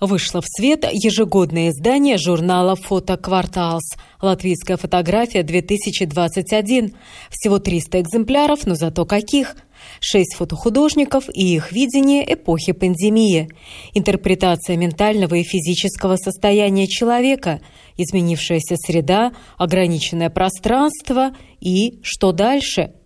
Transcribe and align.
Вышло 0.00 0.40
в 0.40 0.46
свет 0.46 0.84
ежегодное 0.84 1.70
издание 1.70 2.18
журнала 2.18 2.76
«Фотокварталс» 2.76 3.96
«Латвийская 4.22 4.76
фотография-2021». 4.76 6.94
Всего 7.30 7.58
300 7.58 8.00
экземпляров, 8.00 8.64
но 8.66 8.74
зато 8.74 9.04
каких– 9.04 9.56
Шесть 10.00 10.34
фотохудожников 10.34 11.24
и 11.32 11.54
их 11.54 11.72
видение 11.72 12.32
эпохи 12.32 12.72
пандемии. 12.72 13.48
Интерпретация 13.94 14.76
ментального 14.76 15.34
и 15.34 15.42
физического 15.42 16.16
состояния 16.16 16.86
человека, 16.86 17.60
изменившаяся 17.96 18.76
среда, 18.76 19.32
ограниченное 19.56 20.30
пространство 20.30 21.32
и 21.60 21.98
что 22.02 22.32
дальше– 22.32 22.92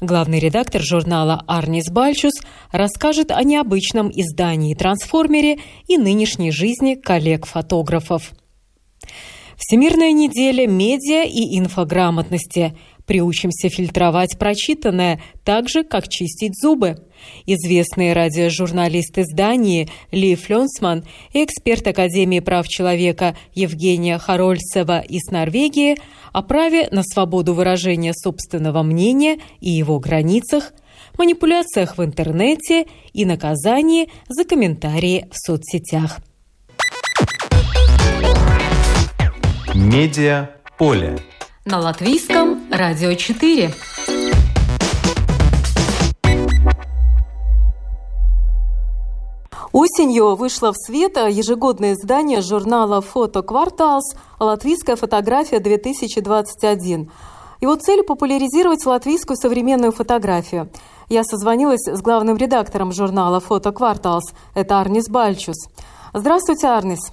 Главный 0.00 0.38
редактор 0.38 0.80
журнала 0.80 1.42
Арнис 1.48 1.90
Бальчус 1.90 2.34
расскажет 2.70 3.32
о 3.32 3.42
необычном 3.42 4.08
издании 4.10 4.74
«Трансформере» 4.74 5.58
и 5.88 5.98
нынешней 5.98 6.52
жизни 6.52 6.94
коллег-фотографов. 6.94 8.30
Всемирная 9.56 10.12
неделя 10.12 10.68
медиа 10.68 11.24
и 11.24 11.58
инфограмотности. 11.58 12.78
Приучимся 13.08 13.70
фильтровать 13.70 14.38
прочитанное, 14.38 15.18
так 15.42 15.70
же, 15.70 15.82
как 15.82 16.08
чистить 16.08 16.52
зубы. 16.60 16.98
Известный 17.46 18.12
радиожурналист 18.12 19.16
издании 19.16 19.88
Ли 20.12 20.34
Флёнсман 20.34 21.04
и 21.32 21.42
эксперт 21.42 21.86
Академии 21.86 22.40
прав 22.40 22.68
человека 22.68 23.34
Евгения 23.54 24.18
Харольцева 24.18 25.00
из 25.00 25.30
Норвегии 25.30 25.96
о 26.34 26.42
праве 26.42 26.88
на 26.90 27.02
свободу 27.02 27.54
выражения 27.54 28.12
собственного 28.12 28.82
мнения 28.82 29.38
и 29.60 29.70
его 29.70 29.98
границах, 29.98 30.74
манипуляциях 31.16 31.96
в 31.96 32.04
интернете 32.04 32.84
и 33.14 33.24
наказании 33.24 34.10
за 34.28 34.44
комментарии 34.44 35.26
в 35.30 35.38
соцсетях. 35.38 36.18
Медиа 39.74 40.50
поле 40.76 41.18
на 41.70 41.80
латвийском 41.80 42.60
радио 42.70 43.12
4. 43.12 43.70
Осенью 49.72 50.36
вышло 50.36 50.72
в 50.72 50.76
свет 50.78 51.18
ежегодное 51.18 51.92
издание 51.92 52.40
журнала 52.40 53.02
«Фото 53.02 53.42
Кварталс. 53.42 54.14
Латвийская 54.40 54.96
фотография-2021». 54.96 57.10
Его 57.60 57.74
цель– 57.74 58.02
популяризировать 58.04 58.86
латвийскую 58.86 59.36
современную 59.36 59.92
фотографию. 59.92 60.70
Я 61.10 61.22
созвонилась 61.22 61.86
с 61.86 62.00
главным 62.00 62.38
редактором 62.38 62.92
журнала 62.92 63.40
«Фото 63.40 63.72
Кварталс». 63.72 64.32
Это 64.54 64.80
Арнис 64.80 65.10
Бальчус. 65.10 65.68
Здравствуйте, 66.14 66.68
Арнис. 66.68 67.12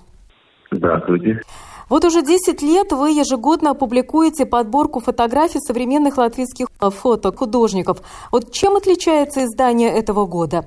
Здравствуйте. 0.72 1.42
Вот 1.90 2.04
уже 2.04 2.22
10 2.22 2.62
лет 2.64 2.92
вы 2.92 3.12
ежегодно 3.12 3.76
публикуете 3.76 4.46
подборку 4.46 5.00
фотографий 5.00 5.60
современных 5.60 6.18
латвийских 6.18 6.68
э, 6.82 6.90
фото 6.90 7.32
художников. 7.32 7.98
Вот 8.32 8.52
чем 8.52 8.76
отличается 8.76 9.44
издание 9.44 9.90
этого 9.90 10.26
года? 10.26 10.66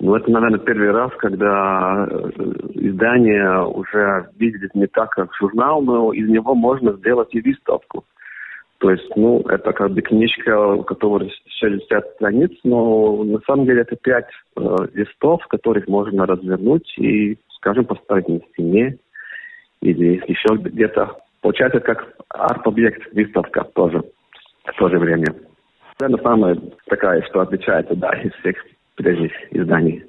Ну, 0.00 0.14
это, 0.14 0.30
наверное, 0.30 0.58
первый 0.58 0.90
раз, 0.90 1.12
когда 1.18 2.06
э, 2.10 2.30
издание 2.74 3.64
уже 3.64 4.28
видит 4.36 4.74
не 4.74 4.86
так, 4.86 5.10
как 5.10 5.34
журнал, 5.40 5.80
но 5.80 6.12
из 6.12 6.28
него 6.28 6.54
можно 6.54 6.92
сделать 6.92 7.32
и 7.32 7.40
выставку. 7.40 8.04
То 8.78 8.90
есть, 8.90 9.16
ну, 9.16 9.40
это 9.48 9.72
как 9.72 9.92
бы 9.92 10.02
книжка, 10.02 10.74
у 10.74 10.82
которой 10.82 11.32
60 11.60 12.14
страниц, 12.16 12.50
но 12.64 13.22
на 13.22 13.38
самом 13.46 13.64
деле 13.64 13.82
это 13.82 13.96
5 13.96 14.24
э, 14.24 14.76
листов, 14.92 15.46
которых 15.46 15.88
можно 15.88 16.26
развернуть 16.26 16.92
и, 16.98 17.38
скажем, 17.56 17.86
поставить 17.86 18.28
на 18.28 18.40
стене 18.52 18.98
или 19.82 20.22
еще 20.26 20.56
где-то. 20.56 21.16
Получается, 21.42 21.80
как 21.80 22.14
арт-объект, 22.30 23.12
выставка 23.12 23.64
тоже 23.74 24.02
в 24.64 24.78
то 24.78 24.88
же 24.88 24.98
время. 24.98 25.26
Это 26.00 26.16
самая 26.22 26.56
такая, 26.86 27.22
что 27.28 27.40
отличается, 27.40 27.94
да, 27.94 28.10
из 28.22 28.32
всех 28.40 28.56
прежних 28.96 29.32
изданий. 29.50 30.04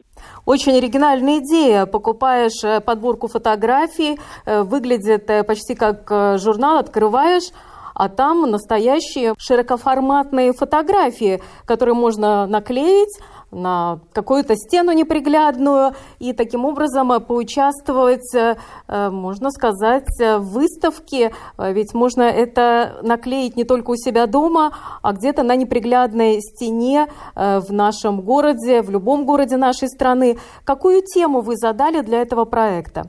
Очень 0.45 0.77
оригинальная 0.77 1.39
идея. 1.39 1.85
Покупаешь 1.85 2.63
э, 2.63 2.81
подборку 2.81 3.27
фотографий, 3.27 4.17
э, 4.45 4.61
выглядит 4.61 5.29
э, 5.29 5.43
почти 5.43 5.75
как 5.75 6.07
журнал, 6.39 6.77
открываешь, 6.77 7.51
а 7.93 8.09
там 8.09 8.49
настоящие 8.49 9.33
широкоформатные 9.37 10.53
фотографии, 10.53 11.41
которые 11.65 11.95
можно 11.95 12.47
наклеить, 12.47 13.17
на 13.53 13.99
какую-то 14.13 14.55
стену 14.55 14.91
неприглядную 14.91 15.91
и 16.19 16.33
таким 16.33 16.65
образом 16.65 17.11
э, 17.11 17.19
поучаствовать, 17.19 18.33
э, 18.35 18.55
э, 18.87 19.09
можно 19.09 19.51
сказать, 19.51 20.09
в 20.19 20.53
выставке. 20.53 21.31
Ведь 21.57 21.93
можно 21.93 22.23
это 22.23 22.99
наклеить 23.03 23.55
не 23.55 23.63
только 23.63 23.91
у 23.91 23.95
себя 23.95 24.27
дома, 24.27 24.71
а 25.01 25.13
где-то 25.13 25.43
на 25.43 25.55
неприглядной 25.55 26.39
стене 26.41 27.07
в 27.35 27.71
нашем 27.71 28.21
городе, 28.21 28.81
в 28.81 28.89
любом 28.89 29.25
городе 29.25 29.57
нашей 29.57 29.87
страны. 29.87 30.37
Какую 30.65 31.01
тему 31.01 31.41
вы 31.41 31.55
задали 31.55 32.01
для 32.01 32.21
этого 32.21 32.45
проекта? 32.45 33.03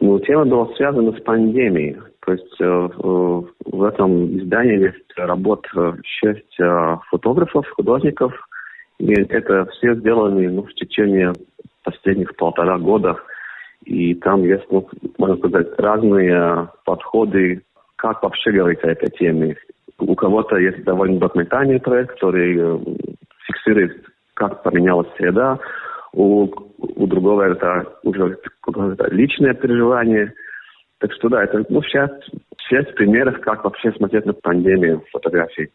Ну, 0.00 0.18
тема 0.20 0.44
была 0.44 0.74
связана 0.76 1.12
с 1.12 1.22
пандемией. 1.22 2.11
То 2.24 2.32
есть 2.32 2.60
э, 2.60 2.88
в 2.94 3.82
этом 3.82 4.38
издании 4.38 4.84
есть 4.84 5.12
работа 5.16 5.96
шесть 6.04 6.60
э, 6.60 6.96
фотографов, 7.10 7.68
художников, 7.70 8.32
и 8.98 9.12
это 9.12 9.66
все 9.72 9.94
сделаны 9.96 10.48
ну, 10.48 10.62
в 10.62 10.72
течение 10.74 11.32
последних 11.82 12.36
полтора 12.36 12.78
года. 12.78 13.16
И 13.84 14.14
там 14.14 14.44
есть, 14.44 14.64
ну, 14.70 14.88
можно 15.18 15.36
сказать, 15.38 15.66
разные 15.78 16.68
подходы, 16.84 17.62
как 17.96 18.22
вообще 18.22 18.52
говорить 18.52 18.84
о 18.84 18.90
этой 18.90 19.10
теме. 19.10 19.56
У 19.98 20.14
кого-то 20.14 20.56
есть 20.56 20.84
довольно 20.84 21.18
документальный 21.18 21.80
проект, 21.80 22.12
который 22.12 22.56
э, 22.56 22.78
фиксирует, 23.46 24.00
как 24.34 24.62
поменялась 24.62 25.08
среда. 25.16 25.58
У, 26.12 26.48
у 26.78 27.06
другого 27.08 27.42
это 27.42 27.86
уже 28.04 28.38
личное 29.10 29.54
переживание. 29.54 30.32
Так 31.02 31.12
что 31.14 31.28
да, 31.28 31.42
это 31.42 31.64
ну, 31.68 31.82
сейчас 31.82 32.10
шесть 32.68 32.94
примеров, 32.94 33.40
как 33.40 33.64
вообще 33.64 33.92
смотреть 33.92 34.24
на 34.24 34.34
пандемию 34.34 35.02
фотографий. 35.10 35.72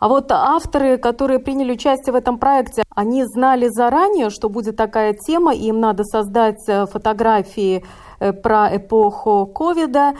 А 0.00 0.08
вот 0.08 0.32
авторы, 0.32 0.98
которые 0.98 1.38
приняли 1.38 1.74
участие 1.74 2.12
в 2.12 2.16
этом 2.16 2.40
проекте, 2.40 2.82
они 2.90 3.22
знали 3.24 3.68
заранее, 3.68 4.30
что 4.30 4.48
будет 4.48 4.76
такая 4.76 5.12
тема, 5.14 5.54
и 5.54 5.68
им 5.68 5.78
надо 5.78 6.02
создать 6.02 6.68
э, 6.68 6.86
фотографии 6.86 7.84
э, 8.18 8.32
про 8.32 8.68
эпоху 8.76 9.46
ковида, 9.46 10.14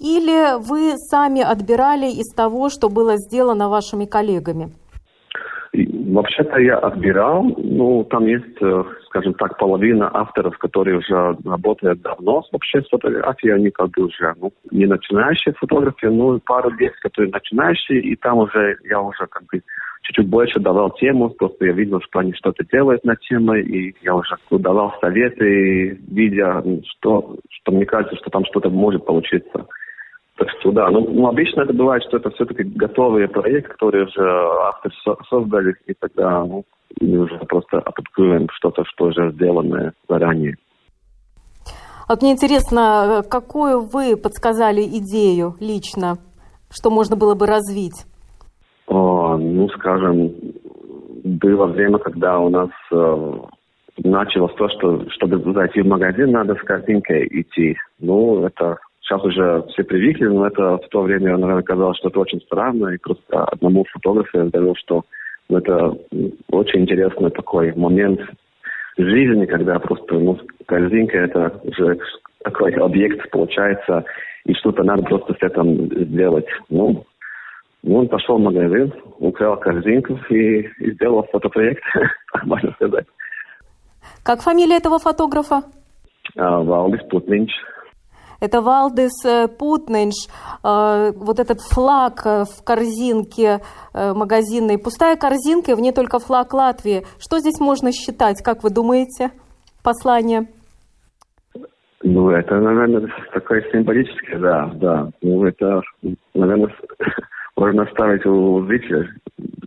или 0.00 0.58
вы 0.58 0.94
сами 0.96 1.42
отбирали 1.42 2.06
из 2.06 2.32
того, 2.34 2.70
что 2.70 2.88
было 2.88 3.18
сделано 3.18 3.68
вашими 3.68 4.06
коллегами? 4.06 4.72
Вообще-то 6.16 6.58
я 6.58 6.78
отбирал, 6.78 7.42
ну, 7.58 8.02
там 8.04 8.24
есть, 8.24 8.56
э, 8.62 8.84
скажем 9.04 9.34
так, 9.34 9.58
половина 9.58 10.10
авторов, 10.14 10.56
которые 10.56 10.96
уже 10.96 11.36
работают 11.44 12.00
давно 12.00 12.42
вообще 12.52 12.80
с 12.80 12.88
фотографией, 12.88 13.52
они 13.52 13.70
как 13.70 13.90
бы 13.90 14.04
уже, 14.04 14.32
ну, 14.40 14.50
не 14.70 14.86
начинающие 14.86 15.52
фотографы, 15.52 16.08
ну, 16.08 16.40
пару 16.40 16.70
лет, 16.70 16.94
которые 17.02 17.30
начинающие, 17.30 18.00
и 18.00 18.16
там 18.16 18.38
уже, 18.38 18.78
я 18.84 18.98
уже 18.98 19.26
как 19.26 19.42
бы 19.52 19.60
чуть-чуть 20.04 20.26
больше 20.26 20.58
давал 20.58 20.90
тему, 20.92 21.28
просто 21.28 21.66
я 21.66 21.72
видел, 21.72 22.00
что 22.00 22.20
они 22.20 22.32
что-то 22.32 22.64
делают 22.72 23.04
над 23.04 23.20
темой, 23.20 23.62
и 23.64 23.94
я 24.00 24.14
уже 24.14 24.36
давал 24.50 24.94
советы, 25.02 26.00
видя, 26.08 26.62
что, 26.92 27.36
что 27.50 27.72
мне 27.72 27.84
кажется, 27.84 28.16
что 28.16 28.30
там 28.30 28.46
что-то 28.46 28.70
может 28.70 29.04
получиться. 29.04 29.66
Так 30.36 30.48
что 30.60 30.70
да, 30.70 30.90
ну, 30.90 31.06
ну 31.10 31.26
обычно 31.26 31.62
это 31.62 31.72
бывает, 31.72 32.02
что 32.04 32.18
это 32.18 32.30
все-таки 32.30 32.62
готовый 32.62 33.26
проект, 33.26 33.72
который 33.72 34.04
уже 34.04 34.22
авторы 34.66 34.94
создали, 35.28 35.74
и 35.86 35.94
тогда 35.94 36.44
ну, 36.44 36.64
мы 37.00 37.18
уже 37.20 37.38
просто 37.38 37.78
опубликуем 37.78 38.48
что-то, 38.52 38.84
что 38.84 39.06
уже 39.06 39.32
сделано 39.32 39.92
заранее. 40.08 40.56
Вот 42.08 42.22
мне 42.22 42.32
интересно, 42.32 43.22
какую 43.28 43.80
вы 43.80 44.16
подсказали 44.16 44.82
идею 44.82 45.54
лично, 45.58 46.18
что 46.70 46.90
можно 46.90 47.16
было 47.16 47.34
бы 47.34 47.46
развить? 47.46 48.04
О, 48.86 49.36
ну, 49.36 49.68
скажем, 49.70 50.32
было 51.24 51.66
время, 51.66 51.98
когда 51.98 52.38
у 52.38 52.48
нас 52.48 52.70
э, 52.92 53.32
началось 54.04 54.54
то, 54.54 54.68
что 54.68 55.10
чтобы 55.10 55.52
зайти 55.52 55.80
в 55.80 55.86
магазин, 55.86 56.30
надо 56.30 56.54
с 56.54 56.60
картинкой 56.60 57.26
идти. 57.26 57.76
Ну, 57.98 58.44
это 58.44 58.78
сейчас 59.06 59.22
уже 59.22 59.62
все 59.68 59.84
привыкли, 59.84 60.26
но 60.26 60.46
это 60.46 60.78
в 60.78 60.88
то 60.88 61.02
время, 61.02 61.36
наверное, 61.36 61.62
казалось, 61.62 61.96
что 61.98 62.08
это 62.08 62.20
очень 62.20 62.40
странно. 62.42 62.88
И 62.88 62.98
просто 62.98 63.44
одному 63.44 63.84
фотографу 63.92 64.38
я 64.38 64.44
говорил, 64.44 64.74
что 64.76 65.04
ну, 65.48 65.58
это 65.58 65.96
очень 66.50 66.80
интересный 66.80 67.30
такой 67.30 67.72
момент 67.74 68.20
жизни, 68.98 69.46
когда 69.46 69.78
просто 69.78 70.14
ну, 70.14 70.38
корзинка 70.66 71.18
это 71.18 71.60
уже 71.64 71.98
такой 72.42 72.72
объект 72.72 73.30
получается, 73.30 74.04
и 74.44 74.54
что-то 74.54 74.82
надо 74.82 75.02
просто 75.02 75.34
с 75.34 75.42
этим 75.42 75.86
сделать. 76.08 76.46
Ну, 76.68 77.04
ну, 77.82 77.98
он 77.98 78.08
пошел 78.08 78.38
в 78.38 78.42
магазин, 78.42 78.92
украл 79.18 79.56
корзинку 79.58 80.18
и, 80.30 80.62
и 80.80 80.92
сделал 80.92 81.28
фотопроект, 81.30 81.82
можно 82.44 82.72
сказать. 82.72 83.06
Как 84.24 84.40
фамилия 84.40 84.78
этого 84.78 84.98
фотографа? 84.98 85.62
А, 86.36 86.60
Валдис 86.62 87.02
Путнинч. 87.08 87.52
Это 88.40 88.60
Валдис 88.60 89.24
э, 89.24 89.48
Путнинч. 89.48 90.14
А, 90.62 91.12
вот 91.12 91.38
этот 91.38 91.60
флаг 91.60 92.22
э, 92.24 92.44
в 92.44 92.64
корзинке 92.64 93.60
э, 93.94 94.12
магазинной. 94.12 94.78
Пустая 94.78 95.16
корзинка, 95.16 95.74
в 95.74 95.80
ней 95.80 95.92
только 95.92 96.18
флаг 96.18 96.52
Латвии. 96.52 97.06
Что 97.18 97.38
здесь 97.38 97.60
можно 97.60 97.92
считать, 97.92 98.42
как 98.42 98.62
вы 98.62 98.70
думаете, 98.70 99.30
послание? 99.82 100.48
Ну, 102.02 102.30
это, 102.30 102.56
наверное, 102.60 103.08
такое 103.32 103.64
символическое, 103.72 104.38
да, 104.38 104.70
да. 104.74 105.10
Ну, 105.22 105.44
это, 105.44 105.82
наверное, 106.34 106.74
можно 107.56 107.82
оставить 107.84 108.24
у 108.26 108.64
зрителя, 108.66 109.08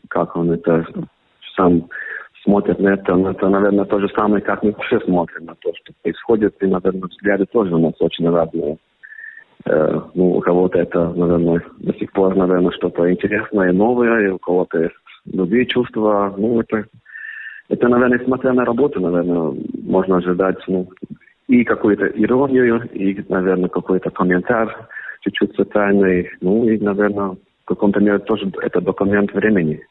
как 0.10 0.36
он 0.36 0.52
это 0.52 0.86
сам 1.56 1.90
смотрит 2.50 2.80
на 2.80 2.90
это. 2.90 3.16
Но 3.16 3.32
это, 3.32 3.48
наверное, 3.48 3.86
то 3.86 4.00
же 4.00 4.10
самое, 4.10 4.42
как 4.42 4.64
мы 4.64 4.74
все 4.86 5.00
смотрим 5.02 5.46
на 5.46 5.56
то, 5.56 5.72
что 5.76 5.94
происходит. 6.02 6.56
И, 6.62 6.66
наверное, 6.66 7.08
взгляды 7.08 7.46
тоже 7.46 7.76
у 7.76 7.78
нас 7.78 7.94
очень 8.00 8.30
разные. 8.30 8.78
Э, 9.66 10.02
ну, 10.16 10.38
у 10.38 10.40
кого-то 10.40 10.80
это, 10.80 11.14
наверное, 11.14 11.62
до 11.78 11.94
сих 11.94 12.12
пор, 12.12 12.36
наверное, 12.36 12.72
что-то 12.72 13.12
интересное 13.12 13.72
новое, 13.72 14.28
и 14.28 14.30
у 14.30 14.40
кого-то 14.40 14.80
есть 14.80 14.96
другие 15.26 15.68
чувства. 15.68 16.34
Ну, 16.38 16.60
это, 16.60 16.86
это, 17.70 17.88
наверное, 17.88 18.26
смотря 18.26 18.54
на 18.54 18.66
работу, 18.66 19.00
наверное, 19.00 19.56
можно 19.84 20.18
ожидать, 20.18 20.58
ну, 20.68 20.90
и 21.48 21.64
какую-то 21.64 22.08
иронию, 22.08 22.90
и, 22.94 23.24
наверное, 23.30 23.70
какой-то 23.70 24.10
комментарий 24.10 24.74
чуть-чуть 25.22 25.56
социальный, 25.56 26.30
ну, 26.42 26.68
и, 26.68 26.80
наверное, 26.80 27.36
каком-то 27.70 28.00
мере 28.00 28.20
тоже 28.20 28.52
это 28.62 28.82
документ 28.82 29.32
времени. 29.34 29.82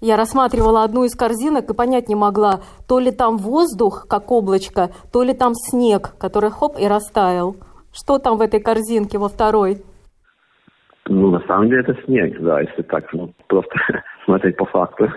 Я 0.00 0.16
рассматривала 0.16 0.82
одну 0.82 1.04
из 1.04 1.14
корзинок 1.14 1.68
и 1.68 1.74
понять 1.74 2.08
не 2.08 2.14
могла, 2.14 2.60
то 2.88 2.98
ли 2.98 3.10
там 3.10 3.36
воздух, 3.36 4.06
как 4.08 4.30
облачко, 4.30 4.90
то 5.12 5.22
ли 5.22 5.34
там 5.34 5.52
снег, 5.54 6.16
который 6.18 6.50
хоп 6.50 6.78
и 6.78 6.88
растаял. 6.88 7.56
Что 7.92 8.18
там 8.18 8.38
в 8.38 8.40
этой 8.40 8.60
корзинке 8.60 9.18
во 9.18 9.28
второй? 9.28 9.82
Ну, 11.06 11.30
на 11.30 11.40
самом 11.40 11.68
деле 11.68 11.82
это 11.82 11.96
снег, 12.04 12.40
да, 12.40 12.60
если 12.60 12.82
так, 12.82 13.12
ну, 13.12 13.32
просто 13.48 13.74
смотреть 14.24 14.56
по 14.56 14.64
факту. 14.66 15.08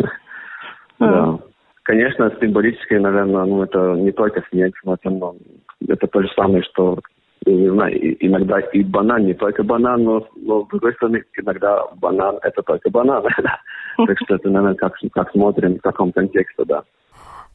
А. 1.00 1.06
Да. 1.06 1.40
Конечно, 1.84 2.32
символически, 2.42 2.94
наверное, 2.94 3.46
ну, 3.46 3.64
это 3.64 3.94
не 3.94 4.12
только 4.12 4.44
снег, 4.50 4.74
но 4.84 4.96
это, 4.96 5.10
ну, 5.10 5.36
это 5.88 6.08
то 6.08 6.22
же 6.22 6.30
самое, 6.36 6.64
что 6.64 7.00
не 7.46 7.70
знаю, 7.70 8.26
иногда 8.26 8.60
и 8.60 8.84
банан, 8.84 9.26
не 9.26 9.34
только 9.34 9.64
банан, 9.64 10.04
но, 10.04 10.28
но 10.36 10.66
с 10.66 10.68
другой 10.70 10.94
стороны, 10.94 11.24
иногда 11.38 11.84
банан– 11.96 12.40
это 12.42 12.62
только 12.64 12.90
банан. 12.90 13.24
Так 13.96 14.18
что 14.24 14.36
это, 14.36 14.50
наверное, 14.50 14.76
как, 14.76 14.94
как 15.14 15.32
смотрим, 15.32 15.78
в 15.78 15.82
каком 15.82 16.12
контексте, 16.12 16.64
да. 16.66 16.82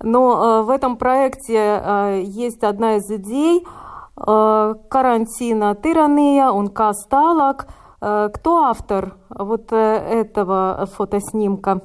Но 0.04 0.60
э, 0.60 0.62
в 0.62 0.70
этом 0.70 0.96
проекте 0.96 1.56
э, 1.56 2.20
есть 2.22 2.62
одна 2.62 2.96
из 2.96 3.10
идей 3.10 3.64
э, 3.64 4.74
карантина 4.88 5.74
тирания, 5.74 6.48
он 6.48 6.68
касталак. 6.68 7.66
Э, 8.00 8.28
кто 8.32 8.62
автор 8.62 9.14
вот 9.30 9.72
э, 9.72 9.76
этого 9.76 10.86
фотоснимка? 10.96 11.80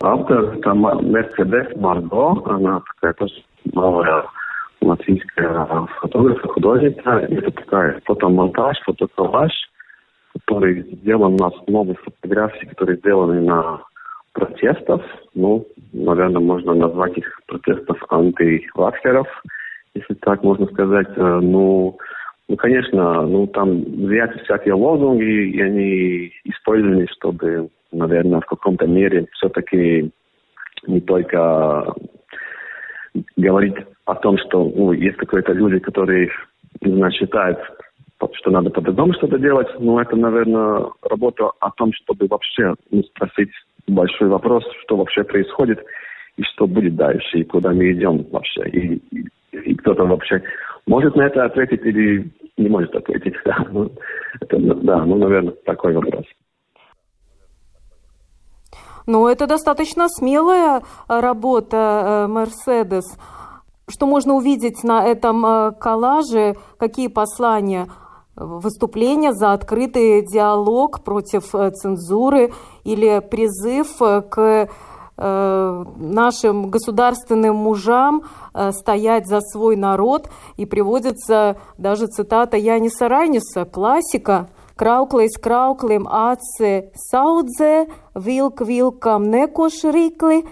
Автор– 0.00 0.44
это 0.56 0.72
Мерседес 0.72 1.76
Марго, 1.76 2.42
она 2.46 2.80
такая 2.94 3.12
тоже 3.12 3.34
новая 3.64 4.24
латвийская 4.82 5.86
фотографа, 6.00 6.48
художника. 6.48 7.10
Это 7.28 7.50
такая 7.50 8.00
фотомонтаж, 8.04 8.78
фотоколлаж, 8.84 9.52
который 10.34 10.82
сделан 10.82 11.36
на 11.36 11.48
основе 11.48 11.94
фотографий, 11.94 12.66
которые 12.66 12.98
сделаны 12.98 13.40
на 13.40 13.80
протестов. 14.32 15.02
Ну, 15.34 15.66
наверное, 15.92 16.40
можно 16.40 16.74
назвать 16.74 17.16
их 17.18 17.40
протестов 17.46 17.98
антиваксеров, 18.10 19.26
если 19.94 20.14
так 20.14 20.42
можно 20.42 20.66
сказать. 20.66 21.08
Э, 21.16 21.40
ну, 21.42 21.98
ну, 22.48 22.56
конечно, 22.56 23.22
ну, 23.22 23.46
там 23.46 23.82
взять 23.82 24.42
всякие 24.42 24.74
лозунги, 24.74 25.50
и 25.52 25.60
они 25.60 26.32
использованы, 26.44 27.06
чтобы, 27.12 27.68
наверное, 27.92 28.40
в 28.40 28.46
каком-то 28.46 28.86
мере 28.86 29.26
все-таки 29.32 30.10
не 30.86 31.00
только 31.00 31.94
говорить 33.36 33.74
о 34.04 34.14
том, 34.14 34.38
что 34.38 34.64
ну, 34.74 34.92
есть 34.92 35.16
какие-то 35.16 35.52
люди, 35.52 35.78
которые, 35.78 36.30
знаю, 36.80 37.12
считают, 37.12 37.58
что 38.34 38.50
надо 38.50 38.70
по-другому 38.70 39.12
что-то 39.14 39.38
делать, 39.38 39.68
но 39.80 40.00
это, 40.00 40.16
наверное, 40.16 40.86
работа 41.02 41.50
о 41.60 41.70
том, 41.72 41.92
чтобы 41.92 42.26
вообще 42.28 42.74
ну, 42.90 43.02
спросить 43.02 43.50
большой 43.88 44.28
вопрос, 44.28 44.64
что 44.84 44.96
вообще 44.96 45.24
происходит 45.24 45.84
и 46.36 46.42
что 46.42 46.66
будет 46.66 46.96
дальше, 46.96 47.38
и 47.38 47.44
куда 47.44 47.72
мы 47.72 47.92
идем 47.92 48.24
вообще. 48.30 48.68
И, 48.68 49.02
и, 49.10 49.26
и 49.52 49.74
кто-то 49.74 50.04
вообще 50.04 50.42
может 50.86 51.16
на 51.16 51.26
это 51.26 51.44
ответить 51.44 51.84
или 51.84 52.30
не 52.56 52.68
может 52.68 52.94
ответить. 52.94 53.34
Да, 53.44 53.66
ну, 53.70 53.90
это, 54.40 54.58
да, 54.58 55.04
ну, 55.04 55.16
наверное, 55.16 55.54
такой 55.64 55.92
вопрос. 55.92 56.24
Ну, 59.06 59.26
это 59.26 59.46
достаточно 59.46 60.08
смелая 60.08 60.82
работа 61.08 62.26
Мерседес. 62.28 63.04
Что 63.88 64.06
можно 64.06 64.34
увидеть 64.34 64.84
на 64.84 65.04
этом 65.04 65.44
э, 65.44 65.72
коллаже? 65.72 66.56
Какие 66.78 67.08
послания? 67.08 67.88
Выступление 68.36 69.32
за 69.32 69.52
открытый 69.52 70.24
диалог 70.24 71.02
против 71.02 71.54
э, 71.54 71.70
цензуры 71.72 72.52
или 72.84 73.18
призыв 73.20 74.00
э, 74.00 74.22
к 74.22 74.68
нашим 75.14 76.70
государственным 76.70 77.54
мужам 77.54 78.22
стоять 78.70 79.28
за 79.28 79.40
свой 79.40 79.76
народ. 79.76 80.30
И 80.56 80.64
приводится 80.64 81.58
даже 81.76 82.06
цитата 82.06 82.56
Яниса 82.56 83.08
Райниса, 83.08 83.66
классика– 83.66 84.48
Krauklis 84.76 85.36
krauklim 85.42 86.06
aci 86.08 86.88
saudzē, 87.10 87.86
vilk 88.14 88.62
vilkam 88.66 89.28
nekoš 89.32 89.82
rīkli, 89.92 90.42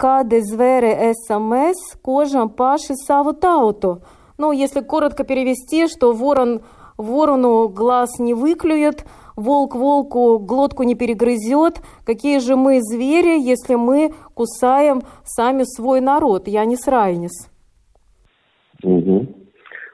kādi 0.00 0.40
звери 0.44 0.92
СМС, 1.14 1.96
кожам 2.02 2.48
паши 2.48 2.94
саву 2.96 3.32
тауту. 3.32 4.00
Ну, 4.38 4.52
если 4.52 4.80
коротко 4.80 5.24
перевести, 5.24 5.86
что 5.88 6.12
ворон 6.12 6.60
ворону 6.96 7.68
глаз 7.68 8.18
не 8.18 8.34
выклюет, 8.34 9.04
волк 9.36 9.74
волку 9.74 10.38
глотку 10.38 10.82
не 10.82 10.94
перегрызет. 10.94 11.80
Какие 12.04 12.38
же 12.38 12.56
мы 12.56 12.80
звери, 12.82 13.40
если 13.40 13.74
мы 13.74 14.12
кусаем 14.34 15.02
сами 15.24 15.64
свой 15.64 16.00
народ? 16.00 16.48
Я 16.48 16.64
не 16.64 16.76
срайнис. 16.76 17.50
Угу. 18.82 19.26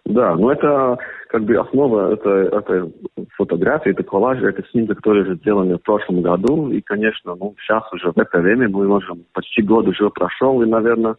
Да, 0.06 0.34
ну 0.34 0.50
это 0.50 0.98
как 1.28 1.44
бы 1.44 1.56
основа 1.56 2.12
это, 2.12 2.30
это 2.30 2.90
фотографии, 3.36 3.90
это 3.90 4.02
коллажи, 4.02 4.46
это 4.48 4.62
снимки, 4.70 4.94
которые 4.94 5.24
уже 5.24 5.36
сделаны 5.36 5.76
в 5.76 5.82
прошлом 5.82 6.22
году. 6.22 6.70
И, 6.70 6.80
конечно, 6.80 7.34
ну, 7.34 7.54
сейчас 7.60 7.82
уже 7.92 8.12
в 8.12 8.18
это 8.18 8.38
время 8.40 8.68
мы 8.68 8.86
можем, 8.86 9.24
почти 9.32 9.62
год 9.62 9.86
уже 9.88 10.10
прошел, 10.10 10.62
и, 10.62 10.66
наверное, 10.66 11.16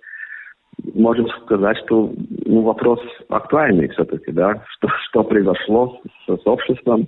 можем 0.93 1.27
сказать, 1.43 1.77
что 1.85 2.13
ну, 2.45 2.61
вопрос 2.61 2.99
актуальный 3.29 3.89
все-таки, 3.89 4.31
да, 4.31 4.63
что, 4.69 4.89
что 5.09 5.23
произошло 5.23 5.99
с, 6.27 6.35
с 6.35 6.47
обществом, 6.47 7.07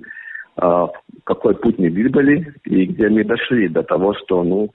э, 0.61 0.87
какой 1.23 1.55
путь 1.55 1.77
мы 1.77 1.89
выбрали 1.89 2.53
и 2.65 2.85
где 2.85 3.09
мы 3.09 3.23
дошли 3.23 3.67
до 3.67 3.83
того, 3.83 4.13
что, 4.15 4.43
ну, 4.43 4.69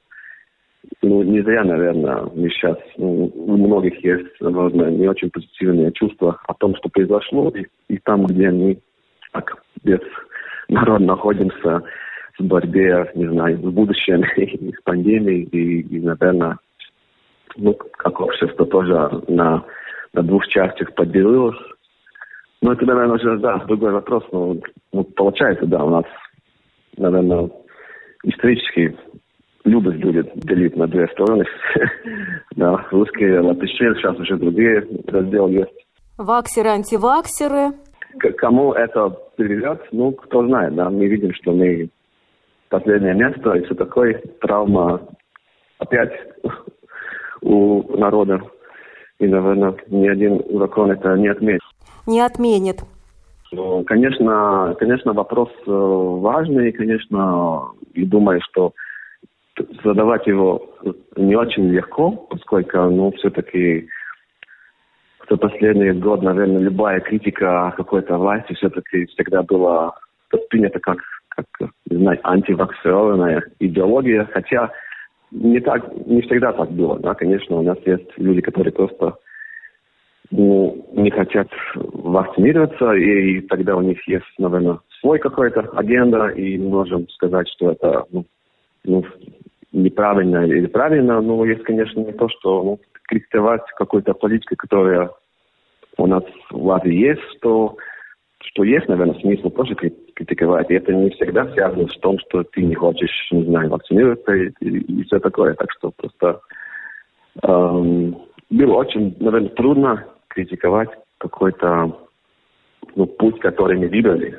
ну, 1.03 1.23
не 1.23 1.43
зря, 1.43 1.65
наверное, 1.65 2.23
мы 2.35 2.49
сейчас, 2.51 2.79
ну, 2.97 3.31
у 3.35 3.57
многих 3.57 4.03
есть, 4.05 4.41
наверное, 4.41 4.91
не 4.91 5.09
очень 5.09 5.31
позитивные 5.31 5.93
чувства 5.93 6.41
о 6.47 6.55
том, 6.55 6.75
что 6.77 6.89
произошло, 6.89 7.51
и, 7.51 7.67
и 7.89 7.99
там, 7.99 8.27
где 8.27 8.51
мы 8.51 8.79
так 9.33 9.63
без 9.83 10.01
народ 10.69 11.01
находимся 11.01 11.83
в 12.39 12.45
борьбе, 12.45 13.11
не 13.15 13.27
знаю, 13.29 13.59
с 13.59 13.61
будущем, 13.61 14.23
и 14.37 14.73
с 14.73 14.83
пандемией, 14.83 15.43
и, 15.43 15.81
и, 15.81 16.01
наверное, 16.01 16.59
ну, 17.57 17.75
как 17.75 18.21
общество 18.21 18.67
тоже 18.67 19.23
на, 19.29 19.65
на 20.13 20.23
двух 20.23 20.47
частях 20.49 20.95
поделилось. 20.95 21.59
Ну, 22.63 22.73
это, 22.73 22.85
наверное, 22.87 23.17
уже, 23.17 23.39
да, 23.39 23.59
другой 23.67 23.93
вопрос, 23.93 24.25
но 24.33 24.57
ну, 24.93 25.05
получается, 25.05 25.67
да, 25.67 25.85
у 25.85 25.91
нас, 25.91 26.05
наверное, 26.97 27.51
исторически 28.25 28.97
любят 29.65 29.95
люди 29.97 30.31
делить 30.37 30.77
на 30.77 30.87
две 30.87 31.09
стороны. 31.09 31.45
да, 32.57 32.87
русские 32.91 33.41
латыши, 33.41 33.95
сейчас 33.95 34.19
уже 34.19 34.37
другие 34.37 34.87
разделы 35.07 35.53
есть. 35.53 35.87
Ваксеры, 36.17 36.69
антиваксеры. 36.71 37.73
К 38.19 38.31
кому 38.33 38.73
это 38.73 39.11
приведет, 39.37 39.83
ну, 39.91 40.13
кто 40.13 40.47
знает, 40.47 40.75
да, 40.75 40.89
мы 40.89 41.07
видим, 41.07 41.35
что 41.35 41.53
мы 41.53 41.89
последнее 42.69 43.15
место, 43.15 43.53
и 43.55 43.65
все 43.65 43.75
такое, 43.75 44.23
травма 44.41 45.01
опять 45.79 46.13
у 47.43 47.97
народа. 47.97 48.41
И, 49.19 49.27
наверное, 49.27 49.75
ни 49.89 50.09
один 50.09 50.43
закон 50.59 50.91
это 50.91 51.17
не 51.17 51.29
отменит. 51.29 51.61
Не 52.07 52.21
отменит. 52.21 52.83
Ну, 53.53 53.85
конечно, 53.85 54.75
конечно, 54.79 55.13
вопрос 55.13 55.49
э, 55.67 55.71
важный, 55.71 56.73
конечно, 56.73 57.69
и 57.93 58.05
думаю, 58.05 58.41
что 58.43 58.73
задавать 59.83 60.27
его 60.27 60.71
не 61.17 61.37
очень 61.37 61.71
легко, 61.71 62.11
поскольку, 62.11 62.79
ну, 62.79 63.13
все-таки 63.13 63.89
за 65.29 65.37
последний 65.37 65.93
год, 65.93 66.23
наверное, 66.23 66.61
любая 66.61 67.01
критика 67.01 67.73
какой-то 67.77 68.19
власти 68.19 68.53
все-таки 68.55 69.07
всегда 69.07 69.43
была 69.43 69.95
воспринята 70.31 70.81
как, 70.81 70.99
как 71.29 71.47
не 71.89 71.97
знаю, 71.99 72.19
антивакцинованная 72.23 73.45
идеология, 73.61 74.29
хотя 74.33 74.71
не 75.31 75.61
так, 75.61 75.85
не 76.07 76.21
всегда 76.23 76.53
так 76.53 76.71
было, 76.71 76.99
да, 76.99 77.15
конечно, 77.15 77.57
у 77.57 77.63
нас 77.63 77.79
есть 77.87 78.11
люди, 78.17 78.41
которые 78.41 78.73
просто 78.73 79.15
ну, 80.31 80.87
не 80.93 81.11
хотят 81.11 81.49
вакцинироваться, 81.75 82.93
и 82.93 83.41
тогда 83.43 83.77
у 83.77 83.83
них 83.83 84.07
есть, 84.09 84.27
наверное, 84.39 84.79
свой 85.01 85.19
какой-то 85.19 85.61
агenda, 85.75 86.29
и 86.29 86.59
мы 86.59 86.71
можем 86.71 87.09
сказать, 87.11 87.49
что 87.49 87.73
это 87.73 88.05
ну, 88.11 88.25
ну, 88.85 89.05
неправильно 89.73 90.47
или 90.47 90.67
правильно, 90.67 91.21
но 91.21 91.45
есть, 91.45 91.65
конечно, 91.65 92.01
не 92.01 92.13
то, 92.13 92.29
что 92.29 92.63
ну, 92.63 92.81
критиковать 93.09 93.63
какую-то 93.77 94.15
политику, 94.15 94.55
которая 94.57 95.11
у 95.97 96.07
нас 96.07 96.25
в 96.51 96.65
Латвии 96.65 96.95
есть, 96.95 97.23
что, 97.37 97.77
что 98.41 98.65
есть, 98.65 98.89
наверное, 98.89 99.19
смысл 99.21 99.51
тоже 99.51 99.75
критиковать. 99.75 100.71
И 100.71 100.75
это 100.75 100.93
не 100.93 101.11
всегда 101.11 101.51
связано 101.53 101.89
с 101.89 101.99
том, 101.99 102.19
что 102.21 102.45
ты 102.45 102.63
не 102.63 102.75
хочешь, 102.75 103.29
не 103.31 103.45
знаю, 103.45 103.71
вакцинироваться 103.71 104.33
и, 104.33 104.51
и, 104.61 104.79
и 104.79 105.05
все 105.05 105.19
такое. 105.19 105.55
Так 105.55 105.71
что 105.73 105.91
просто 105.91 106.41
эм, 107.43 108.17
было 108.51 108.75
очень, 108.75 109.17
наверное, 109.21 109.51
трудно 109.51 110.05
критиковать 110.29 110.91
какой-то 111.19 111.97
ну, 112.97 113.07
путь, 113.07 113.41
который 113.41 113.79
мы 113.79 113.89
выбрали. 113.89 114.39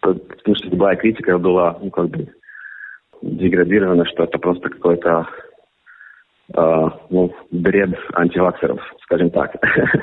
Потому 0.00 0.54
что 0.54 0.68
любая 0.68 0.96
критика 0.96 1.38
была, 1.38 1.78
ну, 1.82 1.90
как 1.90 2.08
бы, 2.10 2.28
деградирована, 3.22 4.04
что 4.06 4.24
это 4.24 4.38
просто 4.38 4.68
какой-то 4.68 5.26
э, 6.54 6.88
ну, 7.10 7.34
бред 7.50 7.94
антиваксеров, 8.14 8.80
скажем 9.02 9.30
так. 9.30 9.54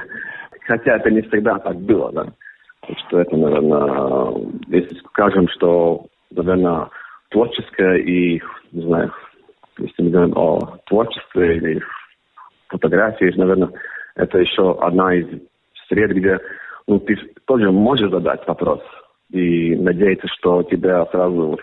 Хотя 0.68 0.98
это 0.98 1.12
не 1.12 1.22
всегда 1.22 1.60
так 1.60 1.78
было, 1.78 2.12
да. 2.12 2.28
Что 3.08 3.20
это, 3.20 3.36
наверное, 3.36 4.48
если 4.68 4.96
скажем, 5.10 5.48
что, 5.50 6.06
наверное, 6.32 6.90
творческое 7.30 7.98
и, 7.98 8.42
не 8.72 8.82
знаю, 8.84 9.12
если 9.78 10.04
мы 10.04 10.10
говорим 10.10 10.38
о 10.38 10.78
творчестве 10.86 11.58
или 11.58 11.82
фотографии, 12.68 13.34
наверное, 13.36 13.72
это 14.16 14.38
еще 14.38 14.78
одна 14.80 15.16
из 15.16 15.28
сред, 15.88 16.12
где 16.12 16.40
ну, 16.88 17.00
ты 17.00 17.18
тоже 17.46 17.72
можешь 17.72 18.12
задать 18.12 18.48
вопрос 18.48 18.82
и 19.32 19.76
надеяться, 19.76 20.28
что 20.28 20.64
тебя 20.64 21.06
сразу 21.08 21.60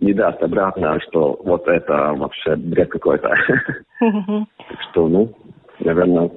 не 0.00 0.12
даст 0.12 0.42
обратно, 0.42 0.98
что 1.08 1.38
вот 1.44 1.66
это 1.68 2.14
вообще 2.16 2.56
бред 2.56 2.90
какой-то. 2.90 3.34
Так 3.98 4.80
что, 4.90 5.08
ну, 5.08 5.34
наверное, 5.80 6.30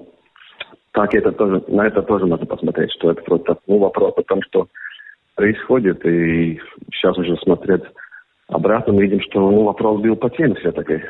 так 0.91 1.13
это 1.15 1.31
тоже, 1.31 1.63
на 1.67 1.87
это 1.87 2.01
тоже 2.01 2.25
надо 2.25 2.45
посмотреть, 2.45 2.91
что 2.91 3.11
это 3.11 3.21
просто 3.23 3.57
ну, 3.67 3.79
вопрос 3.79 4.13
о 4.17 4.23
том, 4.23 4.41
что 4.43 4.67
происходит, 5.35 6.05
и 6.05 6.59
сейчас 6.91 7.17
уже 7.17 7.35
смотреть 7.37 7.83
обратно, 8.47 8.93
мы 8.93 9.03
видим, 9.03 9.21
что 9.21 9.49
ну, 9.49 9.63
вопрос 9.63 10.01
был 10.01 10.15
по 10.15 10.29
теме 10.29 10.55
все-таки. 10.55 11.01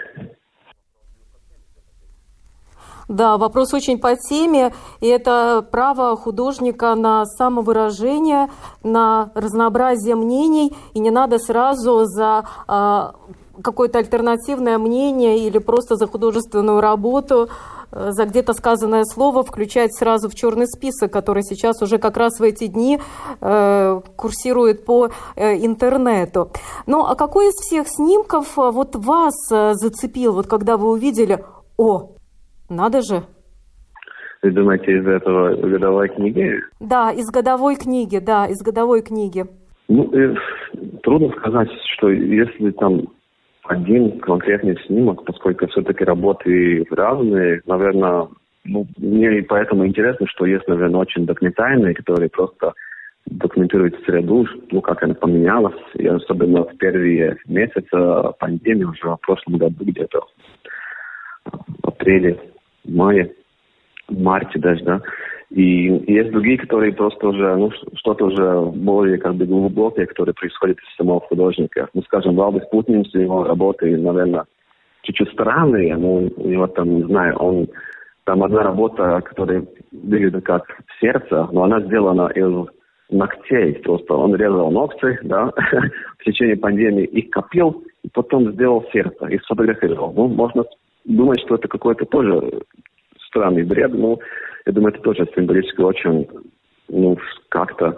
Да, 3.07 3.37
вопрос 3.37 3.73
очень 3.73 3.99
по 3.99 4.15
теме, 4.15 4.73
и 5.01 5.07
это 5.07 5.65
право 5.71 6.15
художника 6.15 6.95
на 6.95 7.25
самовыражение, 7.25 8.49
на 8.83 9.31
разнообразие 9.35 10.15
мнений, 10.15 10.75
и 10.93 10.99
не 10.99 11.11
надо 11.11 11.37
сразу 11.37 12.05
за 12.05 12.45
а, 12.67 13.15
какое-то 13.61 13.99
альтернативное 13.99 14.77
мнение 14.77 15.39
или 15.39 15.57
просто 15.57 15.95
за 15.95 16.07
художественную 16.07 16.81
работу 16.81 17.49
э, 17.91 18.11
за 18.11 18.25
где-то 18.25 18.53
сказанное 18.53 19.03
слово 19.05 19.43
включать 19.43 19.93
сразу 19.95 20.29
в 20.29 20.35
черный 20.35 20.67
список, 20.67 21.11
который 21.11 21.43
сейчас 21.43 21.81
уже 21.81 21.99
как 21.99 22.17
раз 22.17 22.39
в 22.39 22.43
эти 22.43 22.67
дни 22.67 22.99
э, 23.41 24.01
курсирует 24.15 24.85
по 24.85 25.09
э, 25.35 25.65
интернету. 25.65 26.51
Ну, 26.87 27.05
а 27.05 27.15
какой 27.15 27.49
из 27.49 27.55
всех 27.55 27.87
снимков 27.87 28.57
э, 28.57 28.71
вот 28.71 28.95
вас 28.95 29.35
э, 29.51 29.73
зацепил, 29.75 30.33
вот 30.33 30.47
когда 30.47 30.77
вы 30.77 30.89
увидели, 30.89 31.45
о, 31.77 32.09
надо 32.69 33.01
же. 33.01 33.23
Вы 34.41 34.51
думаете, 34.51 34.91
из 34.91 35.07
этого 35.07 35.55
годовой 35.55 36.09
книги? 36.09 36.59
Да, 36.81 37.11
из 37.11 37.29
годовой 37.31 37.75
книги, 37.75 38.17
да, 38.17 38.45
из 38.45 38.61
годовой 38.61 39.01
книги. 39.01 39.45
Ну, 39.87 40.13
э, 40.13 40.35
трудно 41.01 41.29
сказать, 41.37 41.69
что 41.95 42.09
если 42.09 42.71
там 42.71 43.07
один 43.63 44.19
конкретный 44.19 44.77
снимок, 44.85 45.23
поскольку 45.23 45.67
все-таки 45.67 46.03
работы 46.03 46.85
разные, 46.91 47.61
наверное, 47.65 48.27
ну, 48.65 48.85
мне 48.97 49.43
поэтому 49.43 49.85
интересно, 49.87 50.27
что 50.27 50.45
есть, 50.45 50.67
наверное, 50.67 51.01
очень 51.01 51.25
документальные, 51.25 51.95
которые 51.95 52.29
просто 52.29 52.73
документируют 53.25 53.95
среду, 54.05 54.45
ну, 54.71 54.81
как 54.81 55.03
она 55.03 55.13
поменялась, 55.13 55.79
и 55.95 56.05
особенно 56.05 56.63
в 56.65 56.77
первые 56.77 57.37
месяцы 57.47 57.89
пандемии, 58.39 58.83
уже 58.83 59.07
в 59.07 59.19
прошлом 59.21 59.57
году 59.57 59.85
где-то, 59.85 60.25
в 61.45 61.87
апреле, 61.87 62.37
мае, 62.85 63.33
марте 64.09 64.59
даже, 64.59 64.83
да. 64.83 65.01
И 65.49 66.03
есть 66.07 66.31
другие, 66.31 66.57
которые 66.57 66.93
просто 66.93 67.27
уже, 67.27 67.55
ну, 67.55 67.71
что-то 67.95 68.25
уже 68.25 68.71
более 68.75 69.19
как 69.19 69.35
бы 69.35 69.45
глубокое, 69.45 70.07
которое 70.07 70.33
происходит 70.33 70.79
из 70.79 70.95
самого 70.95 71.19
художника. 71.21 71.89
Ну, 71.93 72.01
скажем, 72.03 72.35
Валдис 72.35 72.67
Путинс, 72.71 73.13
его 73.13 73.43
работы, 73.43 73.95
наверное, 73.95 74.45
чуть-чуть 75.03 75.31
странные, 75.31 75.95
но 75.95 76.23
у 76.35 76.47
него 76.47 76.65
там, 76.67 76.95
не 76.95 77.03
знаю, 77.03 77.37
он 77.37 77.67
там 78.23 78.41
одна 78.43 78.63
работа, 78.63 79.21
которая 79.23 79.65
выглядит 79.91 80.43
как 80.43 80.63
сердце, 80.99 81.47
но 81.51 81.63
она 81.63 81.81
сделана 81.81 82.27
из 82.33 82.67
ногтей. 83.11 83.75
Просто 83.75 84.13
он 84.13 84.35
резал 84.35 84.71
ногти, 84.71 85.19
да, 85.23 85.51
в 86.17 86.23
течение 86.23 86.57
пандемии 86.57 87.05
их 87.05 87.29
копил, 87.29 87.83
и 88.03 88.09
потом 88.09 88.51
сделал 88.53 88.85
сердце 88.91 89.27
и 89.27 89.39
сфотографировал. 89.39 90.13
Ну, 90.13 90.27
можно 90.29 90.63
думать, 91.05 91.39
что 91.41 91.55
это 91.55 91.67
какой-то 91.67 92.05
тоже 92.05 92.61
странный 93.27 93.63
бред, 93.63 93.93
но 93.93 94.19
я 94.65 94.71
думаю, 94.71 94.93
это 94.93 95.03
тоже 95.03 95.27
символически 95.35 95.81
очень, 95.81 96.27
ну, 96.87 97.17
как-то 97.49 97.97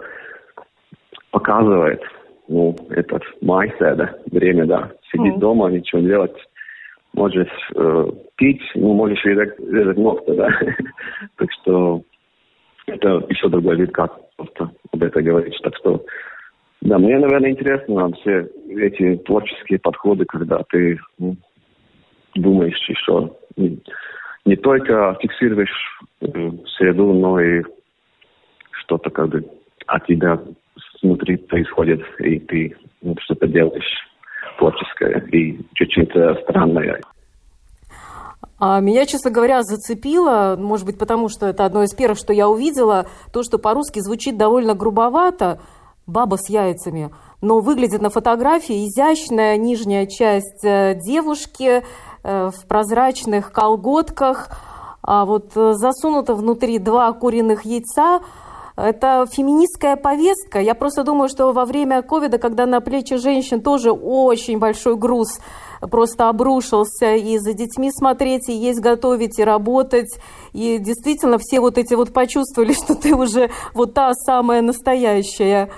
показывает, 1.30 2.02
ну, 2.48 2.74
этот 2.90 3.22
майседа, 3.40 4.18
время, 4.30 4.66
да, 4.66 4.92
сидеть 5.12 5.36
mm. 5.36 5.38
дома, 5.38 5.70
ничего 5.70 6.00
не 6.00 6.08
делать, 6.08 6.36
можешь 7.12 7.48
э, 7.74 8.10
пить, 8.36 8.62
ну, 8.74 8.94
можешь 8.94 9.24
резать, 9.24 9.58
резать 9.58 9.96
ногти, 9.96 10.30
да. 10.34 10.48
так 11.36 11.48
что 11.52 12.02
это 12.86 13.24
еще 13.28 13.48
другой 13.48 13.76
вид, 13.76 13.92
как 13.92 14.12
просто 14.36 14.70
об 14.92 15.02
этом 15.02 15.24
говорить. 15.24 15.58
Так 15.62 15.76
что, 15.76 16.04
да, 16.82 16.98
мне, 16.98 17.18
наверное, 17.18 17.50
интересно 17.50 18.10
все 18.20 18.48
эти 18.68 19.16
творческие 19.24 19.78
подходы, 19.78 20.24
когда 20.24 20.62
ты 20.70 20.98
ну, 21.18 21.36
думаешь 22.36 22.88
еще 22.88 23.30
не 24.44 24.56
только 24.56 25.16
фиксируешь 25.20 26.00
э, 26.20 26.26
среду, 26.76 27.12
но 27.12 27.40
и 27.40 27.62
что-то 28.70 29.10
как 29.10 29.28
бы 29.28 29.44
от 29.86 30.06
тебя 30.06 30.40
внутри 31.02 31.36
происходит, 31.36 32.00
и 32.20 32.38
ты 32.38 32.76
ну, 33.02 33.16
что-то 33.20 33.46
делаешь 33.48 34.08
творческое 34.58 35.20
и 35.32 35.58
чуть-чуть 35.74 36.10
странное. 36.42 37.00
А 38.58 38.80
меня, 38.80 39.04
честно 39.04 39.30
говоря, 39.30 39.62
зацепило, 39.62 40.56
может 40.58 40.86
быть, 40.86 40.98
потому 40.98 41.28
что 41.28 41.46
это 41.46 41.66
одно 41.66 41.82
из 41.82 41.94
первых, 41.94 42.18
что 42.18 42.32
я 42.32 42.48
увидела, 42.48 43.06
то, 43.32 43.42
что 43.42 43.58
по-русски 43.58 44.00
звучит 44.00 44.38
довольно 44.38 44.74
грубовато, 44.74 45.60
баба 46.06 46.36
с 46.36 46.48
яйцами, 46.48 47.10
но 47.42 47.60
выглядит 47.60 48.00
на 48.00 48.08
фотографии 48.08 48.86
изящная 48.86 49.56
нижняя 49.58 50.06
часть 50.06 50.64
э, 50.64 50.94
девушки, 50.94 51.82
в 52.26 52.66
прозрачных 52.66 53.52
колготках, 53.52 54.50
а 55.06 55.24
вот 55.24 55.52
э, 55.54 55.74
засунуто 55.74 56.34
внутри 56.34 56.78
два 56.78 57.12
куриных 57.12 57.64
яйца. 57.64 58.20
Это 58.76 59.24
феминистская 59.30 59.96
повестка. 59.96 60.60
Я 60.60 60.74
просто 60.74 61.02
думаю, 61.02 61.28
что 61.28 61.52
во 61.52 61.64
время 61.64 62.02
ковида, 62.02 62.38
когда 62.38 62.66
на 62.66 62.80
плечи 62.80 63.16
женщин 63.16 63.62
тоже 63.62 63.90
очень 63.90 64.58
большой 64.58 64.96
груз 64.96 65.40
просто 65.80 66.28
обрушился 66.28 67.14
и 67.14 67.38
за 67.38 67.52
детьми 67.52 67.90
смотреть, 67.90 68.48
и 68.48 68.52
есть 68.52 68.80
готовить, 68.80 69.38
и 69.38 69.44
работать. 69.44 70.18
И 70.52 70.78
действительно 70.78 71.38
все 71.38 71.60
вот 71.60 71.78
эти 71.78 71.94
вот 71.94 72.12
почувствовали, 72.12 72.72
что 72.84 72.96
ты 72.96 73.14
уже 73.14 73.50
вот 73.74 73.94
та 73.94 74.12
самая 74.12 74.60
настоящая 74.60 75.70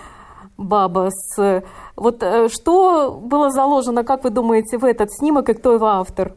баба 0.56 1.10
с... 1.10 1.62
Вот 1.98 2.22
э, 2.22 2.48
что 2.48 3.18
было 3.20 3.50
заложено, 3.50 4.04
как 4.04 4.22
вы 4.22 4.30
думаете, 4.30 4.78
в 4.78 4.84
этот 4.84 5.12
снимок 5.12 5.48
и 5.48 5.54
кто 5.54 5.72
его 5.72 5.86
автор? 5.86 6.32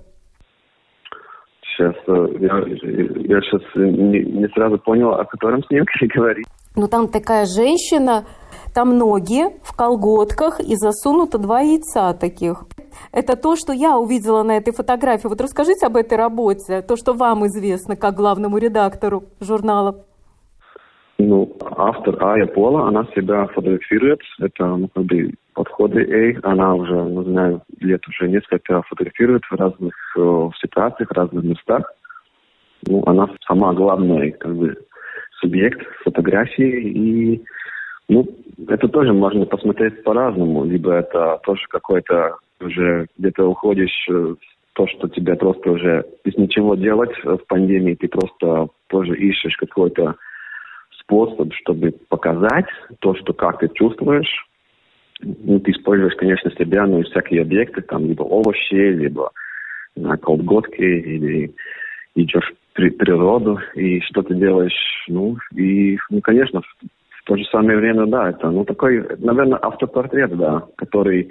Сейчас, 1.61 1.93
э, 2.07 2.27
я, 2.39 2.57
я 3.35 3.41
сейчас 3.41 3.61
не, 3.75 4.23
не 4.23 4.47
сразу 4.49 4.79
понял, 4.79 5.11
о 5.11 5.25
котором 5.25 5.63
снимке 5.65 6.07
говорить. 6.15 6.45
Ну, 6.75 6.87
там 6.87 7.07
такая 7.09 7.45
женщина, 7.45 8.25
там 8.73 8.97
ноги 8.97 9.43
в 9.63 9.75
колготках 9.75 10.59
и 10.59 10.75
засунуто 10.75 11.37
два 11.37 11.59
яйца 11.61 12.13
таких. 12.13 12.63
Это 13.11 13.35
то, 13.35 13.55
что 13.55 13.71
я 13.71 13.97
увидела 13.97 14.41
на 14.43 14.57
этой 14.57 14.73
фотографии. 14.73 15.27
Вот 15.27 15.41
расскажите 15.41 15.85
об 15.85 15.95
этой 15.95 16.17
работе, 16.17 16.81
то, 16.81 16.95
что 16.95 17.13
вам 17.13 17.45
известно 17.45 17.95
как 17.95 18.15
главному 18.15 18.57
редактору 18.57 19.25
журнала. 19.39 20.05
Ну, 21.19 21.55
автор 21.77 22.23
Ая 22.23 22.47
Пола, 22.47 22.87
она 22.87 23.05
себя 23.15 23.45
фотографирует. 23.47 24.21
Это, 24.39 24.65
ну, 24.65 24.87
как 24.87 25.03
бы, 25.03 25.33
подходы 25.53 26.01
Эй. 26.01 26.37
Она 26.43 26.75
уже, 26.75 26.93
ну, 26.93 27.23
знаю, 27.23 27.61
лет 27.79 28.07
уже 28.07 28.27
несколько 28.29 28.81
фотографирует 28.83 29.43
в 29.45 29.55
разных 29.55 29.93
э, 30.17 30.49
ситуациях, 30.61 31.09
в 31.09 31.13
разных 31.13 31.43
местах. 31.43 31.93
Ну, 32.87 33.03
она 33.05 33.29
сама 33.47 33.73
главный, 33.73 34.31
как 34.31 34.55
бы, 34.55 34.75
субъект 35.39 35.81
фотографии. 36.03 36.89
И, 36.89 37.43
ну, 38.09 38.27
это 38.67 38.87
тоже 38.87 39.13
можно 39.13 39.45
посмотреть 39.45 40.03
по-разному. 40.03 40.65
Либо 40.65 40.93
это 40.93 41.39
тоже 41.43 41.61
какой-то 41.69 42.37
уже 42.59 43.07
где-то 43.17 43.47
уходишь 43.47 44.07
в 44.07 44.37
то, 44.73 44.87
что 44.87 45.09
тебе 45.09 45.35
просто 45.35 45.71
уже 45.71 46.05
без 46.23 46.37
ничего 46.37 46.75
делать 46.75 47.11
в 47.23 47.37
пандемии, 47.47 47.95
ты 47.95 48.07
просто 48.07 48.67
тоже 48.87 49.17
ищешь 49.17 49.57
какой-то 49.57 50.15
способ, 50.99 51.53
чтобы 51.53 51.91
показать 52.09 52.67
то, 52.99 53.15
что 53.15 53.33
как 53.33 53.59
ты 53.59 53.69
чувствуешь. 53.73 54.47
Ну, 55.21 55.59
ты 55.59 55.71
используешь, 55.71 56.15
конечно, 56.15 56.51
себя, 56.51 56.85
ну, 56.85 56.99
и 56.99 57.03
всякие 57.03 57.41
объекты, 57.41 57.81
там, 57.81 58.05
либо 58.05 58.23
овощи, 58.23 58.73
либо 58.73 59.31
на 59.95 60.17
колготки, 60.17 60.81
или 60.81 61.53
идешь 62.15 62.53
при 62.73 62.89
природу, 62.89 63.59
и 63.75 63.99
что 64.01 64.21
ты 64.21 64.35
делаешь, 64.35 65.05
ну, 65.07 65.37
и, 65.55 65.97
ну, 66.09 66.21
конечно, 66.21 66.61
в, 66.61 66.65
в 66.65 67.23
то 67.25 67.35
же 67.37 67.43
самое 67.45 67.77
время, 67.77 68.05
да, 68.05 68.29
это, 68.29 68.49
ну, 68.49 68.65
такой, 68.65 69.05
наверное, 69.19 69.59
автопортрет, 69.61 70.35
да, 70.37 70.65
который 70.77 71.29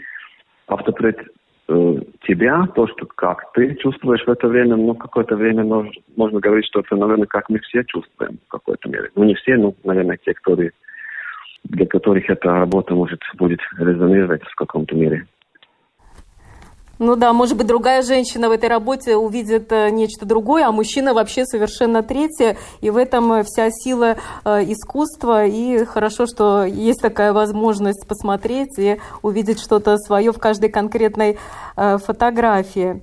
автопортрет 0.67 1.27
Э, 1.73 1.95
тебя, 2.27 2.67
то, 2.75 2.89
что 2.89 3.07
как 3.07 3.53
ты 3.53 3.77
чувствуешь 3.77 4.25
в 4.27 4.29
это 4.29 4.49
время, 4.49 4.75
ну, 4.75 4.97
какое-то 4.97 5.37
время 5.37 5.63
можно, 5.63 5.93
можно 6.17 6.41
говорить, 6.41 6.67
что 6.67 6.81
это, 6.81 6.97
наверное, 6.97 7.29
как 7.29 7.49
мы 7.49 7.61
все 7.61 7.85
чувствуем 7.85 8.41
в 8.45 8.51
какой-то 8.51 8.89
мере. 8.89 9.11
Ну, 9.15 9.23
не 9.23 9.37
все, 9.37 9.57
но, 9.57 9.73
наверное, 9.85 10.19
те, 10.25 10.35
которые, 10.35 10.73
для 11.65 11.87
которых 11.87 12.29
эта 12.29 12.49
работа 12.49 12.95
может 12.95 13.21
будет 13.39 13.61
резонировать 13.79 14.43
в 14.43 14.55
каком-то 14.55 14.95
мере. 14.95 15.27
Ну 17.01 17.17
да, 17.17 17.33
может 17.33 17.57
быть, 17.57 17.67
другая 17.67 18.03
женщина 18.03 18.51
в 18.51 18.53
этой 18.53 18.69
работе 18.69 19.17
увидит 19.17 19.73
э, 19.73 19.89
нечто 19.89 20.27
другое, 20.27 20.67
а 20.67 20.71
мужчина 20.71 21.15
вообще 21.15 21.47
совершенно 21.47 22.03
третье. 22.03 22.59
И 22.83 22.91
в 22.91 22.99
этом 22.99 23.33
э, 23.33 23.43
вся 23.43 23.71
сила 23.71 24.17
э, 24.45 24.65
искусства. 24.65 25.47
И 25.47 25.87
хорошо, 25.87 26.27
что 26.27 26.63
есть 26.65 27.01
такая 27.01 27.33
возможность 27.33 28.07
посмотреть 28.07 28.79
и 28.79 29.01
увидеть 29.23 29.61
что-то 29.61 29.97
свое 29.97 30.31
в 30.31 30.39
каждой 30.39 30.69
конкретной 30.69 31.39
фотографии. 31.75 33.01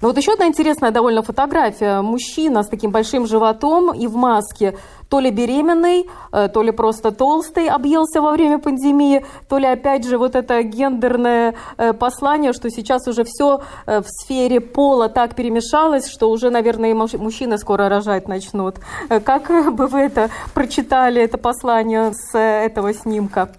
Но 0.00 0.08
вот 0.08 0.16
еще 0.16 0.32
одна 0.32 0.46
интересная 0.46 0.90
довольно 0.90 1.22
фотография. 1.22 2.00
Мужчина 2.00 2.62
с 2.62 2.68
таким 2.68 2.90
большим 2.90 3.26
животом 3.26 3.94
и 3.94 4.06
в 4.06 4.16
маске. 4.16 4.74
То 5.08 5.20
ли 5.20 5.30
беременный, 5.30 6.06
э, 6.32 6.48
то 6.48 6.62
ли 6.62 6.72
просто 6.72 7.12
толстый 7.12 7.68
объелся 7.68 8.20
во 8.20 8.32
время 8.32 8.58
пандемии, 8.58 9.24
то 9.48 9.58
ли 9.58 9.66
опять 9.66 10.06
же 10.06 10.18
вот 10.18 10.34
это 10.34 10.62
гендерное 10.62 11.54
э, 11.78 11.92
послание, 11.92 12.52
что 12.52 12.70
сейчас 12.70 13.06
уже 13.06 13.22
все 13.24 13.60
э, 13.86 14.00
в 14.00 14.06
сфере 14.06 14.60
пола 14.60 15.08
так 15.08 15.34
перемешалось, 15.34 16.10
что 16.10 16.30
уже, 16.30 16.50
наверное, 16.50 16.90
и 16.90 16.94
мужчины 16.94 17.58
скоро 17.58 17.88
рожать 17.88 18.28
начнут. 18.28 18.76
Как 19.24 19.48
бы 19.74 19.86
вы 19.86 20.00
это 20.00 20.28
прочитали, 20.54 21.22
это 21.22 21.38
послание 21.38 22.12
с 22.12 22.36
этого 22.36 22.92
снимка? 22.92 23.50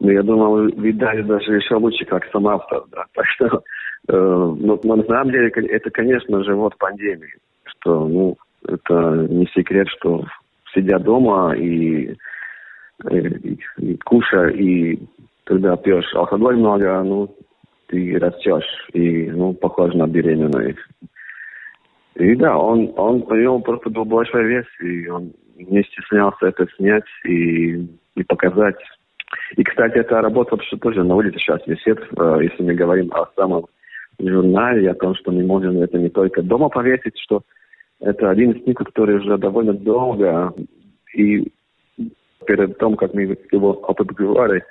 Ну, 0.00 0.10
я 0.10 0.22
думал, 0.22 0.66
видали 0.66 1.22
даже 1.22 1.54
еще 1.54 1.76
лучше, 1.76 2.04
как 2.04 2.24
сам 2.32 2.48
автор, 2.48 2.84
да. 2.90 3.04
Так 3.14 3.24
что 3.26 3.62
но, 4.08 4.78
но 4.82 4.96
на 4.96 5.04
самом 5.04 5.30
деле 5.32 5.48
это, 5.48 5.90
конечно 5.90 6.42
же, 6.44 6.54
вот 6.54 6.76
пандемия, 6.78 7.34
что, 7.64 8.06
ну, 8.06 8.36
это 8.66 9.26
не 9.30 9.46
секрет, 9.54 9.88
что 9.88 10.24
сидя 10.74 10.98
дома 10.98 11.54
и, 11.54 12.14
и, 13.10 13.16
и, 13.16 13.58
и 13.78 13.96
кушая, 14.04 14.50
и 14.50 14.98
когда 15.44 15.76
пьешь 15.76 16.14
алкоголь 16.14 16.56
много, 16.56 17.02
ну, 17.02 17.34
ты 17.88 18.18
растешь, 18.18 18.88
и, 18.92 19.30
ну, 19.30 19.52
похож 19.54 19.94
на 19.94 20.06
беременную. 20.06 20.76
И 22.16 22.34
да, 22.36 22.56
он, 22.56 22.92
он, 22.96 23.24
у 23.26 23.34
него 23.34 23.58
просто 23.60 23.90
был 23.90 24.04
большой 24.04 24.44
вес, 24.46 24.66
и 24.80 25.08
он 25.08 25.32
не 25.56 25.82
стеснялся 25.82 26.46
это 26.46 26.66
снять 26.76 27.04
и, 27.24 27.86
и 28.14 28.22
показать. 28.24 28.76
И, 29.56 29.64
кстати, 29.64 29.98
эта 29.98 30.20
работа 30.20 30.52
вообще 30.52 30.76
тоже 30.76 31.02
на 31.02 31.16
улице 31.16 31.38
сейчас 31.38 31.66
висит, 31.66 31.98
э, 32.16 32.38
если 32.42 32.62
мы 32.62 32.74
говорим 32.74 33.12
о 33.12 33.26
самом 33.36 33.66
журнале 34.18 34.90
о 34.90 34.94
том, 34.94 35.14
что 35.14 35.32
мы 35.32 35.44
можем 35.44 35.80
это 35.82 35.98
не 35.98 36.08
только 36.08 36.42
дома 36.42 36.68
повесить, 36.68 37.18
что 37.18 37.42
это 38.00 38.30
один 38.30 38.52
из 38.52 38.62
снимков, 38.62 38.88
который 38.88 39.16
уже 39.16 39.38
довольно 39.38 39.72
долго, 39.72 40.52
и 41.14 41.52
перед 42.46 42.78
тем, 42.78 42.96
как 42.96 43.14
мы 43.14 43.22
его 43.52 43.80
опубликовали 43.86 44.64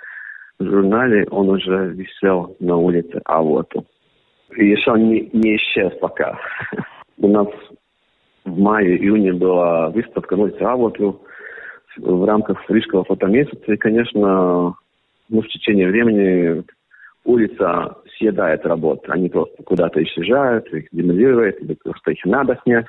в 0.59 0.65
журнале, 0.65 1.25
он 1.31 1.49
уже 1.49 1.89
висел 1.89 2.55
на 2.59 2.77
улице 2.77 3.21
а 3.25 3.41
вот 3.41 3.73
И 4.55 4.67
еще 4.67 4.93
не, 4.93 5.29
не 5.33 5.55
исчез 5.57 5.91
пока. 5.99 6.39
У 7.17 7.27
нас 7.27 7.47
в 8.45 8.59
мае-июне 8.59 9.33
была 9.33 9.89
выставка 9.89 10.35
на 10.35 10.43
улице 10.43 10.61
Авоту 10.61 11.21
в 11.97 12.25
рамках 12.25 12.69
Рижского 12.69 13.03
фотомесяца. 13.03 13.71
И, 13.71 13.77
конечно, 13.77 14.75
ну, 15.29 15.41
в 15.41 15.47
течение 15.47 15.87
времени 15.87 16.63
улица 17.25 17.97
съедает 18.17 18.65
работу. 18.65 19.11
Они 19.11 19.29
просто 19.29 19.63
куда-то 19.63 20.01
исчезают, 20.03 20.67
их 20.73 20.87
демонтируют, 20.91 21.61
или 21.61 21.75
просто 21.75 22.11
их 22.11 22.25
надо 22.25 22.59
снять. 22.63 22.85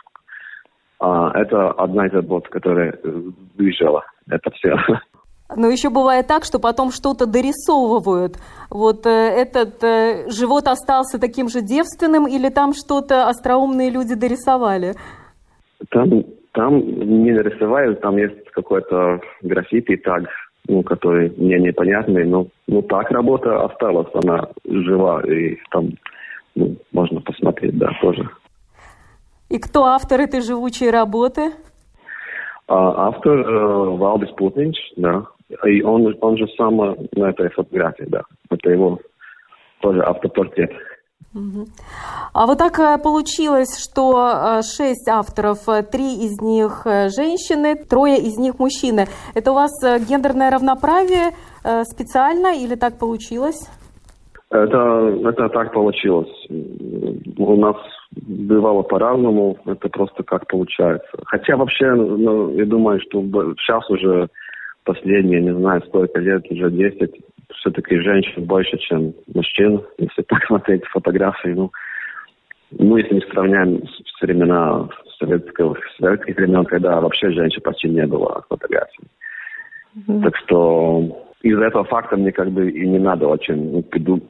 А, 1.01 1.31
это 1.35 1.70
одна 1.73 2.07
из 2.07 2.12
работ, 2.12 2.49
которая 2.49 2.99
выжила 3.57 4.05
это 4.29 4.51
все. 4.53 4.77
Но 5.57 5.68
еще 5.68 5.90
бывает 5.90 6.27
так, 6.27 6.44
что 6.44 6.59
потом 6.59 6.90
что-то 6.90 7.27
дорисовывают. 7.27 8.38
Вот 8.70 9.07
э, 9.07 9.11
этот 9.11 9.85
э, 9.85 10.29
живот 10.31 10.66
остался 10.66 11.20
таким 11.20 11.49
же 11.49 11.61
девственным, 11.61 12.27
или 12.27 12.49
там 12.49 12.73
что-то 12.73 13.29
остроумные 13.29 13.90
люди 13.90 14.14
дорисовали? 14.14 14.94
Там, 15.90 16.25
там 16.53 16.79
не 16.79 17.33
нарисовали, 17.33 17.94
там 17.97 18.16
есть 18.16 18.51
какой-то 18.53 19.20
граффити 19.42 19.97
так 19.97 20.25
ну, 20.68 20.83
который 20.83 21.33
мне 21.37 21.59
непонятный, 21.59 22.24
но 22.24 22.46
ну, 22.66 22.83
так 22.83 23.11
работа 23.11 23.64
осталась, 23.64 24.09
она 24.14 24.48
жива, 24.64 25.20
и 25.22 25.57
там 25.70 25.90
ну, 26.55 26.77
можно 26.92 27.20
посмотреть, 27.20 27.77
да, 27.79 27.90
тоже. 28.00 28.29
И 29.50 29.59
кто 29.59 29.85
автор 29.85 30.20
этой 30.20 30.40
живучей 30.40 30.90
работы? 30.90 31.53
А, 32.66 33.09
автор 33.09 33.40
э, 33.40 33.96
Валдис 33.96 34.31
Путнич, 34.31 34.77
да, 34.96 35.27
и 35.66 35.83
он, 35.83 36.16
он 36.20 36.37
же 36.38 36.48
сам 36.57 36.77
на 36.77 37.31
этой 37.31 37.50
фотографии, 37.50 38.07
да, 38.09 38.22
это 38.50 38.70
его 38.70 38.98
тоже 39.81 40.00
автопортрет. 40.03 40.72
А 42.33 42.47
вот 42.47 42.59
так 42.59 42.79
э, 42.79 42.99
получилось, 43.03 43.79
что 43.83 44.59
э, 44.59 44.62
шесть 44.62 45.09
авторов, 45.09 45.68
э, 45.68 45.83
три 45.83 46.14
из 46.27 46.40
них 46.40 46.83
женщины, 46.85 47.75
трое 47.75 48.18
из 48.18 48.38
них 48.38 48.59
мужчины. 48.59 49.07
Это 49.35 49.51
у 49.51 49.55
вас 49.55 49.73
гендерное 50.09 50.51
равноправие 50.51 51.33
специально 51.85 52.55
или 52.55 52.75
так 52.77 52.99
получилось? 52.99 53.68
Это, 54.51 55.18
это 55.25 55.49
так 55.49 55.73
получилось. 55.73 56.31
У 57.38 57.57
нас 57.57 57.77
бывало 58.12 58.83
по-разному, 58.83 59.57
это 59.64 59.88
просто 59.88 60.23
как 60.23 60.47
получается. 60.47 61.09
Хотя 61.25 61.57
вообще, 61.57 61.92
ну, 61.94 62.51
я 62.51 62.64
думаю, 62.66 63.01
что 63.01 63.23
сейчас 63.57 63.88
уже 63.90 64.29
последние, 64.85 65.40
не 65.40 65.55
знаю, 65.55 65.83
сколько 65.87 66.20
лет, 66.20 66.44
уже 66.51 66.70
10, 66.70 67.11
все-таки 67.57 67.98
женщин 68.00 68.44
больше, 68.44 68.76
чем 68.78 69.14
мужчин. 69.33 69.83
Если 69.98 70.22
так 70.28 70.44
смотреть 70.46 70.85
фотографии, 70.87 71.48
ну, 71.48 71.70
ну 72.70 72.96
если 72.96 73.14
мы 73.14 73.20
сравняем 73.22 73.83
с 73.87 74.22
времена 74.22 74.88
советского, 75.18 75.76
советских 75.98 76.37
времен, 76.37 76.64
когда 76.64 77.00
вообще 77.00 77.30
женщин 77.30 77.62
почти 77.62 77.88
не 77.88 78.07
было 78.07 78.44
фотографий. 78.48 79.04
Mm-hmm. 79.96 80.22
Так 80.22 80.37
что 80.38 81.24
из-за 81.42 81.64
этого 81.64 81.85
факта 81.85 82.16
мне 82.16 82.33
как 82.33 82.50
бы 82.50 82.70
и 82.70 82.87
не 82.87 82.98
надо 82.98 83.28
очень 83.28 83.70
ну, 83.72 84.20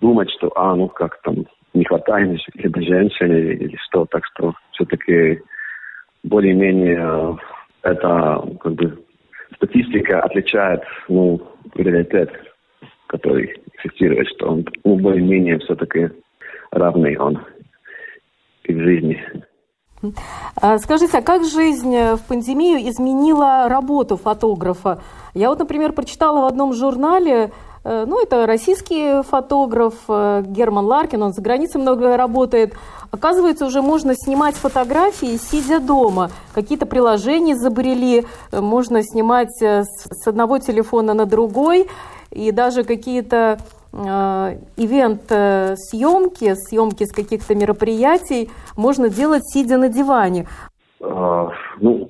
думать, 0.00 0.30
что, 0.30 0.50
а, 0.56 0.74
ну 0.74 0.88
как 0.88 1.20
там, 1.22 1.46
не 1.74 1.84
хватает 1.84 2.40
либо 2.54 2.82
женщины 2.82 3.54
или 3.54 3.76
что, 3.76 4.04
так 4.06 4.24
что 4.26 4.54
все-таки 4.72 5.40
более-менее 6.24 6.98
э, 6.98 7.34
это 7.82 8.44
как 8.60 8.72
бы 8.74 8.98
статистика 9.56 10.20
отличает 10.20 10.82
ну, 11.08 11.40
реалитет, 11.74 12.30
который 13.12 13.54
экзистирует, 13.74 14.26
что 14.28 14.48
он 14.48 14.66
ну, 14.84 14.96
более-менее 14.96 15.58
все-таки 15.60 16.10
равный 16.72 17.16
он 17.16 17.38
и 18.64 18.72
в 18.72 18.78
жизни. 18.78 19.22
А 20.60 20.78
скажите, 20.78 21.18
а 21.18 21.22
как 21.22 21.44
жизнь 21.44 21.94
в 21.94 22.20
пандемию 22.26 22.78
изменила 22.90 23.68
работу 23.68 24.16
фотографа? 24.16 25.00
Я 25.34 25.50
вот, 25.50 25.60
например, 25.60 25.92
прочитала 25.92 26.42
в 26.42 26.46
одном 26.46 26.72
журнале, 26.72 27.34
э, 27.34 27.50
ну, 27.84 28.22
это 28.22 28.46
российский 28.46 29.22
фотограф 29.22 29.94
э, 30.08 30.44
Герман 30.46 30.86
Ларкин, 30.86 31.22
он 31.22 31.32
за 31.32 31.42
границей 31.42 31.80
много 31.80 32.16
работает. 32.16 32.74
Оказывается, 33.10 33.66
уже 33.66 33.82
можно 33.82 34.14
снимать 34.14 34.54
фотографии, 34.54 35.36
сидя 35.36 35.80
дома. 35.80 36.30
Какие-то 36.54 36.86
приложения 36.86 37.56
забрели, 37.56 38.24
э, 38.52 38.60
можно 38.60 39.02
снимать 39.02 39.60
с 39.60 40.26
одного 40.26 40.58
телефона 40.58 41.12
на 41.12 41.26
другой, 41.26 41.88
и 42.30 42.52
даже 42.52 42.84
какие-то 42.84 43.58
ивент-съемки, 43.92 46.54
съемки 46.54 47.04
с 47.04 47.12
каких-то 47.12 47.54
мероприятий 47.54 48.50
можно 48.74 49.10
делать, 49.10 49.42
сидя 49.44 49.76
на 49.76 49.90
диване. 49.90 50.46
А, 51.02 51.50
ну, 51.80 52.08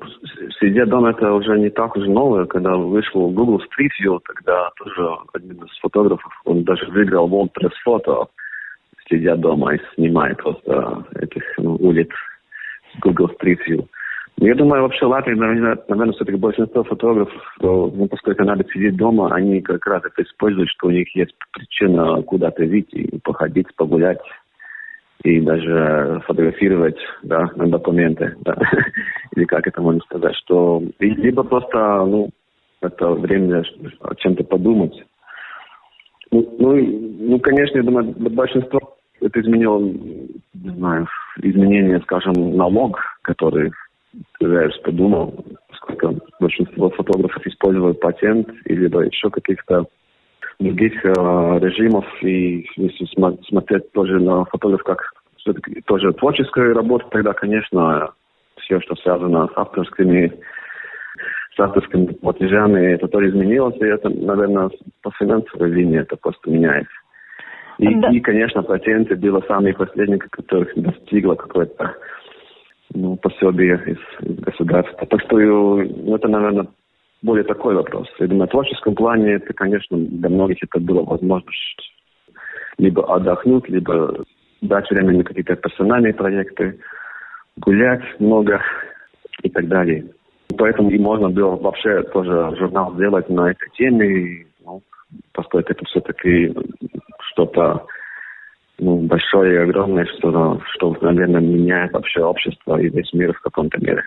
сидя 0.60 0.84
дома 0.86 1.10
это 1.10 1.32
уже 1.32 1.58
не 1.58 1.70
так 1.70 1.96
уже 1.96 2.10
новое. 2.10 2.44
Когда 2.44 2.76
вышел 2.76 3.30
Google 3.30 3.58
Street 3.58 3.90
View, 4.02 4.20
тогда 4.26 4.70
тоже 4.76 5.08
один 5.32 5.64
из 5.64 5.78
фотографов, 5.80 6.32
он 6.44 6.64
даже 6.64 6.86
выиграл 6.90 7.28
World 7.28 7.50
Press 7.58 7.72
Photo, 7.86 8.26
сидя 9.08 9.36
дома 9.36 9.74
и 9.74 9.80
снимая 9.94 10.34
просто 10.34 11.04
этих 11.14 11.42
ну, 11.58 11.76
улиц 11.76 12.10
Google 13.00 13.30
Street 13.40 13.58
View. 13.66 13.86
Но 14.38 14.48
я 14.48 14.54
думаю, 14.54 14.82
вообще 14.82 15.06
Латвия, 15.06 15.36
наверное 15.36 16.12
все-таки 16.12 16.38
большинство 16.38 16.82
фотографов, 16.84 17.40
ну, 17.60 18.08
поскольку 18.08 18.44
надо 18.44 18.64
сидеть 18.72 18.96
дома, 18.96 19.34
они 19.34 19.60
как 19.60 19.86
раз 19.86 20.02
это 20.04 20.22
используют, 20.22 20.68
что 20.70 20.88
у 20.88 20.90
них 20.90 21.14
есть 21.14 21.34
причина 21.52 22.22
куда-то 22.22 22.62
выйти, 22.64 23.20
походить, 23.22 23.68
погулять, 23.76 24.18
и 25.22 25.40
даже 25.40 26.20
фотографировать 26.26 26.98
да, 27.22 27.50
на 27.56 27.68
документы, 27.68 28.34
да, 28.40 28.56
или 29.34 29.44
как 29.44 29.66
это 29.66 29.80
можно 29.80 30.00
сказать, 30.00 30.34
что 30.36 30.82
либо 30.98 31.42
просто, 31.44 32.04
ну, 32.04 32.30
это 32.80 33.10
время 33.10 33.62
о 34.00 34.14
чем-то 34.16 34.44
подумать. 34.44 34.94
Ну, 36.30 36.56
ну, 36.58 36.74
ну, 36.74 37.38
конечно, 37.40 37.78
я 37.78 37.84
думаю, 37.84 38.14
большинство 38.16 38.96
это 39.20 39.40
изменило, 39.40 39.78
не 39.80 40.70
знаю, 40.76 41.06
изменение, 41.42 42.00
скажем, 42.00 42.56
налог, 42.56 42.98
который 43.22 43.70
я 44.40 44.68
подумал, 44.82 45.44
сколько 45.74 46.14
большинство 46.40 46.90
фотографов 46.90 47.46
используют 47.46 48.00
патент 48.00 48.48
или 48.64 48.86
еще 49.06 49.30
каких-то 49.30 49.86
других 50.58 51.04
э, 51.04 51.08
режимов, 51.08 52.04
и 52.22 52.66
если 52.76 53.06
смотреть 53.48 53.90
тоже 53.92 54.18
на 54.20 54.44
фотограф 54.46 54.82
как 54.82 55.11
все-таки 55.42 55.80
тоже 55.82 56.12
творческая 56.12 56.72
работа, 56.72 57.06
тогда, 57.10 57.32
конечно, 57.32 58.10
все, 58.60 58.80
что 58.80 58.94
связано 58.96 59.48
с 59.48 59.52
авторскими 59.56 60.32
с 61.54 61.60
авторскими 61.60 62.06
платежами, 62.06 62.94
это 62.94 63.08
тоже 63.08 63.28
изменилось, 63.28 63.76
и 63.76 63.84
это, 63.84 64.08
наверное, 64.08 64.70
по 65.02 65.10
финансовой 65.18 65.70
линии 65.70 66.00
это 66.00 66.16
просто 66.16 66.50
меняется. 66.50 66.94
И, 67.76 67.94
да. 67.94 68.08
и 68.08 68.20
конечно, 68.20 68.62
патенты 68.62 69.16
было 69.16 69.42
самые 69.46 69.74
последние, 69.74 70.18
которых 70.18 70.72
достигло 70.76 71.34
какое-то 71.34 71.94
ну, 72.94 73.16
пособие 73.16 73.82
из, 73.86 74.26
из 74.26 74.36
государства. 74.38 75.06
Так 75.06 75.20
что 75.22 75.36
ну, 75.36 76.16
это, 76.16 76.28
наверное, 76.28 76.68
более 77.20 77.44
такой 77.44 77.74
вопрос. 77.74 78.08
Я 78.18 78.28
думаю, 78.28 78.48
в 78.48 78.50
творческом 78.50 78.94
плане 78.94 79.34
это, 79.34 79.52
конечно, 79.52 79.98
для 79.98 80.30
многих 80.30 80.58
это 80.62 80.80
было 80.80 81.02
возможность 81.02 81.92
либо 82.78 83.14
отдохнуть, 83.14 83.68
либо 83.68 84.24
дать 84.62 84.88
время 84.90 85.12
на 85.18 85.24
какие-то 85.24 85.56
персональные 85.56 86.14
проекты, 86.14 86.78
гулять 87.56 88.02
много 88.18 88.62
и 89.42 89.50
так 89.50 89.68
далее. 89.68 90.06
Поэтому 90.56 90.90
и 90.90 90.98
можно 90.98 91.28
было 91.28 91.56
вообще 91.56 92.02
тоже 92.04 92.54
журнал 92.58 92.94
сделать 92.94 93.28
на 93.28 93.50
этой 93.50 93.68
теме, 93.76 94.46
ну, 94.64 94.82
поскольку 95.32 95.70
это 95.70 95.84
все-таки 95.86 96.54
что-то 97.32 97.86
ну, 98.78 98.98
большое 98.98 99.54
и 99.54 99.68
огромное, 99.68 100.06
что, 100.06 100.60
что, 100.74 100.96
наверное, 101.00 101.40
меняет 101.40 101.92
вообще 101.92 102.22
общество 102.22 102.80
и 102.80 102.88
весь 102.88 103.12
мир 103.12 103.32
в 103.32 103.40
каком-то 103.40 103.78
мере. 103.80 104.02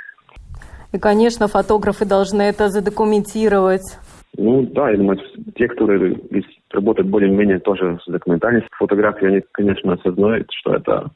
И, 0.94 1.00
конечно, 1.00 1.48
фотографы 1.48 2.06
должны 2.06 2.44
это 2.44 2.70
задокументировать. 2.70 3.98
Ну 4.38 4.64
да, 4.64 4.90
я 4.90 4.98
думаю, 4.98 5.20
те, 5.56 5.68
которые 5.68 6.18
работают 6.76 7.10
более-менее 7.10 7.60
тоже 7.60 8.00
с 8.04 8.12
документальной 8.12 8.64
фотографией, 8.72 9.32
они, 9.32 9.42
конечно, 9.52 9.94
осознают, 9.94 10.48
что 10.52 10.76
это, 10.76 11.10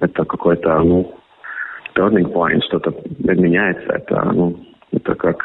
это 0.00 0.24
какой-то, 0.24 0.78
ну, 0.80 1.14
turning 1.94 2.32
point, 2.32 2.60
что-то 2.68 2.94
меняется. 3.18 3.92
Это, 3.92 4.24
ну, 4.32 4.58
это 4.92 5.14
как, 5.14 5.42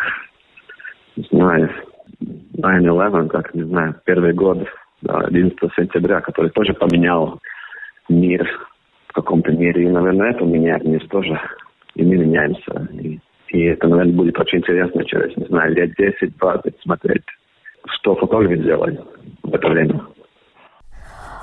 не 1.15 1.27
знаю, 1.31 1.69
9-11, 2.21 3.27
как, 3.29 3.53
не 3.53 3.63
знаю, 3.63 3.95
первый 4.05 4.33
год, 4.33 4.67
да, 5.01 5.19
11 5.21 5.57
сентября, 5.75 6.21
который 6.21 6.51
тоже 6.51 6.73
поменял 6.73 7.39
мир 8.09 8.47
в 9.07 9.13
каком-то 9.13 9.51
мере. 9.51 9.83
И, 9.83 9.89
наверное, 9.89 10.31
это 10.31 10.45
меняет 10.45 10.83
мир 10.85 11.05
тоже. 11.07 11.39
И 11.95 12.03
мы 12.03 12.17
меняемся. 12.17 12.87
И 12.93 13.19
и 13.49 13.63
это, 13.63 13.87
наверное, 13.87 14.13
будет 14.13 14.39
очень 14.39 14.59
интересно 14.59 15.05
через, 15.05 15.35
не 15.37 15.45
знаю, 15.45 15.73
лет 15.73 15.97
10-20 15.99 16.75
смотреть, 16.81 17.23
что 17.85 18.15
фотографы 18.15 18.57
делали 18.57 18.99
время. 19.69 20.07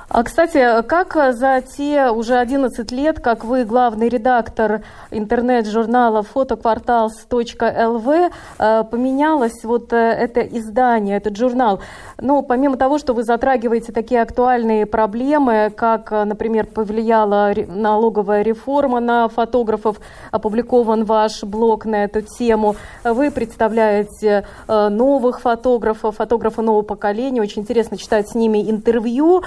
А, 0.07 0.23
кстати, 0.23 0.83
как 0.83 1.15
за 1.33 1.61
те 1.61 2.09
уже 2.09 2.37
11 2.37 2.91
лет, 2.91 3.19
как 3.19 3.43
вы 3.43 3.65
главный 3.65 4.07
редактор 4.07 4.83
интернет-журнала 5.09 6.21
фотокварталс.лв, 6.21 8.31
э, 8.59 8.83
поменялось 8.83 9.63
вот 9.63 9.91
э, 9.93 9.97
это 9.97 10.41
издание, 10.41 11.17
этот 11.17 11.35
журнал? 11.35 11.79
Ну, 12.19 12.43
помимо 12.43 12.77
того, 12.77 12.99
что 12.99 13.13
вы 13.13 13.23
затрагиваете 13.23 13.93
такие 13.93 14.21
актуальные 14.21 14.85
проблемы, 14.85 15.73
как, 15.75 16.11
э, 16.11 16.23
например, 16.23 16.67
повлияла 16.67 17.53
налоговая 17.67 18.43
реформа 18.43 18.99
на 18.99 19.27
фотографов, 19.27 19.99
опубликован 20.29 21.05
ваш 21.05 21.43
блог 21.43 21.85
на 21.85 22.03
эту 22.03 22.21
тему, 22.21 22.75
вы 23.03 23.31
представляете 23.31 24.45
новых 24.67 25.41
фотографов, 25.41 26.17
фотографы 26.17 26.61
нового 26.61 26.83
поколения, 26.83 27.41
очень 27.41 27.63
интересно 27.63 27.97
читать 27.97 28.29
с 28.29 28.35
ними 28.35 28.69
интервью, 28.69 29.43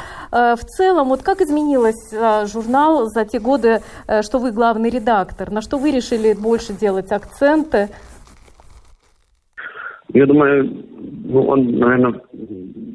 в 0.57 0.65
целом, 0.65 1.09
вот 1.09 1.23
как 1.23 1.41
изменилось 1.41 2.13
а, 2.13 2.47
журнал 2.47 3.07
за 3.07 3.25
те 3.25 3.39
годы, 3.39 3.81
э, 4.07 4.23
что 4.23 4.39
вы 4.39 4.53
главный 4.53 4.91
редактор? 4.91 5.51
На 5.51 5.61
что 5.61 5.79
вы 5.79 5.91
решили 5.91 6.35
больше 6.35 6.73
делать 6.73 7.13
акценты? 7.13 7.89
Я 10.15 10.27
думаю, 10.27 10.65
ну, 11.25 11.47
он, 11.49 11.79
наверное, 11.79 12.21